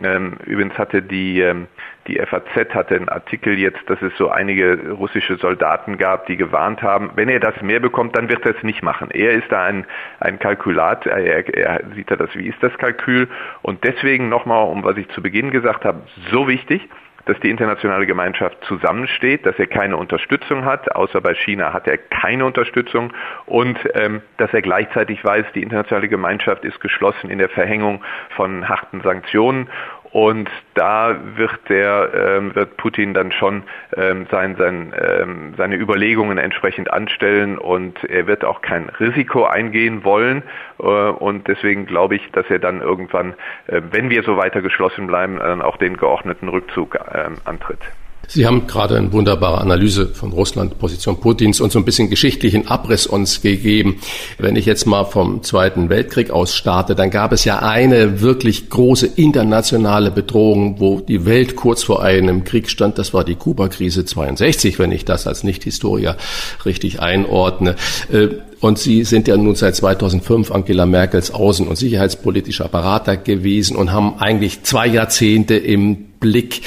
[0.02, 1.68] Ähm, übrigens hatte die, ähm,
[2.06, 6.82] die FAZ hatte einen Artikel jetzt, dass es so einige russische Soldaten gab, die gewarnt
[6.82, 9.10] haben, wenn er das mehr bekommt, dann wird er es nicht machen.
[9.10, 9.86] Er ist da ein,
[10.18, 13.28] ein Kalkulat, er, er sieht da das, wie ist das Kalkül.
[13.62, 16.88] Und deswegen nochmal, um was ich zu Beginn gesagt habe, so wichtig,
[17.30, 21.96] dass die internationale Gemeinschaft zusammensteht, dass er keine Unterstützung hat, außer bei China hat er
[21.96, 23.12] keine Unterstützung.
[23.46, 28.02] Und ähm, dass er gleichzeitig weiß, die internationale Gemeinschaft ist geschlossen in der Verhängung
[28.34, 29.68] von harten Sanktionen
[30.12, 33.62] Und da wird der ähm, wird Putin dann schon
[33.96, 40.02] ähm, sein, sein, ähm, seine Überlegungen entsprechend anstellen und er wird auch kein Risiko eingehen
[40.04, 40.42] wollen.
[40.80, 43.34] Äh, und deswegen glaube ich, dass er dann irgendwann,
[43.68, 47.80] äh, wenn wir so weiter geschlossen bleiben, dann auch den geordneten Rückzug äh, antritt.
[48.32, 52.68] Sie haben gerade eine wunderbare Analyse von Russland, Position Putins und so ein bisschen geschichtlichen
[52.68, 53.96] Abriss uns gegeben.
[54.38, 58.70] Wenn ich jetzt mal vom Zweiten Weltkrieg aus starte, dann gab es ja eine wirklich
[58.70, 62.98] große internationale Bedrohung, wo die Welt kurz vor einem Krieg stand.
[62.98, 66.16] Das war die Kuba-Krise 62, wenn ich das als Nicht-Historiker
[66.64, 67.74] richtig einordne.
[68.12, 68.28] Äh,
[68.60, 73.90] und Sie sind ja nun seit 2005 Angela Merkels außen- und sicherheitspolitischer Berater gewesen und
[73.90, 76.62] haben eigentlich zwei Jahrzehnte im Blick.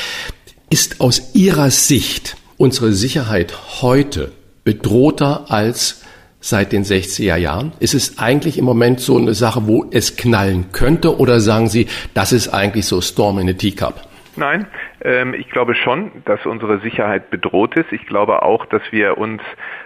[0.69, 4.31] Ist aus Ihrer Sicht unsere Sicherheit heute
[4.63, 6.03] bedrohter als
[6.39, 7.73] seit den 60er Jahren?
[7.79, 11.87] Ist es eigentlich im Moment so eine Sache, wo es knallen könnte oder sagen Sie,
[12.13, 14.01] das ist eigentlich so Storm in a Teacup?
[14.35, 14.65] Nein,
[15.01, 17.91] ähm, ich glaube schon, dass unsere Sicherheit bedroht ist.
[17.91, 19.41] Ich glaube auch, dass wir uns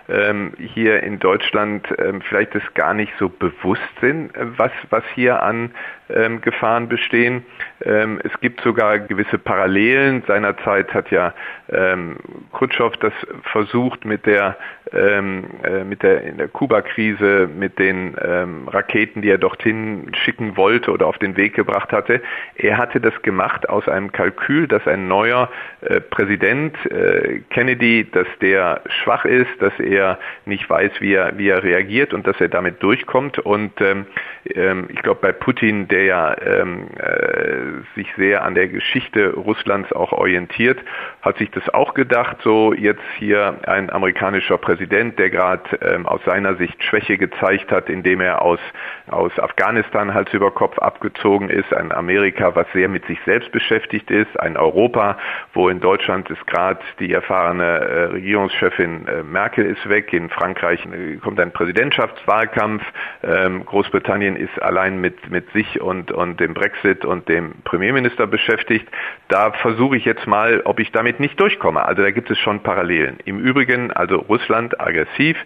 [0.09, 5.03] ähm, hier in Deutschland ähm, vielleicht es gar nicht so bewusst sind, äh, was, was
[5.13, 5.71] hier an
[6.09, 7.45] ähm, Gefahren bestehen.
[7.83, 10.23] Ähm, es gibt sogar gewisse Parallelen.
[10.27, 11.33] Seinerzeit hat ja
[11.69, 12.17] ähm,
[12.53, 13.13] Khrushchev das
[13.43, 14.57] versucht mit der
[14.93, 20.55] ähm, äh, mit der in der Kuba-Krise, mit den ähm, Raketen, die er dorthin schicken
[20.57, 22.21] wollte oder auf den Weg gebracht hatte.
[22.55, 25.49] Er hatte das gemacht aus einem Kalkül, dass ein neuer
[25.81, 31.49] äh, Präsident äh, Kennedy, dass der schwach ist, dass er nicht weiß, wie er wie
[31.49, 33.39] er reagiert und dass er damit durchkommt.
[33.39, 34.05] Und ähm,
[34.53, 39.91] ähm ich glaube bei Putin, der ja ähm, äh, sich sehr an der Geschichte Russlands
[39.91, 40.79] auch orientiert,
[41.27, 42.37] hat sich das auch gedacht.
[42.43, 47.89] So jetzt hier ein amerikanischer Präsident der gerade ähm, aus seiner Sicht Schwäche gezeigt hat,
[47.89, 48.59] indem er aus,
[49.09, 54.11] aus Afghanistan Hals über Kopf abgezogen ist, ein Amerika, was sehr mit sich selbst beschäftigt
[54.11, 55.17] ist, ein Europa,
[55.53, 60.85] wo in Deutschland ist gerade die erfahrene äh, Regierungschefin äh, Merkel ist weg, in Frankreich
[60.85, 62.83] äh, kommt ein Präsidentschaftswahlkampf,
[63.23, 68.87] ähm, Großbritannien ist allein mit, mit sich und, und dem Brexit und dem Premierminister beschäftigt.
[69.29, 71.83] Da versuche ich jetzt mal, ob ich damit nicht durchkomme.
[71.83, 73.17] Also da gibt es schon Parallelen.
[73.25, 75.37] Im Übrigen, also Russland Russland aggressiv,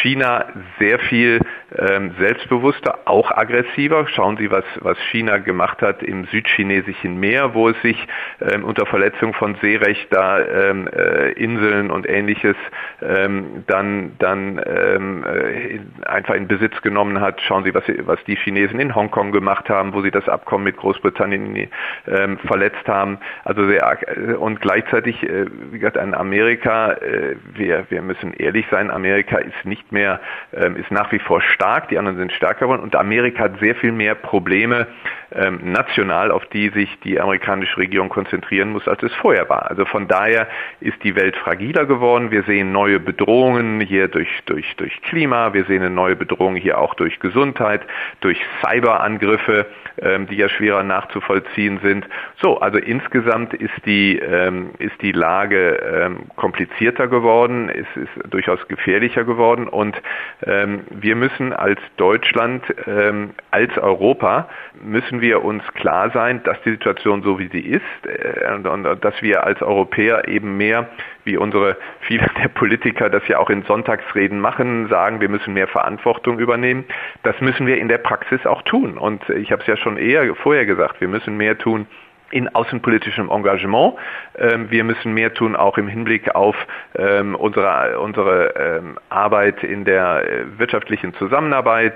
[0.00, 0.46] China
[0.78, 1.40] sehr viel
[1.76, 4.06] ähm, selbstbewusster, auch aggressiver.
[4.08, 8.06] Schauen Sie, was, was China gemacht hat im südchinesischen Meer, wo es sich
[8.40, 12.56] ähm, unter Verletzung von Seerecht da ähm, äh, Inseln und ähnliches
[13.02, 17.40] ähm, dann, dann ähm, äh, einfach in Besitz genommen hat.
[17.42, 20.76] Schauen Sie, was, was die Chinesen in Hongkong gemacht haben, wo sie das Abkommen mit
[20.76, 21.68] Großbritannien
[22.06, 23.18] ähm, verletzt haben.
[23.44, 28.66] Also sehr, äh, und gleichzeitig, äh, wie gesagt, in Amerika, äh, wir, wir müssen ehrlich
[28.70, 30.20] sein, Amerika ist nicht mehr,
[30.52, 32.82] ähm, ist nach wie vor stark, die anderen sind stärker geworden.
[32.82, 34.86] Und Amerika hat sehr viel mehr Probleme
[35.34, 39.70] ähm, national, auf die sich die amerikanische Regierung konzentrieren muss, als es vorher war.
[39.70, 40.48] Also von daher
[40.80, 42.30] ist die Welt fragiler geworden.
[42.30, 46.78] Wir sehen neue Bedrohungen hier durch, durch, durch Klima, wir sehen eine neue Bedrohung hier
[46.78, 47.82] auch durch Gesundheit,
[48.20, 49.66] durch Cyberangriffe,
[50.00, 52.06] ähm, die ja schwerer nachzuvollziehen sind.
[52.40, 58.66] So, also insgesamt ist die, ähm, ist die Lage ähm, komplizierter geworden, es ist durchaus
[58.68, 60.00] gefährlicher geworden und
[60.44, 64.48] ähm, wir müssen als Deutschland, ähm, als Europa,
[64.82, 69.02] müssen wir uns klar sein, dass die Situation so wie sie ist äh, und, und
[69.02, 70.88] dass wir als Europäer eben mehr
[71.24, 75.68] wie unsere viele der Politiker das ja auch in Sonntagsreden machen, sagen, wir müssen mehr
[75.68, 76.84] Verantwortung übernehmen.
[77.22, 78.98] Das müssen wir in der Praxis auch tun.
[78.98, 81.86] Und ich habe es ja schon eher vorher gesagt, wir müssen mehr tun
[82.32, 83.94] in außenpolitischem Engagement.
[84.36, 86.56] Ähm, wir müssen mehr tun, auch im Hinblick auf
[86.96, 91.92] ähm, unsere, unsere ähm, Arbeit in der äh, wirtschaftlichen Zusammenarbeit.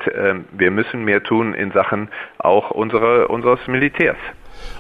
[0.53, 2.09] wir müssen mehr tun in Sachen
[2.39, 4.17] auch unsere, unseres Militärs.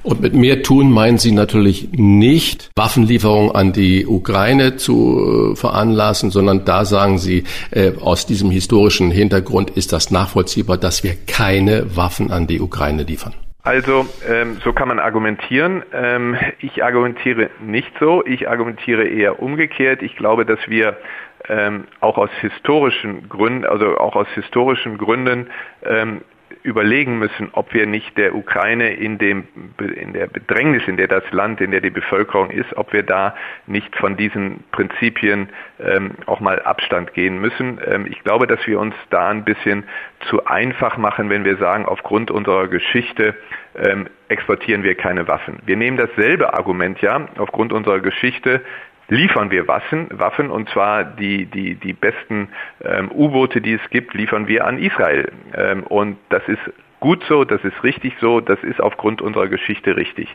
[0.02, 6.30] Und mit mehr tun meinen Sie natürlich nicht Waffenlieferungen an die Ukraine zu äh, veranlassen,
[6.30, 11.96] sondern da sagen Sie, äh, aus diesem historischen Hintergrund ist das nachvollziehbar, dass wir keine
[11.96, 13.34] Waffen an die Ukraine liefern.
[13.66, 15.82] Also ähm, so kann man argumentieren.
[15.92, 18.24] Ähm, ich argumentiere nicht so.
[18.24, 20.02] Ich argumentiere eher umgekehrt.
[20.02, 20.96] Ich glaube, dass wir
[21.48, 25.48] ähm, auch aus historischen Gründen, also auch aus historischen Gründen
[25.84, 26.20] ähm,
[26.66, 29.46] überlegen müssen, ob wir nicht der Ukraine in, dem,
[29.78, 33.36] in der Bedrängnis, in der das Land, in der die Bevölkerung ist, ob wir da
[33.66, 35.48] nicht von diesen Prinzipien
[35.78, 37.78] ähm, auch mal Abstand gehen müssen.
[37.86, 39.84] Ähm, ich glaube, dass wir uns da ein bisschen
[40.28, 43.36] zu einfach machen, wenn wir sagen, aufgrund unserer Geschichte
[43.76, 45.60] ähm, exportieren wir keine Waffen.
[45.66, 48.62] Wir nehmen dasselbe Argument ja aufgrund unserer Geschichte
[49.08, 52.48] liefern wir Waffen, Waffen und zwar die, die, die besten
[52.82, 55.30] ähm, U-Boote, die es gibt, liefern wir an Israel.
[55.54, 56.60] Ähm, und das ist
[57.00, 60.34] gut so, das ist richtig so, das ist aufgrund unserer Geschichte richtig.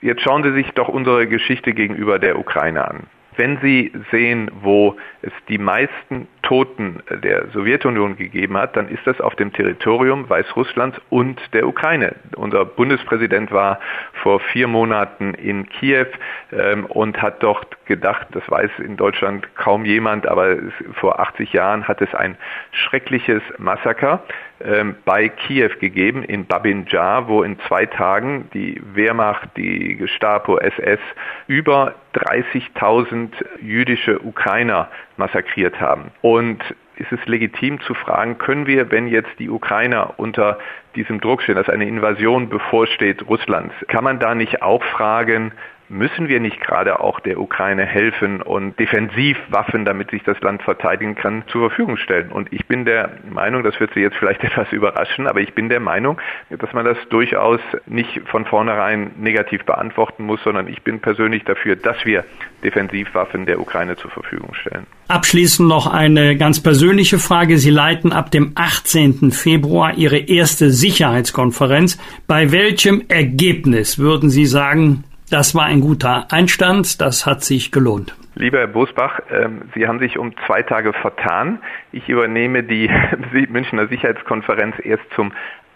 [0.00, 3.06] Jetzt schauen Sie sich doch unsere Geschichte gegenüber der Ukraine an.
[3.36, 9.20] Wenn Sie sehen, wo es die meisten Toten der Sowjetunion gegeben hat, dann ist das
[9.20, 12.16] auf dem Territorium Weißrusslands und der Ukraine.
[12.36, 13.78] Unser Bundespräsident war
[14.22, 16.06] vor vier Monaten in Kiew
[16.52, 20.56] ähm, und hat dort gedacht, das weiß in Deutschland kaum jemand, aber
[20.94, 22.36] vor 80 Jahren hat es ein
[22.72, 24.22] schreckliches Massaker
[24.64, 31.00] ähm, bei Kiew gegeben, in Babinjar, wo in zwei Tagen die Wehrmacht, die Gestapo, SS
[31.46, 33.30] über 30.000
[33.60, 36.10] jüdische Ukrainer massakriert haben.
[36.20, 36.62] Und
[36.96, 40.58] ist es legitim zu fragen, können wir, wenn jetzt die Ukrainer unter
[40.94, 45.52] diesem Druck stehen, dass eine Invasion bevorsteht Russlands, kann man da nicht auch fragen,
[45.92, 51.14] müssen wir nicht gerade auch der Ukraine helfen und Defensivwaffen, damit sich das Land verteidigen
[51.14, 52.32] kann, zur Verfügung stellen?
[52.32, 55.68] Und ich bin der Meinung, das wird Sie jetzt vielleicht etwas überraschen, aber ich bin
[55.68, 56.18] der Meinung,
[56.50, 61.76] dass man das durchaus nicht von vornherein negativ beantworten muss, sondern ich bin persönlich dafür,
[61.76, 62.24] dass wir
[62.64, 64.86] Defensivwaffen der Ukraine zur Verfügung stellen.
[65.08, 67.58] Abschließend noch eine ganz persönliche Frage.
[67.58, 69.30] Sie leiten ab dem 18.
[69.30, 71.98] Februar Ihre erste Sicherheitskonferenz.
[72.26, 78.14] Bei welchem Ergebnis würden Sie sagen, das war ein guter Einstand, das hat sich gelohnt.
[78.34, 81.58] Lieber Herr Bosbach, ähm, Sie haben sich um zwei Tage vertan.
[81.92, 82.90] Ich übernehme die
[83.48, 85.32] Münchner Sicherheitskonferenz erst zum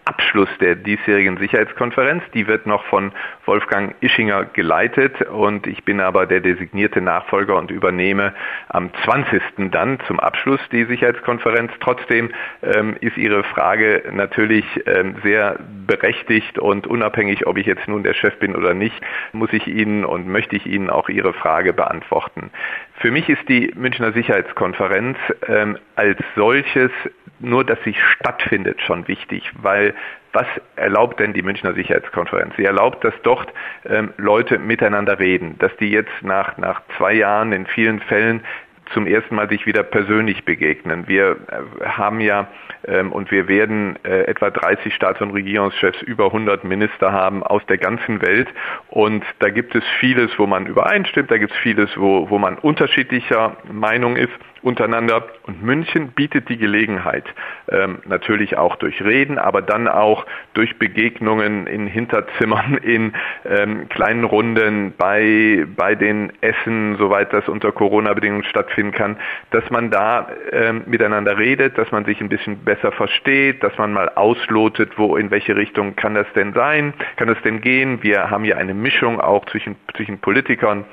[0.07, 2.23] Abschluss der diesjährigen Sicherheitskonferenz.
[2.33, 3.13] Die wird noch von
[3.45, 8.33] Wolfgang Ischinger geleitet und ich bin aber der designierte Nachfolger und übernehme
[8.69, 9.43] am 20.
[9.73, 11.73] dann zum Abschluss die Sicherheitskonferenz.
[11.81, 12.31] Trotzdem
[12.63, 18.15] ähm, ist Ihre Frage natürlich ähm, sehr berechtigt und unabhängig, ob ich jetzt nun der
[18.15, 19.01] Chef bin oder nicht,
[19.33, 22.51] muss ich Ihnen und möchte ich Ihnen auch Ihre Frage beantworten.
[22.99, 25.19] Für mich ist die Münchner Sicherheitskonferenz
[25.49, 26.91] ähm, als solches
[27.39, 29.95] nur, dass sie stattfindet, schon wichtig, weil
[30.33, 30.47] was
[30.77, 32.55] erlaubt denn die Münchner Sicherheitskonferenz?
[32.57, 33.53] Sie erlaubt, dass dort
[33.87, 38.43] ähm, Leute miteinander reden, dass die jetzt nach, nach zwei Jahren in vielen Fällen
[38.93, 41.09] zum ersten Mal sich wieder persönlich begegnen.
[41.09, 42.49] Wir äh, haben ja
[42.87, 47.65] ähm, und wir werden äh, etwa 30 Staats- und Regierungschefs, über 100 Minister haben aus
[47.67, 48.49] der ganzen Welt
[48.89, 52.57] und da gibt es vieles, wo man übereinstimmt, da gibt es vieles, wo, wo man
[52.59, 54.33] unterschiedlicher Meinung ist
[54.67, 55.25] untereinander.
[55.45, 57.25] Und München bietet die Gelegenheit,
[57.71, 63.15] ähm, natürlich auch durch Reden, aber dann auch durch Begegnungen in Hinterzimmern, in
[63.49, 69.17] ähm, kleinen Runden, bei, bei den Essen, soweit das unter Corona-Bedingungen stattfinden kann,
[69.51, 73.93] dass man da ähm, miteinander redet, dass man sich ein bisschen besser versteht, dass man
[73.93, 78.03] mal auslotet, wo, in welche Richtung kann das denn sein, kann das denn gehen.
[78.03, 80.85] Wir haben ja eine Mischung auch zwischen, zwischen Politikern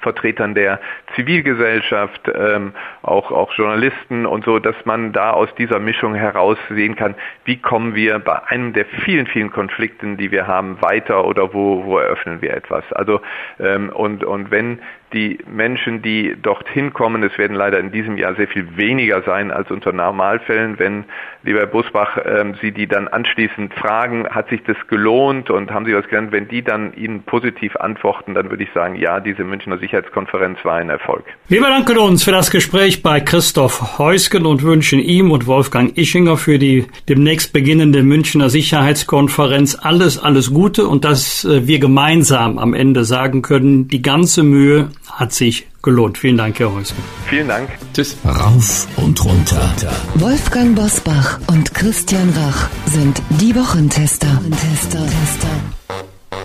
[0.00, 0.80] Vertretern der
[1.14, 6.96] Zivilgesellschaft, ähm, auch, auch Journalisten und so, dass man da aus dieser Mischung heraus sehen
[6.96, 7.14] kann,
[7.44, 11.84] wie kommen wir bei einem der vielen, vielen Konflikten, die wir haben, weiter oder wo,
[11.84, 12.84] wo eröffnen wir etwas.
[12.92, 13.20] Also
[13.58, 14.80] ähm, und, und wenn
[15.12, 19.50] die Menschen, die dorthin kommen, es werden leider in diesem Jahr sehr viel weniger sein
[19.50, 20.78] als unter Normalfällen.
[20.78, 21.04] Wenn,
[21.42, 25.86] lieber Herr Busbach, ähm, Sie die dann anschließend fragen, hat sich das gelohnt und haben
[25.86, 26.32] Sie was gelernt?
[26.32, 30.76] Wenn die dann Ihnen positiv antworten, dann würde ich sagen, ja, diese Münchner Sicherheitskonferenz war
[30.76, 31.24] ein Erfolg.
[31.48, 36.36] Wir bedanken uns für das Gespräch bei Christoph Heusgen und wünschen ihm und Wolfgang Ischinger
[36.36, 42.74] für die demnächst beginnende Münchner Sicherheitskonferenz alles, alles Gute und dass äh, wir gemeinsam am
[42.74, 46.18] Ende sagen können, die ganze Mühe hat sich gelohnt.
[46.18, 47.02] Vielen Dank, Herr Häusmann.
[47.28, 47.68] Vielen Dank.
[47.94, 48.16] Tschüss.
[48.24, 49.72] Rauf und runter.
[50.16, 54.40] Wolfgang Bosbach und Christian Rach sind die Wochentester.
[54.50, 55.48] Tester, Tester.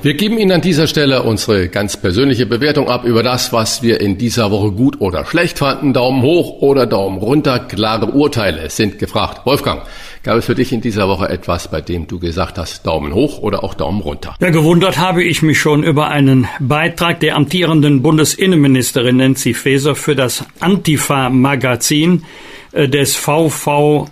[0.03, 4.01] Wir geben Ihnen an dieser Stelle unsere ganz persönliche Bewertung ab über das, was wir
[4.01, 5.93] in dieser Woche gut oder schlecht fanden.
[5.93, 7.59] Daumen hoch oder Daumen runter.
[7.59, 9.45] Klare Urteile sind gefragt.
[9.45, 9.83] Wolfgang,
[10.23, 13.39] gab es für dich in dieser Woche etwas, bei dem du gesagt hast, Daumen hoch
[13.39, 14.35] oder auch Daumen runter?
[14.39, 20.15] Ja, gewundert habe ich mich schon über einen Beitrag der amtierenden Bundesinnenministerin Nancy Faeser für
[20.15, 22.23] das Antifa-Magazin
[22.71, 24.11] äh, des VVNBDA.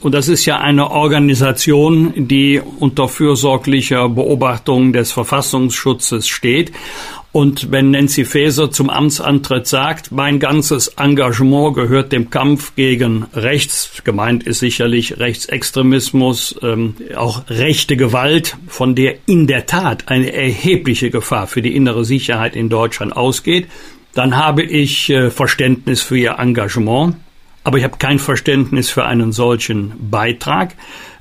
[0.00, 6.72] Und das ist ja eine Organisation, die unter fürsorglicher Beobachtung des Verfassungsschutzes steht.
[7.32, 14.02] Und wenn Nancy Faeser zum Amtsantritt sagt, mein ganzes Engagement gehört dem Kampf gegen rechts,
[14.02, 21.10] gemeint ist sicherlich Rechtsextremismus, ähm, auch rechte Gewalt, von der in der Tat eine erhebliche
[21.10, 23.68] Gefahr für die innere Sicherheit in Deutschland ausgeht,
[24.14, 27.14] dann habe ich äh, Verständnis für ihr Engagement.
[27.62, 30.74] Aber ich habe kein Verständnis für einen solchen Beitrag,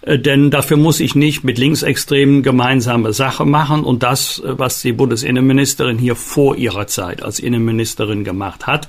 [0.06, 3.84] denn dafür muss ich nicht mit Linksextremen gemeinsame Sache machen.
[3.84, 8.88] Und das, äh, was die Bundesinnenministerin hier vor ihrer Zeit als Innenministerin gemacht hat,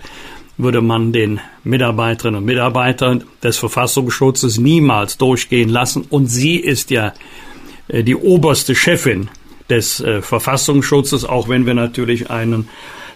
[0.57, 6.07] würde man den Mitarbeiterinnen und Mitarbeitern des Verfassungsschutzes niemals durchgehen lassen.
[6.09, 7.15] Und sie ist ja
[7.89, 9.31] äh, die oberste Chefin
[9.69, 12.69] des Verfassungsschutzes, auch wenn wir natürlich einen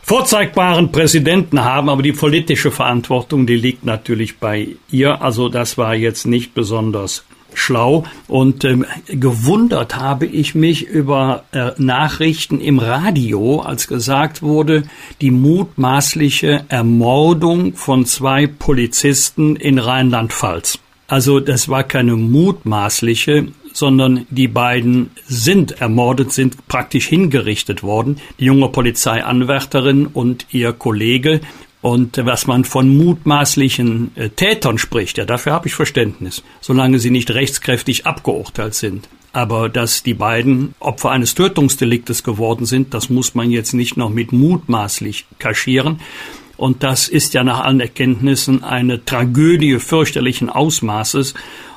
[0.02, 5.20] vorzeigbaren Präsidenten haben, aber die politische Verantwortung, die liegt natürlich bei ihr.
[5.20, 7.24] Also das war jetzt nicht besonders
[7.54, 14.84] schlau und ähm, gewundert habe ich mich über äh, Nachrichten im Radio, als gesagt wurde,
[15.20, 20.78] die mutmaßliche Ermordung von zwei Polizisten in Rheinland-Pfalz.
[21.06, 28.18] Also das war keine mutmaßliche, sondern die beiden sind ermordet, sind praktisch hingerichtet worden.
[28.38, 31.40] Die junge Polizeianwärterin und ihr Kollege.
[31.84, 37.10] Und was man von mutmaßlichen äh, Tätern spricht, ja, dafür habe ich Verständnis, solange sie
[37.10, 39.06] nicht rechtskräftig abgeurteilt sind.
[39.34, 44.08] Aber dass die beiden Opfer eines Tötungsdeliktes geworden sind, das muss man jetzt nicht noch
[44.08, 46.00] mit mutmaßlich kaschieren.
[46.56, 51.34] Und das ist ja nach allen Erkenntnissen eine Tragödie fürchterlichen Ausmaßes.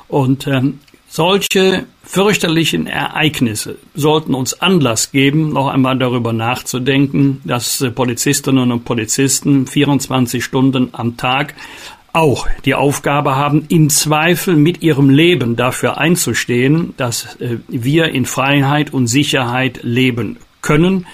[0.08, 7.90] Und ähm, solche fürchterlichen Ereignisse sollten uns Anlass geben, noch einmal darüber nachzudenken, dass äh,
[7.90, 11.54] Polizistinnen und Polizisten 24 Stunden am Tag
[12.12, 18.26] auch die Aufgabe haben, im Zweifel mit ihrem Leben dafür einzustehen, dass äh, wir in
[18.26, 21.06] Freiheit und Sicherheit leben können.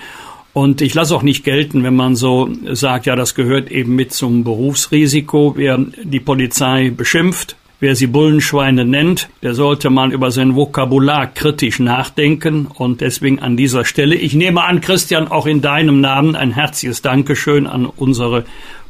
[0.52, 4.12] Und ich lasse auch nicht gelten, wenn man so sagt, ja, das gehört eben mit
[4.12, 5.54] zum Berufsrisiko.
[5.56, 11.80] Wer die Polizei beschimpft, Wer sie Bullenschweine nennt, der sollte mal über sein Vokabular kritisch
[11.80, 12.66] nachdenken.
[12.66, 17.02] Und deswegen an dieser Stelle, ich nehme an, Christian, auch in deinem Namen ein herzliches
[17.02, 18.44] Dankeschön an unsere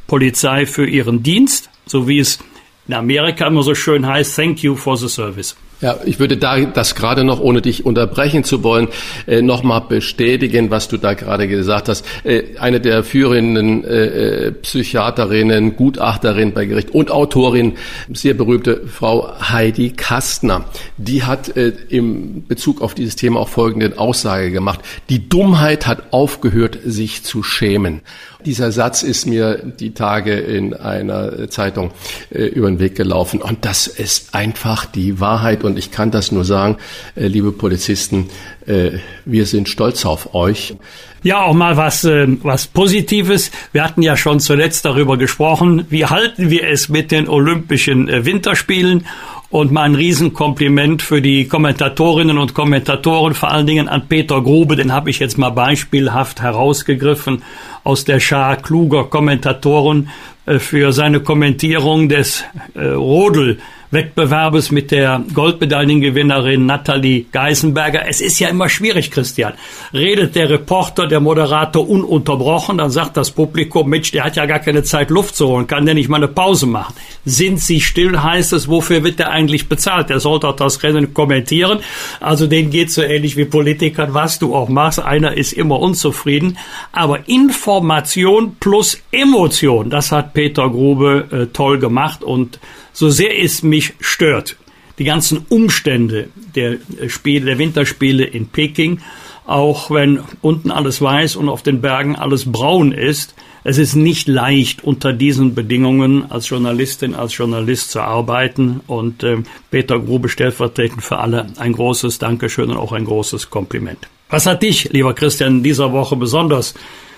[0.07, 2.39] Polizei für ihren Dienst, so wie es
[2.87, 5.55] in Amerika immer so schön heißt, thank you for the service.
[5.81, 8.87] Ja, ich würde da das gerade noch, ohne dich unterbrechen zu wollen,
[9.27, 12.05] äh, nochmal bestätigen, was du da gerade gesagt hast.
[12.23, 17.73] Äh, eine der führenden äh, Psychiaterinnen, Gutachterin bei Gericht und Autorin,
[18.13, 20.65] sehr berühmte Frau Heidi Kastner,
[20.97, 21.49] die hat
[21.89, 24.79] im Bezug auf dieses Thema auch folgende Aussage gemacht.
[25.09, 28.01] Die Dummheit hat aufgehört, sich zu schämen.
[28.45, 31.91] Dieser Satz ist mir die Tage in einer Zeitung
[32.29, 33.41] äh, über den Weg gelaufen.
[33.41, 35.63] Und das ist einfach die Wahrheit.
[35.63, 36.77] Und ich kann das nur sagen,
[37.15, 38.29] äh, liebe Polizisten,
[38.67, 38.91] äh,
[39.25, 40.75] wir sind stolz auf euch.
[41.23, 43.49] Ja, auch mal was, äh, was Positives.
[43.71, 45.87] Wir hatten ja schon zuletzt darüber gesprochen.
[45.89, 49.07] Wie halten wir es mit den Olympischen äh, Winterspielen?
[49.55, 54.75] Und mal ein Riesenkompliment für die Kommentatorinnen und Kommentatoren, vor allen Dingen an Peter Grube,
[54.75, 57.41] den habe ich jetzt mal beispielhaft herausgegriffen
[57.85, 60.09] aus der Schar kluger Kommentatoren
[60.45, 63.59] äh, für seine Kommentierung des äh, Rodel
[63.95, 68.07] Wettbewerbes mit der Goldmedaillengewinnerin Nathalie Geisenberger.
[68.07, 69.53] Es ist ja immer schwierig, Christian.
[69.93, 74.59] Redet der Reporter, der Moderator ununterbrochen, dann sagt das Publikum, Mensch, der hat ja gar
[74.59, 76.93] keine Zeit Luft zu holen, kann der nicht mal eine Pause machen.
[77.23, 80.09] Sind Sie still, heißt es, wofür wird der eigentlich bezahlt?
[80.09, 81.79] Der soll doch das Rennen kommentieren.
[82.19, 84.99] Also denen geht so ähnlich wie Politikern, was du auch machst.
[84.99, 86.57] Einer ist immer unzufrieden.
[86.91, 92.59] Aber Information plus Emotion, das hat Peter Grube äh, toll gemacht und
[92.95, 94.55] so sehr es mich stört,
[94.97, 96.77] die ganzen Umstände der
[97.07, 99.01] Spiele, der Winterspiele in Peking,
[99.45, 103.35] auch wenn unten alles weiß und auf den Bergen alles braun ist,
[103.67, 108.81] es ist nicht leicht, unter diesen Bedingungen als Journalistin, als Journalist zu arbeiten.
[108.85, 109.37] Und äh,
[109.71, 114.07] Peter Grube stellvertretend für alle ein großes Dankeschön und auch ein großes Kompliment.
[114.29, 116.75] Was hat dich, lieber Christian, in dieser Woche besonders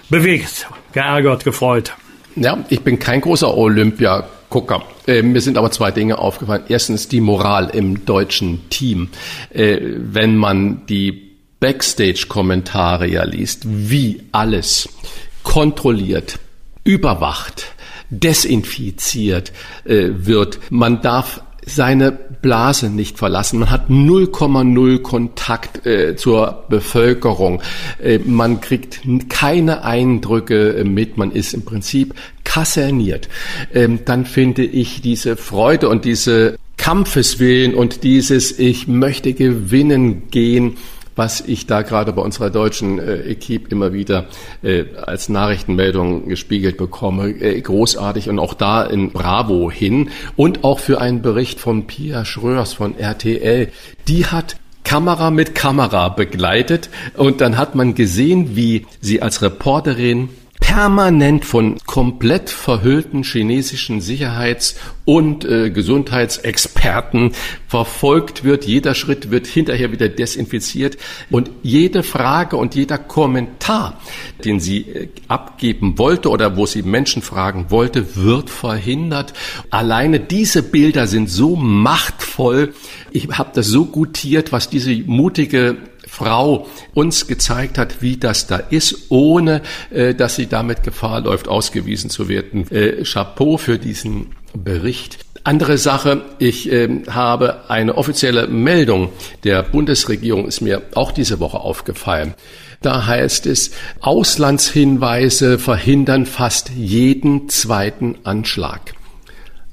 [0.10, 1.94] bewegt, geärgert, gefreut?
[2.38, 4.84] Ja, ich bin kein großer Olympia Gucker.
[5.06, 6.64] Äh, mir sind aber zwei Dinge aufgefallen.
[6.69, 9.10] Erstens die Moral im deutschen Team.
[9.49, 14.90] Äh, wenn man die Backstage-Kommentare ja liest, wie alles
[15.44, 16.40] kontrolliert,
[16.84, 17.68] überwacht,
[18.10, 19.52] desinfiziert
[19.84, 20.60] äh, wird.
[20.69, 23.60] Man darf seine Blase nicht verlassen.
[23.60, 27.61] Man hat 0,0 Kontakt äh, zur Bevölkerung.
[28.02, 31.18] Äh, man kriegt keine Eindrücke mit.
[31.18, 33.27] Man ist im Prinzip kaserniert.
[33.73, 40.77] Ähm, dann finde ich diese Freude und diese Kampfeswillen und dieses Ich möchte gewinnen gehen
[41.18, 44.27] was ich da gerade bei unserer deutschen äh, Equipe immer wieder
[44.64, 50.80] äh, als Nachrichtenmeldung gespiegelt bekomme, äh, großartig und auch da in Bravo hin und auch
[50.80, 53.69] für einen Bericht von Pia Schröers von RTL.
[54.07, 60.30] Die hat Kamera mit Kamera begleitet und dann hat man gesehen, wie sie als Reporterin
[60.60, 64.76] permanent von komplett verhüllten chinesischen Sicherheits-
[65.06, 67.32] und äh, Gesundheitsexperten
[67.68, 68.66] verfolgt wird.
[68.66, 70.98] Jeder Schritt wird hinterher wieder desinfiziert
[71.30, 74.00] und jede Frage und jeder Kommentar,
[74.44, 79.34] den sie äh, abgeben wollte oder wo sie Menschen fragen wollte, wird verhindert.
[79.70, 82.74] Alleine diese Bilder sind so machtvoll.
[83.12, 85.78] Ich habe das so gutiert, was diese mutige
[86.18, 86.65] Frau
[86.95, 89.61] uns gezeigt hat, wie das da ist, ohne
[89.91, 92.68] äh, dass sie damit Gefahr läuft, ausgewiesen zu werden.
[92.72, 95.19] Äh, Chapeau für diesen Bericht.
[95.44, 99.10] Andere Sache, ich äh, habe eine offizielle Meldung
[99.44, 102.34] der Bundesregierung, ist mir auch diese Woche aufgefallen.
[102.81, 103.72] Da heißt es,
[104.02, 108.97] Auslandshinweise verhindern fast jeden zweiten Anschlag.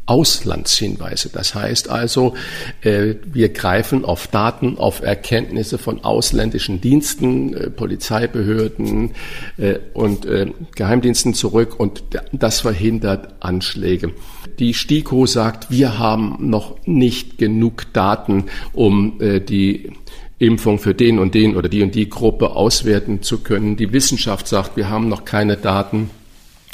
[0.06, 1.31] Auslandshinweise.
[1.32, 2.35] Das heißt also,
[2.82, 9.12] äh, wir greifen auf Daten, auf Erkenntnisse von ausländischen Diensten, äh, Polizeibehörden
[9.56, 10.26] äh, und
[10.74, 12.02] Geheimdiensten zurück und
[12.32, 14.12] das verhindert Anschläge.
[14.59, 19.90] Die STIKO sagt, wir haben noch nicht genug Daten, um die
[20.39, 23.76] Impfung für den und den oder die und die Gruppe auswerten zu können.
[23.76, 26.10] Die Wissenschaft sagt, wir haben noch keine Daten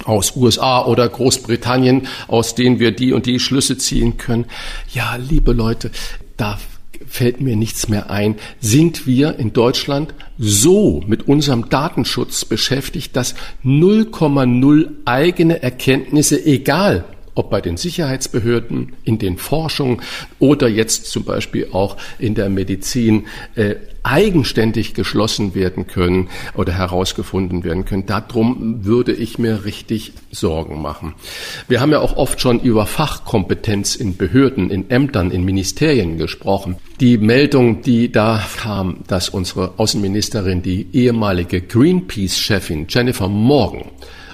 [0.05, 4.47] aus USA oder Großbritannien, aus denen wir die und die Schlüsse ziehen können.
[4.93, 5.91] Ja, liebe Leute,
[6.37, 6.59] da
[7.07, 8.37] fällt mir nichts mehr ein.
[8.61, 17.05] Sind wir in Deutschland so mit unserem Datenschutz beschäftigt, dass 0,0 eigene Erkenntnisse, egal
[17.41, 20.03] ob bei den Sicherheitsbehörden, in den Forschungen
[20.39, 27.65] oder jetzt zum Beispiel auch in der Medizin äh, eigenständig geschlossen werden können oder herausgefunden
[27.65, 28.05] werden können.
[28.07, 31.15] Darum würde ich mir richtig Sorgen machen.
[31.67, 36.77] Wir haben ja auch oft schon über Fachkompetenz in Behörden, in Ämtern, in Ministerien gesprochen.
[37.01, 43.85] Die Meldung, die da kam, dass unsere Außenministerin, die ehemalige Greenpeace-Chefin Jennifer Morgan,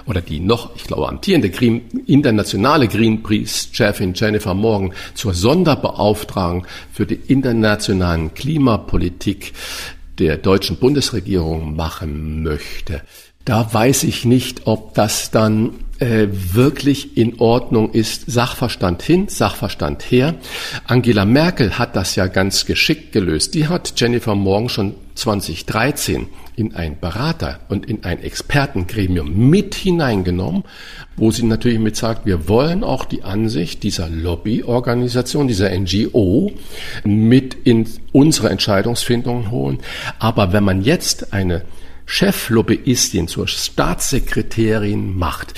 [0.07, 7.15] oder die noch, ich glaube, amtierende Green, internationale Greenpeace-Chefin Jennifer Morgan zur Sonderbeauftragung für die
[7.15, 9.53] internationalen Klimapolitik
[10.17, 13.01] der deutschen Bundesregierung machen möchte.
[13.45, 18.29] Da weiß ich nicht, ob das dann äh, wirklich in Ordnung ist.
[18.29, 20.35] Sachverstand hin, Sachverstand her.
[20.85, 23.55] Angela Merkel hat das ja ganz geschickt gelöst.
[23.55, 30.63] Die hat Jennifer Morgan schon 2013 in ein Berater und in ein Expertengremium mit hineingenommen,
[31.15, 36.51] wo sie natürlich mit sagt, wir wollen auch die Ansicht dieser Lobbyorganisation, dieser NGO
[37.03, 39.79] mit in unsere Entscheidungsfindung holen.
[40.19, 41.63] Aber wenn man jetzt eine
[42.07, 45.53] Cheflobbyistin zur Staatssekretärin macht.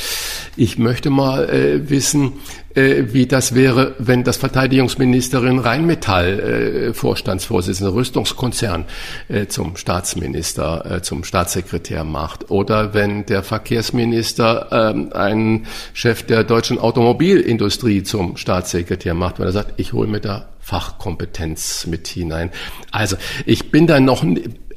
[0.57, 2.33] Ich möchte mal äh, wissen,
[2.75, 8.85] äh, wie das wäre, wenn das Verteidigungsministerin Rheinmetall äh, Vorstandsvorsitzende Rüstungskonzern
[9.29, 12.49] äh, zum Staatsminister, äh, zum Staatssekretär macht.
[12.49, 19.53] Oder wenn der Verkehrsminister äh, einen Chef der deutschen Automobilindustrie zum Staatssekretär macht, weil er
[19.53, 22.51] sagt, ich hole mir da Fachkompetenz mit hinein.
[22.91, 24.25] Also ich bin da noch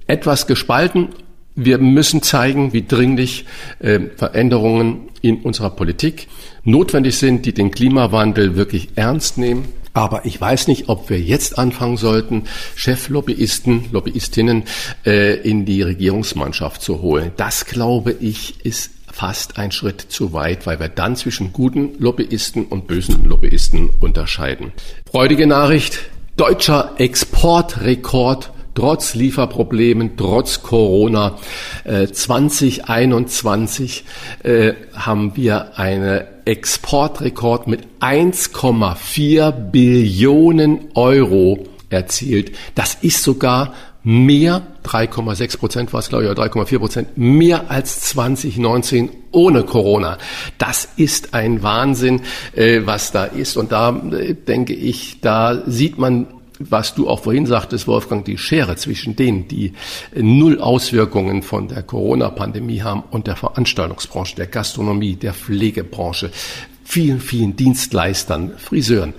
[0.06, 1.08] etwas gespalten
[1.54, 3.44] wir müssen zeigen, wie dringlich
[3.78, 6.28] äh, Veränderungen in unserer Politik
[6.64, 9.68] notwendig sind, die den Klimawandel wirklich ernst nehmen.
[9.94, 12.44] Aber ich weiß nicht, ob wir jetzt anfangen sollten,
[12.76, 14.64] Cheflobbyisten, Lobbyistinnen
[15.04, 17.32] äh, in die Regierungsmannschaft zu holen.
[17.36, 22.64] Das, glaube ich, ist fast ein Schritt zu weit, weil wir dann zwischen guten Lobbyisten
[22.64, 24.72] und bösen Lobbyisten unterscheiden.
[25.10, 25.98] Freudige Nachricht,
[26.36, 31.36] deutscher Exportrekord trotz Lieferproblemen, trotz Corona.
[31.84, 34.04] Äh, 2021
[34.42, 42.52] äh, haben wir einen Exportrekord mit 1,4 Billionen Euro erzielt.
[42.74, 43.74] Das ist sogar
[44.04, 50.18] mehr, 3,6 Prozent war es, glaube ich, oder 3,4 Prozent, mehr als 2019 ohne Corona.
[50.58, 52.22] Das ist ein Wahnsinn,
[52.54, 53.56] äh, was da ist.
[53.56, 56.26] Und da äh, denke ich, da sieht man
[56.58, 59.72] was du auch vorhin sagtest, Wolfgang, die Schere zwischen denen, die
[60.14, 66.30] null Auswirkungen von der Corona-Pandemie haben und der Veranstaltungsbranche, der Gastronomie, der Pflegebranche,
[66.84, 69.14] vielen, vielen Dienstleistern, Friseuren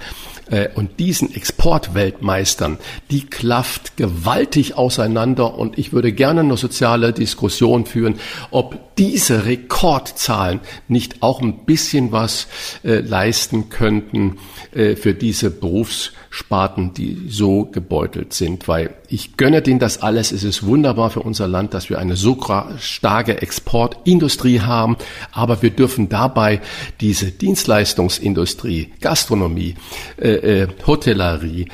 [0.49, 2.77] äh, und diesen Exportweltmeistern,
[3.11, 8.19] die klafft gewaltig auseinander und ich würde gerne eine soziale Diskussion führen,
[8.51, 12.47] ob diese Rekordzahlen nicht auch ein bisschen was
[12.83, 14.37] äh, leisten könnten
[14.75, 20.31] äh, für diese Berufssparten, die so gebeutelt sind, weil ich gönne denen das alles.
[20.31, 22.37] Es ist wunderbar für unser Land, dass wir eine so
[22.79, 24.97] starke Exportindustrie haben,
[25.31, 26.61] aber wir dürfen dabei
[27.01, 29.75] diese Dienstleistungsindustrie, Gastronomie,
[30.17, 31.67] äh, äh, Hotellerie,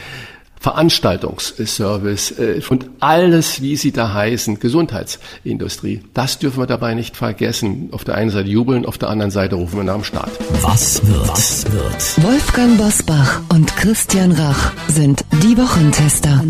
[0.60, 6.02] Veranstaltungsservice äh, und alles, wie sie da heißen, Gesundheitsindustrie.
[6.14, 7.90] Das dürfen wir dabei nicht vergessen.
[7.92, 10.32] Auf der einen Seite jubeln, auf der anderen Seite rufen wir nach dem Staat.
[10.62, 11.30] Was wird?
[11.30, 12.24] Was wird?
[12.24, 16.44] Wolfgang Bosbach und Christian Rach sind die Wochentester.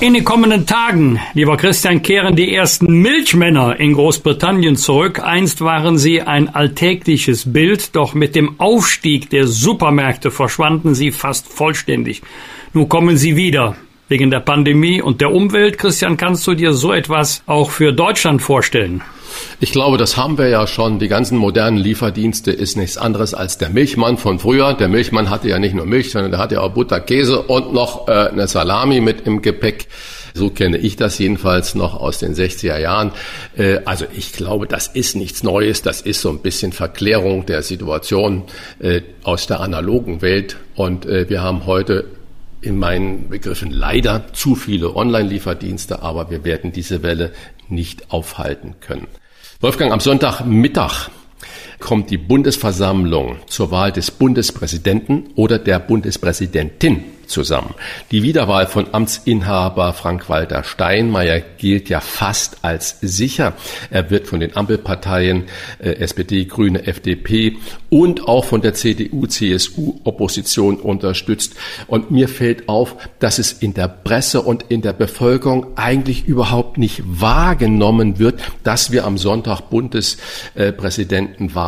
[0.00, 5.18] In den kommenden Tagen, lieber Christian, kehren die ersten Milchmänner in Großbritannien zurück.
[5.20, 11.52] Einst waren sie ein alltägliches Bild, doch mit dem Aufstieg der Supermärkte verschwanden sie fast
[11.52, 12.22] vollständig.
[12.74, 13.74] Nun kommen sie wieder.
[14.06, 15.78] Wegen der Pandemie und der Umwelt.
[15.78, 19.02] Christian, kannst du dir so etwas auch für Deutschland vorstellen?
[19.60, 20.98] Ich glaube, das haben wir ja schon.
[20.98, 24.74] Die ganzen modernen Lieferdienste ist nichts anderes als der Milchmann von früher.
[24.74, 28.08] Der Milchmann hatte ja nicht nur Milch, sondern der hatte auch Butter, Käse und noch
[28.08, 29.88] äh, eine Salami mit im Gepäck.
[30.34, 33.12] So kenne ich das jedenfalls noch aus den 60er Jahren.
[33.56, 35.82] Äh, also ich glaube, das ist nichts Neues.
[35.82, 38.44] Das ist so ein bisschen Verklärung der Situation
[38.78, 40.56] äh, aus der analogen Welt.
[40.76, 42.04] Und äh, wir haben heute
[42.60, 47.32] in meinen Begriffen leider zu viele Online-Lieferdienste, aber wir werden diese Welle
[47.68, 49.06] nicht aufhalten können.
[49.60, 51.10] Wolfgang, am Sonntagmittag
[51.78, 57.74] kommt die Bundesversammlung zur Wahl des Bundespräsidenten oder der Bundespräsidentin zusammen.
[58.10, 63.52] Die Wiederwahl von Amtsinhaber Frank-Walter Steinmeier gilt ja fast als sicher.
[63.90, 65.44] Er wird von den Ampelparteien
[65.78, 67.56] äh, SPD, Grüne, FDP
[67.90, 71.54] und auch von der CDU, CSU Opposition unterstützt.
[71.86, 76.78] Und mir fällt auf, dass es in der Presse und in der Bevölkerung eigentlich überhaupt
[76.78, 79.70] nicht wahrgenommen wird, dass wir am Sonntag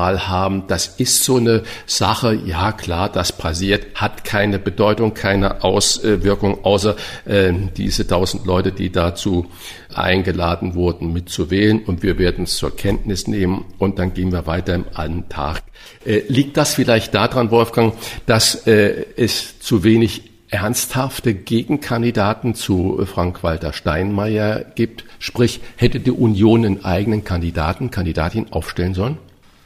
[0.00, 0.64] Bundespräsidentenwahl haben.
[0.66, 6.96] Das ist so eine Sache, ja klar, das passiert, hat keine Bedeutung, keine Auswirkung, außer
[7.24, 9.46] äh, diese tausend Leute, die dazu
[9.94, 11.82] eingeladen wurden, mitzuwählen.
[11.84, 15.62] Und wir werden es zur Kenntnis nehmen und dann gehen wir weiter im Alltag.
[16.04, 17.94] Äh, liegt das vielleicht daran, Wolfgang,
[18.26, 25.04] dass äh, es zu wenig ernsthafte Gegenkandidaten zu Frank-Walter Steinmeier gibt?
[25.20, 29.18] Sprich, hätte die Union einen eigenen Kandidaten, Kandidatin aufstellen sollen?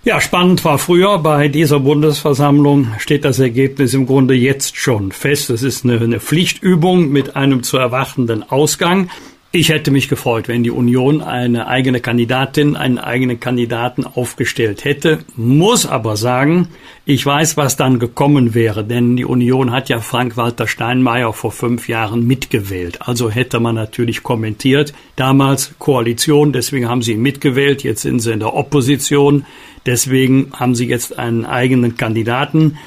[0.04, 1.16] Ja, spannend war früher.
[1.16, 5.48] Bei dieser Bundesversammlung steht das Ergebnis im Grunde jetzt schon fest.
[5.48, 9.08] Es ist eine, eine Pflichtübung mit einem zu erwartenden Ausgang.
[9.50, 15.20] Ich hätte mich gefreut, wenn die Union eine eigene Kandidatin, einen eigenen Kandidaten aufgestellt hätte,
[15.36, 16.68] muss aber sagen,
[17.06, 21.88] ich weiß, was dann gekommen wäre, denn die Union hat ja Frank-Walter Steinmeier vor fünf
[21.88, 22.98] Jahren mitgewählt.
[23.02, 28.32] Also hätte man natürlich kommentiert, damals Koalition, deswegen haben sie ihn mitgewählt, jetzt sind sie
[28.32, 29.46] in der Opposition,
[29.86, 32.78] deswegen haben sie jetzt einen eigenen Kandidaten.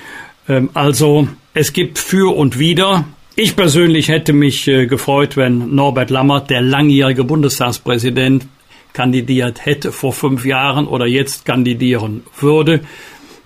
[0.48, 3.06] Ähm, also es gibt für und wider.
[3.36, 8.48] Ich persönlich hätte mich äh, gefreut, wenn Norbert Lammert, der langjährige Bundestagspräsident,
[8.94, 12.82] kandidiert hätte vor fünf Jahren oder jetzt kandidieren würde.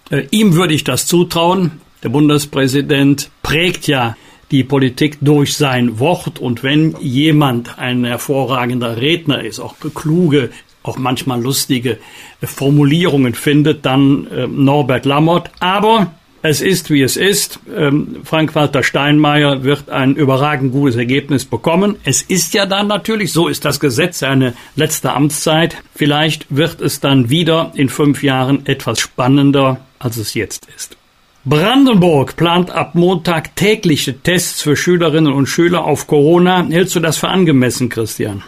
[0.09, 1.81] Äh, ihm würde ich das zutrauen.
[2.03, 4.15] Der Bundespräsident prägt ja
[4.51, 10.49] die Politik durch sein Wort und wenn jemand ein hervorragender Redner ist, auch kluge,
[10.83, 11.97] auch manchmal lustige
[12.41, 15.51] Formulierungen findet, dann äh, Norbert Lammert.
[15.59, 16.11] Aber
[16.43, 17.59] es ist, wie es ist.
[17.75, 21.97] Ähm, Frank-Walter Steinmeier wird ein überragend gutes Ergebnis bekommen.
[22.03, 25.77] Es ist ja dann natürlich, so ist das Gesetz, seine letzte Amtszeit.
[25.93, 30.97] Vielleicht wird es dann wieder in fünf Jahren etwas spannender, als es jetzt ist.
[31.43, 36.65] Brandenburg plant ab Montag tägliche Tests für Schülerinnen und Schüler auf Corona.
[36.69, 38.43] Hältst du das für angemessen, Christian?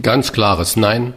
[0.00, 1.14] Ganz klares Nein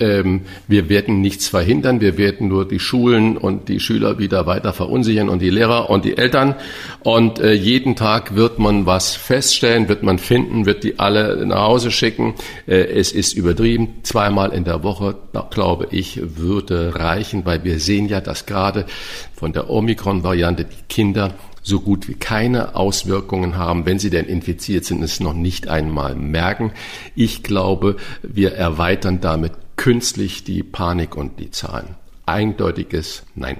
[0.00, 4.72] ähm, wir werden nichts verhindern, wir werden nur die Schulen und die Schüler wieder weiter
[4.72, 6.54] verunsichern und die Lehrer und die Eltern.
[7.02, 11.62] Und äh, jeden Tag wird man was feststellen, wird man finden, wird die alle nach
[11.62, 12.34] Hause schicken.
[12.66, 14.00] Äh, es ist übertrieben.
[14.02, 15.16] Zweimal in der Woche,
[15.50, 18.86] glaube ich, würde reichen, weil wir sehen ja, dass gerade
[19.34, 24.84] von der Omikron-Variante die Kinder so gut wie keine Auswirkungen haben, wenn sie denn infiziert
[24.84, 26.72] sind, es noch nicht einmal merken.
[27.14, 31.96] Ich glaube, wir erweitern damit künstlich die Panik und die Zahlen.
[32.26, 33.56] Eindeutiges Nein.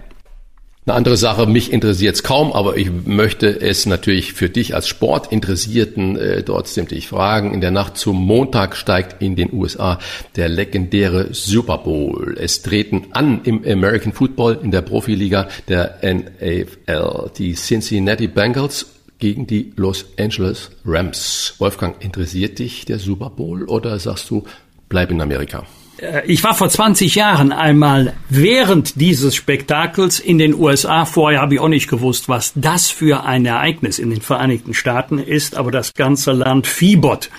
[0.85, 4.87] Eine andere Sache, mich interessiert es kaum, aber ich möchte es natürlich für dich als
[4.87, 7.55] Sportinteressierten äh, trotzdem dich fragen.
[7.55, 9.99] In der Nacht zum Montag steigt in den USA
[10.37, 12.37] der legendäre Super Bowl.
[12.39, 18.87] Es treten an im American Football in der Profiliga der NFL die Cincinnati Bengals
[19.19, 21.55] gegen die Los Angeles Rams.
[21.59, 24.45] Wolfgang, interessiert dich der Super Bowl oder sagst du,
[24.91, 25.65] bleib in Amerika?
[26.01, 31.05] Äh, ich war vor 20 Jahren einmal während dieses Spektakels in den USA.
[31.05, 35.19] Vorher habe ich auch nicht gewusst, was das für ein Ereignis in den Vereinigten Staaten
[35.19, 37.31] ist, aber das ganze Land fiebert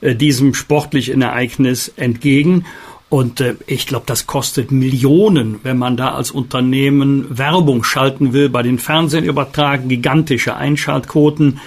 [0.00, 2.66] äh, diesem sportlichen Ereignis entgegen.
[3.08, 8.48] Und äh, ich glaube, das kostet Millionen, wenn man da als Unternehmen Werbung schalten will,
[8.48, 11.60] bei den Fernsehen übertragen, gigantische Einschaltquoten.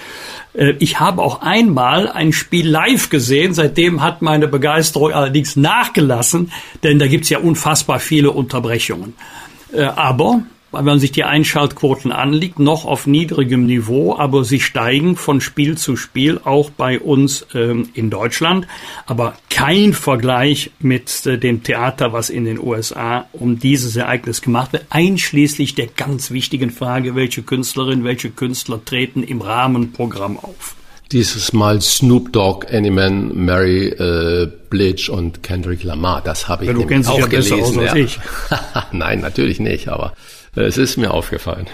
[0.54, 6.52] Äh, ich habe auch einmal ein Spiel live gesehen, seitdem hat meine Begeisterung allerdings nachgelassen,
[6.84, 9.16] denn da gibt's ja unfassbar viele Unterbrechungen.
[9.72, 10.44] Äh, aber
[10.74, 15.78] wenn man sich die Einschaltquoten anliegt, noch auf niedrigem Niveau, aber sie steigen von Spiel
[15.78, 18.68] zu Spiel, auch bei uns ähm, in Deutschland.
[19.06, 24.74] Aber kein Vergleich mit äh, dem Theater, was in den USA um dieses Ereignis gemacht
[24.74, 30.76] wird, einschließlich der ganz wichtigen Frage, welche Künstlerin, welche Künstler treten im Rahmenprogramm auf.
[31.12, 36.22] Dieses Mal Snoop Dogg, Anyman, Mary äh, Blige und Kendrick Lamar.
[36.24, 37.58] Das habe ich ja, du kennst auch ja gelesen.
[37.58, 38.20] Besser aus als ich.
[38.92, 40.14] Nein, natürlich nicht, aber
[40.62, 41.68] es ist mir aufgefallen.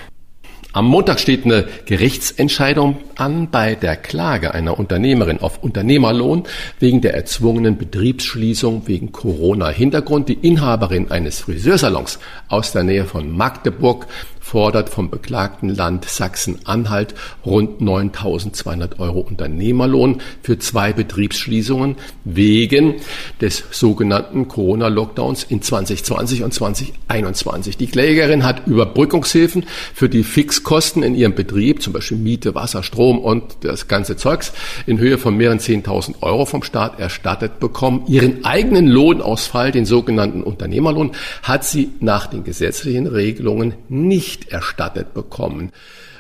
[0.72, 6.44] Am Montag steht eine Gerichtsentscheidung an bei der Klage einer Unternehmerin auf Unternehmerlohn
[6.80, 10.30] wegen der erzwungenen Betriebsschließung wegen Corona-Hintergrund.
[10.30, 12.20] Die Inhaberin eines Friseursalons
[12.50, 14.06] aus der Nähe von Magdeburg
[14.50, 17.14] fordert vom beklagten Land Sachsen-Anhalt
[17.46, 22.96] rund 9.200 Euro Unternehmerlohn für zwei Betriebsschließungen wegen
[23.42, 27.78] des sogenannten Corona-Lockdowns in 2020 und 2021.
[27.78, 33.20] Die Klägerin hat Überbrückungshilfen für die Fixkosten in ihrem Betrieb, zum Beispiel Miete, Wasser, Strom
[33.20, 34.52] und das ganze Zeugs,
[34.88, 38.06] in Höhe von mehreren 10.000 Euro vom Staat erstattet bekommen.
[38.08, 41.12] Ihren eigenen Lohnausfall, den sogenannten Unternehmerlohn,
[41.44, 45.72] hat sie nach den gesetzlichen Regelungen nicht nicht erstattet bekommen.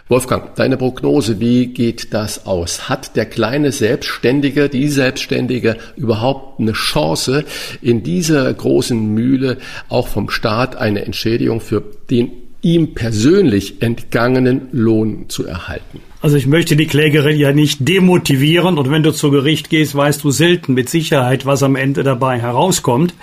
[0.07, 2.89] Wolfgang, deine Prognose, wie geht das aus?
[2.89, 7.45] Hat der kleine Selbstständige, die Selbstständige überhaupt eine Chance,
[7.81, 12.31] in dieser großen Mühle auch vom Staat eine Entschädigung für den
[12.61, 15.99] ihm persönlich entgangenen Lohn zu erhalten?
[16.21, 20.23] Also ich möchte die Klägerin ja nicht demotivieren und wenn du zu Gericht gehst, weißt
[20.23, 23.13] du selten mit Sicherheit, was am Ende dabei herauskommt.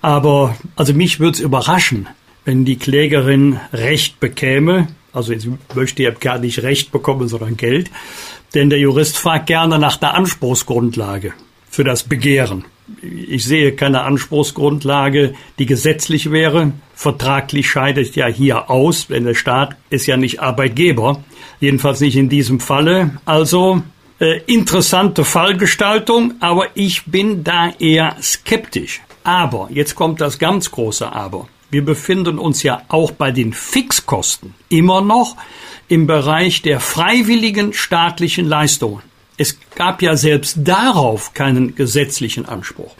[0.00, 2.08] Aber also mich würde es überraschen,
[2.44, 7.90] wenn die Klägerin Recht bekäme, also ich möchte ja gar nicht Recht bekommen, sondern Geld,
[8.54, 11.32] denn der Jurist fragt gerne nach der Anspruchsgrundlage
[11.70, 12.64] für das Begehren.
[13.02, 16.72] Ich sehe keine Anspruchsgrundlage, die gesetzlich wäre.
[16.94, 21.22] Vertraglich scheidet ja hier aus, denn der Staat ist ja nicht Arbeitgeber,
[21.60, 23.18] jedenfalls nicht in diesem Falle.
[23.24, 23.82] Also
[24.18, 29.00] äh, interessante Fallgestaltung, aber ich bin da eher skeptisch.
[29.24, 34.54] Aber, jetzt kommt das ganz große Aber wir befinden uns ja auch bei den Fixkosten
[34.68, 35.36] immer noch
[35.88, 39.02] im Bereich der freiwilligen staatlichen Leistungen.
[39.38, 42.94] Es gab ja selbst darauf keinen gesetzlichen Anspruch.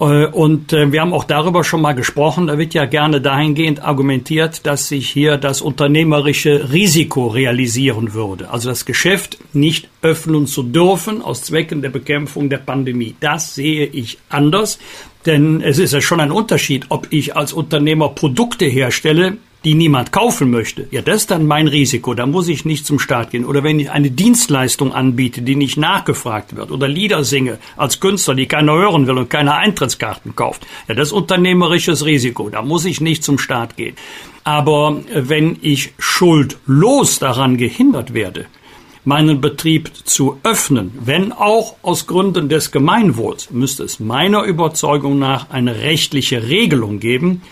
[0.00, 2.46] Äh, und äh, wir haben auch darüber schon mal gesprochen.
[2.46, 8.50] Da wird ja gerne dahingehend argumentiert, dass sich hier das unternehmerische Risiko realisieren würde.
[8.50, 13.14] Also das Geschäft nicht öffnen zu dürfen aus Zwecken der Bekämpfung der Pandemie.
[13.20, 14.78] Das sehe ich anders.
[15.26, 20.12] Denn es ist ja schon ein Unterschied, ob ich als Unternehmer Produkte herstelle, die niemand
[20.12, 20.86] kaufen möchte.
[20.90, 22.14] Ja, das ist dann mein Risiko.
[22.14, 23.44] Da muss ich nicht zum Staat gehen.
[23.44, 26.70] Oder wenn ich eine Dienstleistung anbiete, die nicht nachgefragt wird.
[26.70, 30.66] Oder Lieder singe als Künstler, die keiner hören will und keine Eintrittskarten kauft.
[30.88, 32.50] Ja, das ist unternehmerisches Risiko.
[32.50, 33.96] Da muss ich nicht zum Staat gehen.
[34.44, 38.46] Aber wenn ich schuldlos daran gehindert werde,
[39.04, 45.50] meinen Betrieb zu öffnen, wenn auch aus Gründen des Gemeinwohls, müsste es meiner Überzeugung nach
[45.50, 47.42] eine rechtliche Regelung geben,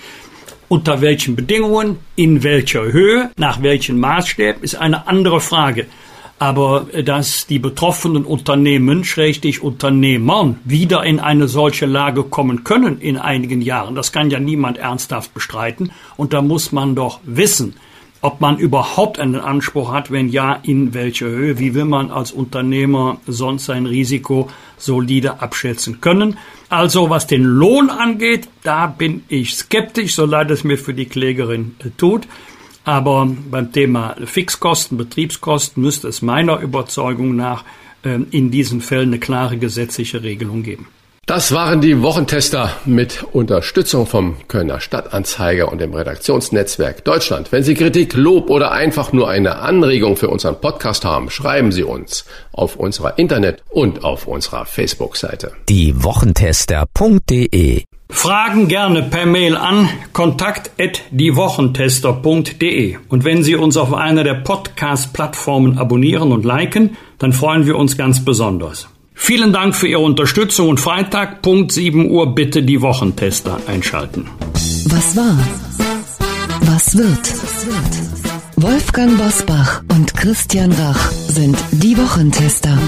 [0.73, 5.85] unter welchen Bedingungen, in welcher Höhe, nach welchen Maßstäben, ist eine andere Frage.
[6.39, 13.03] Aber äh, dass die betroffenen Unternehmen, schrägstich Unternehmern, wieder in eine solche Lage kommen können
[13.03, 15.93] in einigen Jahren, das kann ja niemand ernsthaft bestreiten.
[16.16, 17.74] Und da muss man doch wissen,
[18.23, 22.31] ob man überhaupt einen Anspruch hat, wenn ja, in welcher Höhe, wie will man als
[22.31, 26.39] Unternehmer sonst sein Risiko solide abschätzen können.
[26.69, 31.07] Also was den Lohn angeht, da bin ich skeptisch, so leid es mir für die
[31.07, 32.28] Klägerin äh, tut.
[32.85, 37.65] Aber beim Thema Fixkosten, Betriebskosten müsste es meiner Überzeugung nach
[38.05, 40.86] äh, in diesen Fällen eine klare gesetzliche Regelung geben.
[41.24, 47.53] Das waren die Wochentester mit Unterstützung vom Kölner Stadtanzeiger und dem Redaktionsnetzwerk Deutschland.
[47.53, 51.85] Wenn Sie Kritik, Lob oder einfach nur eine Anregung für unseren Podcast haben, schreiben Sie
[51.85, 55.53] uns auf unserer Internet- und auf unserer Facebook-Seite.
[55.69, 64.35] Die Wochentester.de Fragen gerne per Mail an kontakt@diewochentester.de und wenn Sie uns auf einer der
[64.35, 68.89] Podcast-Plattformen abonnieren und liken, dann freuen wir uns ganz besonders.
[69.15, 74.29] Vielen Dank für Ihre Unterstützung und Freitag, Punkt 7 Uhr, bitte die Wochentester einschalten.
[74.87, 75.39] Was war?
[76.63, 77.33] Was wird?
[78.57, 82.79] Wolfgang Bosbach und Christian Rach sind die Wochentester.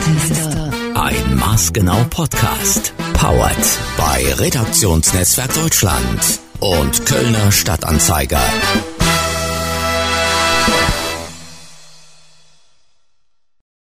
[0.94, 2.92] Ein maßgenau Podcast.
[3.14, 8.42] Powered bei Redaktionsnetzwerk Deutschland und Kölner Stadtanzeiger.